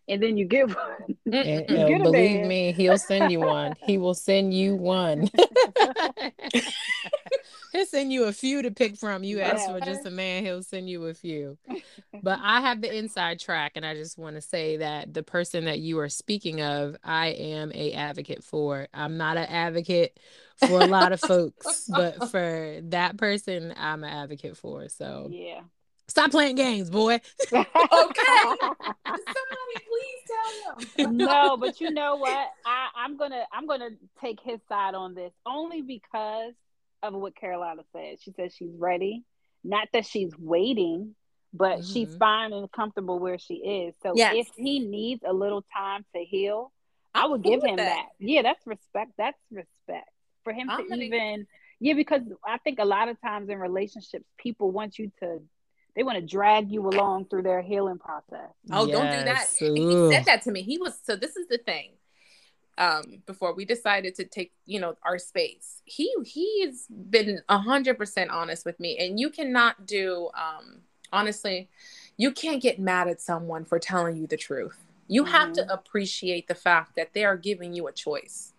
And 0.07 0.21
then 0.21 0.37
you 0.37 0.45
get 0.45 0.67
one. 0.75 1.17
And, 1.25 1.69
you 1.69 1.87
get 1.87 2.03
believe 2.03 2.39
man. 2.39 2.47
me, 2.47 2.71
he'll 2.71 2.97
send 2.97 3.31
you 3.31 3.39
one. 3.39 3.75
He 3.81 3.97
will 3.97 4.13
send 4.13 4.53
you 4.53 4.75
one. 4.75 5.29
he'll 7.71 7.85
send 7.85 8.11
you 8.11 8.25
a 8.25 8.33
few 8.33 8.61
to 8.61 8.71
pick 8.71 8.97
from. 8.97 9.23
You 9.23 9.41
ask 9.41 9.69
for 9.69 9.79
just 9.79 10.05
a 10.05 10.11
man, 10.11 10.43
he'll 10.43 10.63
send 10.63 10.89
you 10.89 11.05
a 11.05 11.13
few. 11.13 11.57
But 12.23 12.39
I 12.43 12.61
have 12.61 12.81
the 12.81 12.95
inside 12.95 13.39
track, 13.39 13.71
and 13.75 13.85
I 13.85 13.95
just 13.95 14.15
want 14.15 14.35
to 14.35 14.41
say 14.41 14.77
that 14.77 15.11
the 15.11 15.23
person 15.23 15.65
that 15.65 15.79
you 15.79 15.97
are 15.99 16.09
speaking 16.09 16.61
of, 16.61 16.95
I 17.03 17.29
am 17.29 17.71
a 17.73 17.93
advocate 17.93 18.43
for. 18.43 18.87
I'm 18.93 19.17
not 19.17 19.37
an 19.37 19.45
advocate 19.45 20.19
for 20.57 20.81
a 20.81 20.85
lot 20.85 21.13
of 21.13 21.19
folks, 21.19 21.89
but 21.89 22.29
for 22.31 22.79
that 22.89 23.17
person, 23.17 23.73
I'm 23.75 24.03
an 24.03 24.11
advocate 24.11 24.55
for. 24.57 24.87
So 24.89 25.29
yeah. 25.31 25.61
Stop 26.09 26.31
playing 26.31 26.57
games, 26.57 26.89
boy. 26.89 27.13
okay. 27.53 27.61
Somebody 29.05 29.77
please 29.87 30.21
tell 30.27 31.07
him. 31.07 31.17
no, 31.17 31.57
but 31.57 31.79
you 31.79 31.89
know 31.89 32.17
what? 32.17 32.49
I, 32.65 32.89
I'm 32.95 33.17
gonna 33.17 33.45
I'm 33.51 33.65
gonna 33.65 33.91
take 34.19 34.39
his 34.41 34.59
side 34.67 34.93
on 34.93 35.15
this 35.15 35.31
only 35.45 35.81
because 35.81 36.53
of 37.03 37.13
what 37.13 37.35
Carolina 37.35 37.83
said. 37.93 38.17
She 38.21 38.31
says 38.31 38.53
she's 38.55 38.75
ready. 38.77 39.23
Not 39.63 39.87
that 39.93 40.05
she's 40.05 40.33
waiting, 40.37 41.15
but 41.53 41.79
mm-hmm. 41.79 41.93
she's 41.93 42.15
fine 42.15 42.53
and 42.53 42.71
comfortable 42.71 43.19
where 43.19 43.37
she 43.37 43.55
is. 43.55 43.93
So 44.01 44.13
yes. 44.15 44.35
if 44.37 44.47
he 44.55 44.79
needs 44.79 45.21
a 45.25 45.33
little 45.33 45.63
time 45.75 46.05
to 46.15 46.23
heal, 46.23 46.71
I 47.13 47.27
would 47.27 47.43
give 47.43 47.63
him 47.63 47.75
that. 47.75 47.85
that. 47.85 48.05
Yeah, 48.19 48.41
that's 48.41 48.65
respect. 48.65 49.11
That's 49.17 49.37
respect 49.51 50.09
for 50.43 50.53
him 50.53 50.69
I'm 50.69 50.83
to 50.83 50.89
gonna... 50.89 51.03
even 51.03 51.47
yeah, 51.79 51.93
because 51.93 52.21
I 52.47 52.59
think 52.59 52.79
a 52.79 52.85
lot 52.85 53.09
of 53.09 53.19
times 53.21 53.49
in 53.49 53.57
relationships, 53.57 54.25
people 54.37 54.71
want 54.71 54.99
you 54.99 55.11
to 55.19 55.39
they 55.95 56.03
want 56.03 56.19
to 56.19 56.25
drag 56.25 56.71
you 56.71 56.87
along 56.87 57.25
through 57.25 57.41
their 57.41 57.61
healing 57.61 57.99
process. 57.99 58.53
Oh, 58.71 58.87
yes. 58.87 58.97
don't 58.97 59.11
do 59.11 59.25
that. 59.25 59.47
he 59.75 60.15
said 60.15 60.25
that 60.25 60.43
to 60.43 60.51
me. 60.51 60.61
He 60.61 60.77
was 60.77 60.97
so 61.03 61.15
this 61.15 61.35
is 61.35 61.47
the 61.47 61.57
thing. 61.57 61.91
Um, 62.77 63.21
before 63.25 63.53
we 63.53 63.65
decided 63.65 64.15
to 64.15 64.23
take, 64.23 64.53
you 64.65 64.79
know, 64.79 64.95
our 65.03 65.19
space, 65.19 65.81
he 65.85 66.13
he's 66.25 66.87
been 66.87 67.41
a 67.49 67.57
hundred 67.59 67.97
percent 67.97 68.31
honest 68.31 68.65
with 68.65 68.79
me. 68.79 68.97
And 68.97 69.19
you 69.19 69.29
cannot 69.29 69.85
do 69.85 70.29
um 70.33 70.81
honestly, 71.13 71.69
you 72.17 72.31
can't 72.31 72.61
get 72.61 72.79
mad 72.79 73.07
at 73.07 73.21
someone 73.21 73.65
for 73.65 73.77
telling 73.77 74.17
you 74.17 74.25
the 74.25 74.37
truth. 74.37 74.77
You 75.07 75.23
mm-hmm. 75.23 75.33
have 75.33 75.53
to 75.53 75.61
mm-hmm. 75.61 75.71
appreciate 75.71 76.47
the 76.47 76.55
fact 76.55 76.95
that 76.95 77.13
they 77.13 77.25
are 77.25 77.37
giving 77.37 77.73
you 77.73 77.87
a 77.87 77.91
choice 77.91 78.53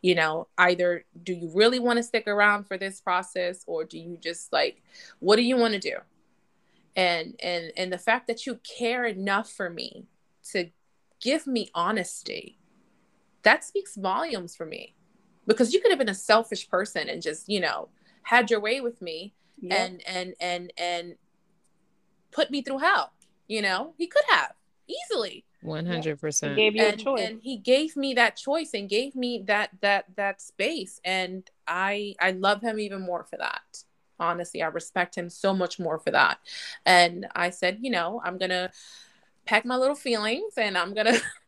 you 0.00 0.14
know 0.14 0.46
either 0.58 1.04
do 1.22 1.32
you 1.32 1.50
really 1.54 1.78
want 1.78 1.96
to 1.96 2.02
stick 2.02 2.26
around 2.26 2.64
for 2.64 2.78
this 2.78 3.00
process 3.00 3.64
or 3.66 3.84
do 3.84 3.98
you 3.98 4.16
just 4.16 4.52
like 4.52 4.82
what 5.20 5.36
do 5.36 5.42
you 5.42 5.56
want 5.56 5.74
to 5.74 5.80
do 5.80 5.96
and 6.96 7.34
and 7.42 7.72
and 7.76 7.92
the 7.92 7.98
fact 7.98 8.26
that 8.26 8.46
you 8.46 8.58
care 8.78 9.04
enough 9.04 9.50
for 9.50 9.68
me 9.70 10.06
to 10.52 10.70
give 11.20 11.46
me 11.46 11.70
honesty 11.74 12.58
that 13.44 13.64
speaks 13.64 13.96
volumes 13.96 14.56
for 14.56 14.66
me. 14.66 14.94
Because 15.46 15.74
you 15.74 15.80
could 15.80 15.90
have 15.90 15.98
been 15.98 16.08
a 16.08 16.14
selfish 16.14 16.68
person 16.68 17.08
and 17.08 17.22
just 17.22 17.48
you 17.48 17.60
know 17.60 17.88
had 18.22 18.50
your 18.50 18.60
way 18.60 18.80
with 18.80 19.00
me 19.02 19.34
and 19.70 20.02
and 20.06 20.34
and 20.40 20.72
and 20.76 21.16
put 22.30 22.50
me 22.50 22.62
through 22.62 22.78
hell 22.78 23.14
you 23.48 23.62
know? 23.62 23.94
He 23.96 24.06
could 24.06 24.24
have 24.28 24.52
easily. 24.86 25.44
100% 25.64 26.56
gave 26.56 26.76
you 26.76 26.82
and, 26.82 27.00
a 27.00 27.02
choice. 27.02 27.20
and 27.22 27.40
he 27.42 27.56
gave 27.56 27.96
me 27.96 28.12
that 28.14 28.36
choice 28.36 28.74
and 28.74 28.88
gave 28.88 29.16
me 29.16 29.42
that 29.46 29.70
that 29.80 30.04
that 30.16 30.42
space. 30.42 31.00
And 31.04 31.48
i 31.66 32.14
i 32.20 32.32
love 32.32 32.60
him 32.60 32.78
even 32.78 33.00
more 33.00 33.24
for 33.24 33.38
that. 33.38 33.84
Honestly 34.20 34.62
i 34.62 34.66
respect 34.66 35.16
him 35.16 35.30
so 35.30 35.54
much 35.54 35.78
more 35.78 35.98
for 35.98 36.10
that. 36.10 36.38
And 36.84 37.26
i 37.34 37.48
said 37.48 37.78
you 37.80 37.90
know 37.90 38.20
i'm 38.22 38.36
gonna 38.36 38.72
pack 39.46 39.64
my 39.64 39.76
little 39.76 39.94
feelings 39.94 40.52
and 40.58 40.76
i'm 40.76 40.92
gonna 40.92 41.18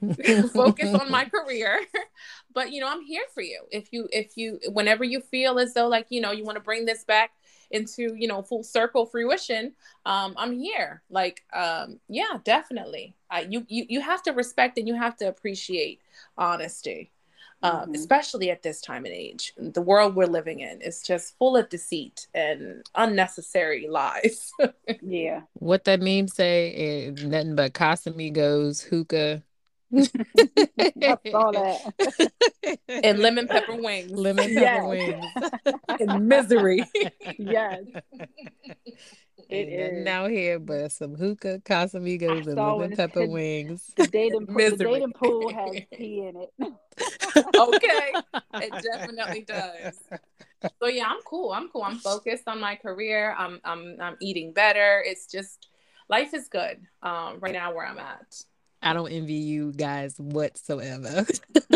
focus 0.52 0.94
on 0.94 1.10
my 1.10 1.24
career 1.34 1.80
but 2.54 2.72
you 2.72 2.80
know 2.80 2.88
i'm 2.88 3.02
here 3.02 3.24
for 3.32 3.42
you 3.42 3.60
if 3.70 3.92
you 3.92 4.08
if 4.12 4.36
you 4.36 4.58
whenever 4.72 5.04
you 5.04 5.20
feel 5.20 5.58
as 5.58 5.74
though 5.74 5.88
like 5.88 6.06
you 6.10 6.20
know 6.20 6.32
you 6.32 6.44
want 6.44 6.56
to 6.56 6.62
bring 6.62 6.84
this 6.84 7.04
back 7.04 7.32
into 7.70 8.14
you 8.16 8.26
know 8.26 8.42
full 8.42 8.64
circle 8.64 9.06
fruition 9.06 9.72
um 10.06 10.34
i'm 10.36 10.52
here 10.52 11.02
like 11.08 11.42
um 11.52 12.00
yeah 12.08 12.38
definitely 12.44 13.14
I, 13.30 13.42
you 13.42 13.64
you 13.68 13.86
you 13.88 14.00
have 14.00 14.22
to 14.24 14.32
respect 14.32 14.76
and 14.76 14.88
you 14.88 14.94
have 14.94 15.16
to 15.18 15.28
appreciate 15.28 16.00
honesty 16.36 17.12
um, 17.62 17.72
mm-hmm. 17.72 17.94
especially 17.94 18.50
at 18.50 18.62
this 18.62 18.80
time 18.80 19.04
and 19.04 19.14
age. 19.14 19.52
The 19.58 19.82
world 19.82 20.14
we're 20.14 20.26
living 20.26 20.60
in 20.60 20.80
is 20.80 21.02
just 21.02 21.36
full 21.38 21.56
of 21.56 21.68
deceit 21.68 22.26
and 22.34 22.84
unnecessary 22.94 23.86
lies. 23.88 24.50
yeah. 25.02 25.42
What 25.54 25.84
that 25.84 26.00
meme 26.00 26.28
say 26.28 26.70
is 26.70 27.24
nothing 27.24 27.56
but 27.56 27.74
Casamigos, 27.74 28.82
hookah, 28.82 29.42
I 29.92 31.16
saw 31.30 31.52
that. 31.52 32.80
and 32.88 33.18
lemon 33.18 33.48
pepper 33.48 33.76
wings. 33.76 34.12
Lemon 34.12 34.54
pepper 34.54 34.86
wings. 34.86 35.26
and 36.00 36.28
misery. 36.28 36.84
yes. 37.38 37.84
It 39.48 39.68
is 39.68 40.04
now 40.04 40.28
here, 40.28 40.60
but 40.60 40.92
some 40.92 41.16
hookah, 41.16 41.60
Casamigos, 41.64 42.46
and 42.46 42.54
lemon 42.54 42.94
pepper 42.94 43.26
wings. 43.26 43.90
The 43.96 44.06
dating, 44.06 44.46
pool, 44.46 44.56
the 44.56 44.76
dating 44.76 45.12
pool 45.12 45.52
has 45.52 45.76
tea 45.96 46.28
in 46.28 46.36
it. 46.36 46.52
okay, 47.58 48.12
it 48.54 48.84
definitely 48.84 49.42
does. 49.42 49.98
So 50.80 50.88
yeah, 50.88 51.06
I'm 51.06 51.20
cool. 51.24 51.52
I'm 51.52 51.68
cool. 51.68 51.82
I'm 51.82 51.96
focused 51.96 52.46
on 52.46 52.60
my 52.60 52.76
career. 52.76 53.34
I'm 53.36 53.60
I'm 53.64 53.96
I'm 54.00 54.16
eating 54.20 54.52
better. 54.52 55.02
It's 55.04 55.26
just 55.26 55.66
life 56.08 56.34
is 56.34 56.48
good 56.48 56.80
um, 57.02 57.38
right 57.40 57.52
now 57.52 57.74
where 57.74 57.86
I'm 57.86 57.98
at. 57.98 58.42
I 58.82 58.92
don't 58.92 59.10
envy 59.10 59.34
you 59.34 59.72
guys 59.72 60.14
whatsoever. 60.18 61.26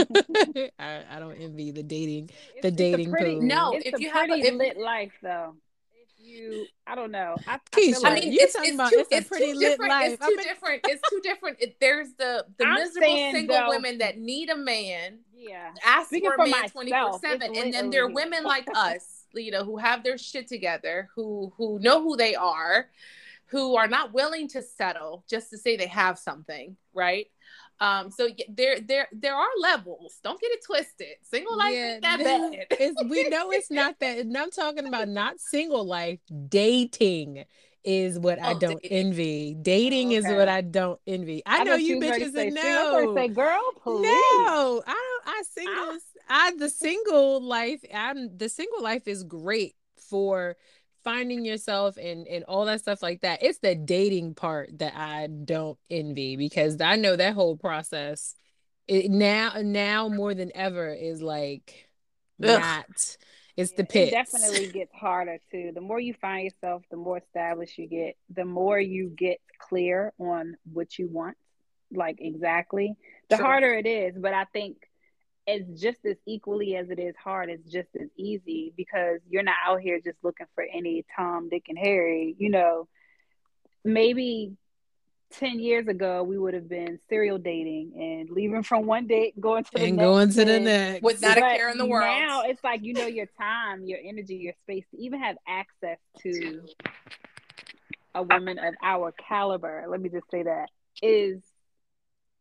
I, 0.79 1.03
I, 1.11 1.19
don't 1.19 1.35
envy 1.35 1.71
the 1.71 1.83
dating, 1.83 2.31
the 2.63 2.69
it's 2.69 2.77
dating 2.77 3.11
pretty, 3.11 3.35
pool. 3.35 3.43
No, 3.43 3.73
it's 3.73 3.87
if 3.87 4.01
you 4.01 4.11
have 4.11 4.31
a 4.31 4.35
if, 4.35 4.55
lit 4.55 4.79
life 4.79 5.13
though. 5.23 5.55
If 5.95 6.09
you, 6.19 6.65
I 6.87 6.95
don't 6.95 7.11
know. 7.11 7.37
I, 7.47 7.59
Keisha, 7.71 8.05
I, 8.05 8.11
I 8.11 8.15
mean, 8.15 8.33
it's, 8.33 8.55
it's, 8.55 8.75
about, 8.75 8.91
too, 8.91 9.01
it's, 9.01 9.09
it's 9.11 9.29
pretty 9.29 9.53
lit 9.53 9.79
life. 9.81 10.13
It's 10.13 10.27
too 10.27 10.33
I 10.33 10.37
mean, 10.37 10.47
different. 10.47 10.81
It's 10.89 11.11
too 11.11 11.21
different. 11.23 11.59
It, 11.61 11.77
there's 11.79 12.15
the 12.15 12.47
the 12.57 12.65
I'm 12.65 12.75
miserable 12.75 13.17
single 13.33 13.57
though, 13.57 13.69
women 13.69 13.99
that 13.99 14.19
need 14.19 14.49
a 14.49 14.57
man. 14.57 15.19
Yeah, 15.37 15.73
ask 15.85 16.09
Speaking 16.09 16.33
for 16.35 16.45
a 16.45 16.49
man 16.49 16.71
twenty 16.71 16.91
four 16.91 17.19
seven, 17.19 17.55
and 17.55 17.73
then 17.73 17.91
there 17.91 18.05
are 18.05 18.11
women 18.11 18.45
like 18.45 18.67
us, 18.75 19.27
you 19.35 19.51
know, 19.51 19.63
who 19.63 19.77
have 19.77 20.03
their 20.05 20.17
shit 20.17 20.49
together, 20.49 21.11
who 21.15 21.53
who 21.59 21.79
know 21.81 22.03
who 22.03 22.17
they 22.17 22.35
are, 22.35 22.89
who 23.55 23.77
are 23.77 23.87
not 23.87 24.13
willing 24.13 24.49
to 24.49 24.61
settle 24.61 25.25
just 25.31 25.49
to 25.49 25.57
say 25.57 25.77
they 25.77 25.87
have 25.87 26.19
something, 26.19 26.77
right? 26.93 27.27
Um, 27.79 28.11
so 28.11 28.29
there, 28.49 28.81
there, 28.81 29.07
there 29.13 29.37
are 29.37 29.47
levels. 29.61 30.19
Don't 30.25 30.41
get 30.41 30.51
it 30.51 30.65
twisted. 30.67 31.15
Single 31.23 31.57
life 31.57 31.73
yeah, 31.73 31.99
that 32.03 32.19
bad. 32.81 32.95
we 33.09 33.29
know 33.29 33.53
it's 33.53 33.71
not 33.71 34.01
that. 34.01 34.19
And 34.19 34.37
I'm 34.37 34.51
talking 34.51 34.89
about 34.89 35.07
not 35.07 35.39
single 35.39 35.87
life, 35.87 36.19
dating 36.49 37.45
is 37.85 38.19
what 38.19 38.41
oh, 38.41 38.43
I 38.45 38.55
don't 38.55 38.83
dating. 38.83 39.07
envy. 39.07 39.55
Dating 39.63 40.09
okay. 40.09 40.17
is 40.17 40.25
what 40.25 40.49
I 40.49 40.61
don't 40.61 40.99
envy. 41.07 41.45
I, 41.47 41.61
I 41.61 41.63
know 41.63 41.77
you 41.77 42.01
bitches 42.01 42.33
say, 42.33 42.51
no. 42.51 43.15
Say, 43.15 43.29
girl, 43.29 43.63
please. 43.85 44.03
No, 44.03 44.83
I 44.85 45.21
don't. 45.25 45.33
I 45.33 45.43
single. 45.49 45.75
I, 45.75 45.99
I 46.29 46.53
the 46.59 46.71
single 46.71 47.41
life. 47.41 47.85
I'm 47.95 48.37
the 48.37 48.49
single 48.49 48.83
life 48.83 49.07
is 49.07 49.23
great 49.23 49.77
for 50.09 50.57
finding 51.05 51.45
yourself 51.45 51.97
and 51.97 52.27
and 52.27 52.45
all 52.45 52.65
that 52.65 52.81
stuff 52.81 53.03
like 53.03 53.21
that 53.21 53.43
it's 53.43 53.59
the 53.59 53.75
dating 53.75 54.35
part 54.35 54.71
that 54.79 54.95
i 54.97 55.27
don't 55.27 55.79
envy 55.91 56.37
because 56.37 56.81
i 56.81 56.97
know 56.97 57.15
that 57.15 57.35
whole 57.35 57.57
process 57.57 58.35
it 58.89 59.11
now 59.11 59.53
now 59.63 60.09
more 60.09 60.35
than 60.35 60.51
ever 60.55 60.89
is 60.89 61.23
like 61.23 61.89
Ugh. 62.43 62.61
not 62.61 63.17
it's 63.57 63.73
the 63.73 63.85
pit 63.85 64.11
definitely 64.11 64.67
gets 64.69 64.93
harder 64.95 65.39
too 65.51 65.71
the 65.75 65.81
more 65.81 66.01
you 66.01 66.15
find 66.15 66.45
yourself 66.45 66.83
the 66.91 66.97
more 66.97 67.19
established 67.19 67.79
you 67.79 67.87
get 67.87 68.17
the 68.35 68.45
more 68.45 68.81
you 68.81 69.13
get 69.15 69.41
clear 69.59 70.13
on 70.19 70.57
what 70.73 70.99
you 70.99 71.09
want 71.09 71.37
like 71.93 72.17
exactly 72.21 72.97
the 73.29 73.37
sure. 73.37 73.45
harder 73.45 73.75
it 73.75 73.87
is 73.87 74.15
but 74.19 74.35
i 74.35 74.45
think 74.53 74.89
it's 75.47 75.81
just 75.81 75.99
as 76.05 76.17
equally 76.27 76.77
as 76.77 76.91
it 76.91 76.99
is 76.99 77.15
hard, 77.23 77.51
it's 77.51 77.71
just 77.71 77.89
as 78.01 78.09
easy 78.17 78.73
because 78.77 79.21
you're 79.29 79.43
not 79.43 79.57
out 79.65 79.81
here 79.81 80.01
just 80.01 80.17
looking 80.23 80.47
for 80.55 80.65
any 80.65 81.05
Tom, 81.17 81.49
Dick, 81.49 81.65
and 81.69 81.79
Harry. 81.79 82.35
You 82.39 82.51
know, 82.51 82.89
maybe 83.85 84.53
10 85.33 85.59
years 85.59 85.89
ago 85.89 86.23
we 86.23 86.39
would 86.39 86.55
have 86.55 86.69
been 86.69 86.99
serial 87.09 87.39
dating 87.39 87.93
and 87.97 88.31
leaving 88.31 88.63
from 88.63 88.87
one 88.87 89.07
date 89.07 89.39
going 89.41 89.65
to 89.65 89.71
the 89.73 89.85
and 89.85 89.97
next 89.97 90.07
going 90.07 90.31
to 90.31 90.45
the 90.45 90.61
next. 90.61 91.03
With 91.03 91.21
not 91.21 91.37
but 91.37 91.55
a 91.55 91.57
care 91.57 91.71
in 91.71 91.79
the 91.79 91.87
world. 91.87 92.07
now 92.07 92.43
it's 92.43 92.63
like 92.63 92.85
you 92.85 92.93
know 92.93 93.07
your 93.07 93.27
time 93.39 93.85
your 93.85 93.99
energy 94.05 94.37
your 94.37 94.53
space 94.63 94.85
to 94.93 95.03
even 95.03 95.21
have 95.21 95.37
access 95.49 95.99
to 96.21 96.63
a 98.15 98.23
woman 98.23 98.61
of 98.61 98.75
our 98.81 99.13
caliber 99.13 99.87
let 99.89 100.01
me 100.01 100.09
just 100.09 100.31
say 100.31 100.45
that 100.45 100.69
is 101.03 101.43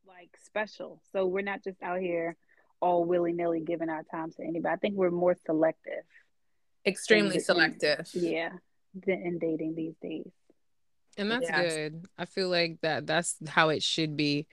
like 0.07 0.29
special. 0.43 1.01
So 1.11 1.25
we're 1.25 1.41
not 1.41 1.63
just 1.63 1.81
out 1.81 1.99
here 1.99 2.35
all 2.84 3.05
willy 3.05 3.31
nilly 3.31 3.61
giving 3.61 3.89
our 3.89 4.03
time 4.03 4.31
to 4.31 4.43
anybody. 4.43 4.73
I 4.73 4.75
think 4.75 4.95
we're 4.95 5.09
more 5.09 5.36
selective. 5.45 6.03
Extremely 6.86 7.36
in, 7.36 7.41
selective. 7.41 8.07
In, 8.13 8.23
yeah, 8.25 8.49
in 9.07 9.39
dating 9.39 9.75
these 9.75 9.95
days. 10.01 10.29
And 11.17 11.31
that's 11.31 11.47
yes. 11.49 11.73
good. 11.73 12.05
I 12.17 12.25
feel 12.25 12.49
like 12.49 12.79
that 12.81 13.07
that's 13.07 13.36
how 13.47 13.69
it 13.69 13.81
should 13.81 14.17
be. 14.17 14.47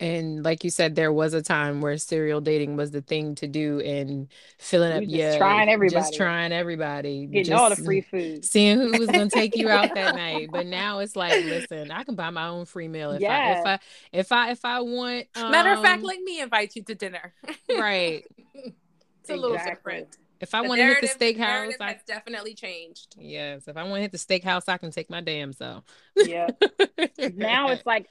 And 0.00 0.44
like 0.44 0.62
you 0.62 0.70
said, 0.70 0.94
there 0.94 1.12
was 1.12 1.34
a 1.34 1.42
time 1.42 1.80
where 1.80 1.96
serial 1.98 2.40
dating 2.40 2.76
was 2.76 2.92
the 2.92 3.00
thing 3.00 3.34
to 3.36 3.48
do 3.48 3.80
and 3.80 4.28
filling 4.58 4.92
up, 4.92 5.02
yeah, 5.04 5.36
trying 5.38 5.68
everybody, 5.68 6.00
just 6.00 6.14
trying 6.14 6.52
everybody, 6.52 7.26
getting 7.26 7.44
just 7.44 7.60
all 7.60 7.68
the 7.68 7.76
free 7.76 8.02
food, 8.02 8.44
seeing 8.44 8.78
who 8.78 8.96
was 8.96 9.08
going 9.08 9.28
to 9.28 9.34
take 9.34 9.56
you 9.56 9.68
out 9.68 9.92
that 9.94 10.14
night. 10.16 10.50
But 10.52 10.66
now 10.66 11.00
it's 11.00 11.16
like, 11.16 11.44
listen, 11.44 11.90
I 11.90 12.04
can 12.04 12.14
buy 12.14 12.30
my 12.30 12.46
own 12.46 12.64
free 12.64 12.86
meal 12.86 13.10
if 13.10 13.20
yes. 13.20 13.66
I 13.66 13.72
if 13.72 13.80
I 13.80 13.80
if 14.12 14.32
I 14.32 14.50
if 14.52 14.64
I 14.64 14.80
want. 14.80 15.26
Um, 15.34 15.50
Matter 15.50 15.72
of 15.72 15.82
fact, 15.82 16.02
um, 16.02 16.04
let 16.04 16.20
me 16.20 16.40
invite 16.40 16.76
you 16.76 16.82
to 16.84 16.94
dinner. 16.94 17.34
right. 17.68 18.24
it's 18.54 19.30
a 19.30 19.34
exactly. 19.34 19.36
little 19.36 19.56
different. 19.56 20.16
If 20.40 20.54
I 20.54 20.60
want 20.60 20.78
to 20.78 20.86
hit 20.86 21.00
the 21.00 21.08
steakhouse, 21.08 21.72
I 21.80 21.92
has 21.92 22.02
definitely 22.06 22.54
changed. 22.54 23.16
Yes, 23.18 23.66
if 23.66 23.76
I 23.76 23.82
want 23.82 23.96
to 23.96 24.00
hit 24.02 24.12
the 24.12 24.18
steakhouse, 24.18 24.68
I 24.68 24.78
can 24.78 24.92
take 24.92 25.10
my 25.10 25.20
damn 25.20 25.52
self. 25.52 25.84
yeah. 26.14 26.46
now 27.34 27.70
it's 27.70 27.84
like 27.84 28.06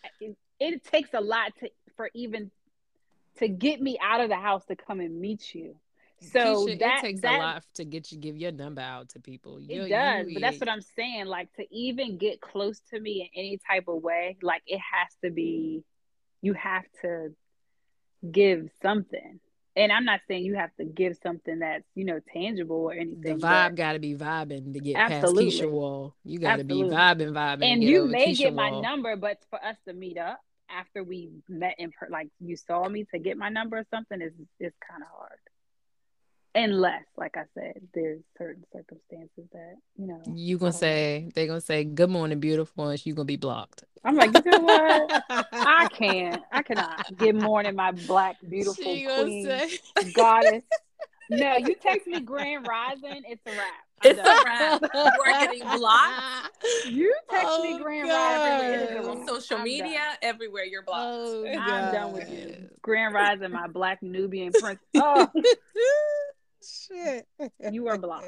it, 0.59 0.73
it 0.73 0.83
takes 0.83 1.09
a 1.13 1.21
lot 1.21 1.53
to 1.59 1.69
for 1.95 2.09
even 2.13 2.51
to 3.37 3.47
get 3.47 3.81
me 3.81 3.97
out 4.01 4.21
of 4.21 4.29
the 4.29 4.35
house 4.35 4.65
to 4.65 4.75
come 4.75 4.99
and 4.99 5.19
meet 5.19 5.53
you. 5.53 5.75
So 6.19 6.65
Keisha, 6.65 6.79
that 6.79 6.97
it 6.97 7.01
takes 7.01 7.21
that, 7.21 7.39
a 7.39 7.43
lot 7.43 7.63
to 7.75 7.85
get 7.85 8.11
you 8.11 8.17
give 8.17 8.37
your 8.37 8.51
number 8.51 8.81
out 8.81 9.09
to 9.09 9.19
people. 9.19 9.57
It 9.57 9.69
you, 9.69 9.87
does, 9.87 10.27
you, 10.27 10.33
but 10.33 10.41
that's 10.41 10.59
what 10.59 10.69
I'm 10.69 10.81
saying. 10.81 11.25
Like 11.27 11.53
to 11.53 11.65
even 11.71 12.17
get 12.17 12.41
close 12.41 12.79
to 12.91 12.99
me 12.99 13.21
in 13.21 13.39
any 13.39 13.59
type 13.69 13.87
of 13.87 14.01
way, 14.01 14.37
like 14.41 14.63
it 14.65 14.79
has 14.79 15.15
to 15.23 15.31
be. 15.31 15.83
You 16.41 16.53
have 16.53 16.83
to 17.01 17.33
give 18.31 18.69
something 18.81 19.39
and 19.77 19.91
I'm 19.91 20.05
not 20.05 20.21
saying 20.27 20.43
you 20.43 20.55
have 20.55 20.75
to 20.77 20.85
give 20.85 21.17
something 21.21 21.59
that's 21.59 21.85
you 21.93 22.03
know 22.03 22.19
tangible 22.33 22.77
or 22.77 22.93
anything. 22.93 23.21
The 23.21 23.35
vibe 23.35 23.75
got 23.75 23.93
to 23.93 23.99
be 23.99 24.15
vibing 24.15 24.73
to 24.73 24.79
get 24.79 24.95
absolutely. 24.95 25.51
past 25.51 25.61
Keisha 25.61 25.71
Wall. 25.71 26.15
You 26.25 26.39
got 26.39 26.57
to 26.57 26.63
be 26.63 26.81
vibing, 26.81 27.31
vibing. 27.31 27.63
And 27.63 27.83
you 27.83 28.07
may 28.07 28.33
Keisha 28.33 28.37
get 28.37 28.55
my 28.55 28.81
number, 28.81 29.15
but 29.15 29.37
for 29.51 29.63
us 29.63 29.77
to 29.87 29.93
meet 29.93 30.17
up 30.17 30.41
after 30.69 31.03
we 31.03 31.29
met 31.47 31.75
in 31.77 31.91
per, 31.91 32.07
like 32.09 32.29
you 32.39 32.55
saw 32.55 32.87
me 32.87 33.05
to 33.13 33.19
get 33.19 33.37
my 33.37 33.49
number 33.49 33.77
or 33.77 33.85
something 33.93 34.21
is 34.21 34.33
is 34.59 34.73
kind 34.89 35.01
of 35.01 35.09
hard. 35.09 35.39
Unless 36.55 37.03
like 37.15 37.37
i 37.37 37.43
said 37.53 37.81
there's 37.93 38.21
certain 38.35 38.63
circumstances 38.73 39.45
that 39.53 39.75
you 39.95 40.07
know 40.07 40.19
you 40.33 40.57
gonna 40.57 40.69
um, 40.69 40.77
say 40.77 41.29
they're 41.35 41.45
gonna 41.45 41.61
say 41.61 41.83
good 41.83 42.09
morning 42.09 42.39
beautiful 42.39 42.87
and 42.87 43.05
you 43.05 43.13
gonna 43.13 43.25
be 43.25 43.35
blocked. 43.35 43.83
I'm 44.03 44.15
like 44.15 44.33
you 44.33 44.51
know 44.51 44.59
what? 44.59 45.23
I 45.29 45.87
can't. 45.91 46.41
I 46.51 46.63
cannot. 46.63 47.15
Good 47.17 47.35
morning 47.35 47.75
my 47.75 47.91
black 47.91 48.37
beautiful 48.47 48.83
queen 48.83 49.45
say... 49.45 50.11
goddess. 50.13 50.63
No 51.29 51.57
you 51.57 51.75
text 51.75 52.07
me 52.07 52.21
grand 52.21 52.65
rising 52.67 53.23
it's 53.27 53.45
a 53.45 53.51
wrap 53.51 53.86
it's 54.03 54.19
a 54.19 54.43
wrap 54.45 54.81
we're 54.93 55.25
getting 55.25 55.61
blocked 55.77 56.65
you 56.87 57.13
text 57.29 57.47
oh, 57.49 57.63
me 57.63 57.79
grand 57.79 58.09
rising 58.09 58.97
on 59.09 59.27
social 59.27 59.57
I'm 59.57 59.63
media 59.63 59.97
done. 59.97 60.17
everywhere 60.21 60.65
you're 60.65 60.83
blocked 60.83 61.01
oh, 61.03 61.47
i'm 61.47 61.93
done 61.93 62.13
with 62.13 62.29
you 62.31 62.69
grand 62.81 63.13
rising 63.13 63.51
my 63.51 63.67
black 63.67 64.01
nubian 64.03 64.51
prince 64.53 64.79
oh 64.95 65.27
Shit. 66.67 67.27
You 67.71 67.87
are 67.87 67.97
blocked. 67.97 68.25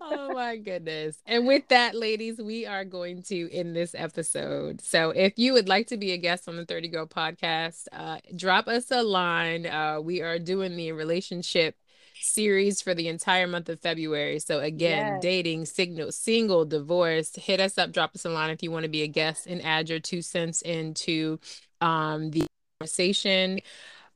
oh 0.00 0.34
my 0.34 0.56
goodness. 0.56 1.18
And 1.26 1.46
with 1.46 1.68
that, 1.68 1.94
ladies, 1.94 2.38
we 2.38 2.66
are 2.66 2.84
going 2.84 3.22
to 3.24 3.50
end 3.52 3.74
this 3.74 3.94
episode. 3.96 4.80
So 4.80 5.10
if 5.10 5.34
you 5.36 5.52
would 5.54 5.68
like 5.68 5.86
to 5.88 5.96
be 5.96 6.12
a 6.12 6.18
guest 6.18 6.48
on 6.48 6.56
the 6.56 6.66
30 6.66 6.88
Girl 6.88 7.06
podcast, 7.06 7.86
uh, 7.92 8.18
drop 8.36 8.68
us 8.68 8.90
a 8.90 9.02
line. 9.02 9.66
Uh, 9.66 10.00
we 10.02 10.20
are 10.20 10.38
doing 10.38 10.76
the 10.76 10.92
relationship 10.92 11.76
series 12.22 12.80
for 12.80 12.94
the 12.94 13.08
entire 13.08 13.46
month 13.46 13.68
of 13.68 13.80
February. 13.80 14.38
So 14.38 14.60
again, 14.60 15.14
yes. 15.14 15.22
dating, 15.22 15.66
signal, 15.66 16.12
single, 16.12 16.64
divorced, 16.64 17.36
hit 17.36 17.60
us 17.60 17.78
up, 17.78 17.92
drop 17.92 18.14
us 18.14 18.24
a 18.24 18.30
line 18.30 18.50
if 18.50 18.62
you 18.62 18.70
want 18.70 18.84
to 18.84 18.88
be 18.88 19.02
a 19.02 19.08
guest 19.08 19.46
and 19.46 19.62
add 19.64 19.88
your 19.88 20.00
two 20.00 20.22
cents 20.22 20.62
into 20.62 21.38
um, 21.80 22.30
the 22.30 22.46
conversation. 22.78 23.60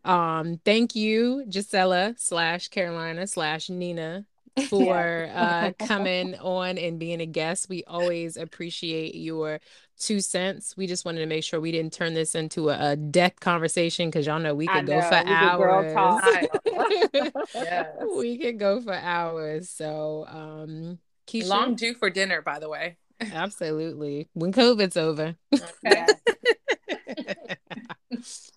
Um, 0.04 0.60
thank 0.64 0.94
you, 0.94 1.44
Gisela 1.48 2.14
slash 2.16 2.68
Carolina 2.68 3.26
slash 3.26 3.68
Nina 3.68 4.24
for 4.68 5.28
uh, 5.34 5.72
coming 5.78 6.34
on 6.40 6.78
and 6.78 6.98
being 6.98 7.20
a 7.20 7.26
guest. 7.26 7.68
We 7.68 7.84
always 7.84 8.36
appreciate 8.36 9.14
your 9.14 9.60
two 9.98 10.20
cents. 10.20 10.76
We 10.76 10.86
just 10.86 11.04
wanted 11.04 11.20
to 11.20 11.26
make 11.26 11.44
sure 11.44 11.60
we 11.60 11.72
didn't 11.72 11.92
turn 11.92 12.14
this 12.14 12.34
into 12.34 12.70
a, 12.70 12.92
a 12.92 12.96
death 12.96 13.40
conversation 13.40 14.08
because 14.08 14.26
y'all 14.26 14.38
know 14.38 14.54
we 14.54 14.66
could 14.66 14.86
go 14.86 15.00
for 15.00 15.22
we 15.24 15.30
hours. 15.30 16.48
yes. 17.54 17.88
We 18.16 18.38
could 18.38 18.58
go 18.58 18.80
for 18.80 18.94
hours. 18.94 19.68
So, 19.70 20.26
um, 20.28 20.98
Keisha, 21.26 21.48
long 21.48 21.74
due 21.74 21.94
for 21.94 22.10
dinner, 22.10 22.42
by 22.42 22.58
the 22.58 22.68
way. 22.68 22.96
Absolutely. 23.20 24.28
When 24.34 24.52
COVID's 24.52 24.96
over. 24.96 25.36
Okay. 25.54 26.06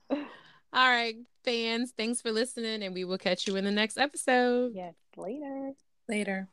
All 0.71 0.87
right, 0.87 1.15
fans, 1.43 1.93
thanks 1.97 2.21
for 2.21 2.31
listening, 2.31 2.83
and 2.83 2.93
we 2.93 3.03
will 3.03 3.17
catch 3.17 3.47
you 3.47 3.55
in 3.55 3.65
the 3.65 3.71
next 3.71 3.97
episode. 3.97 4.73
Yes, 4.75 4.93
later. 5.17 5.73
Later. 6.07 6.47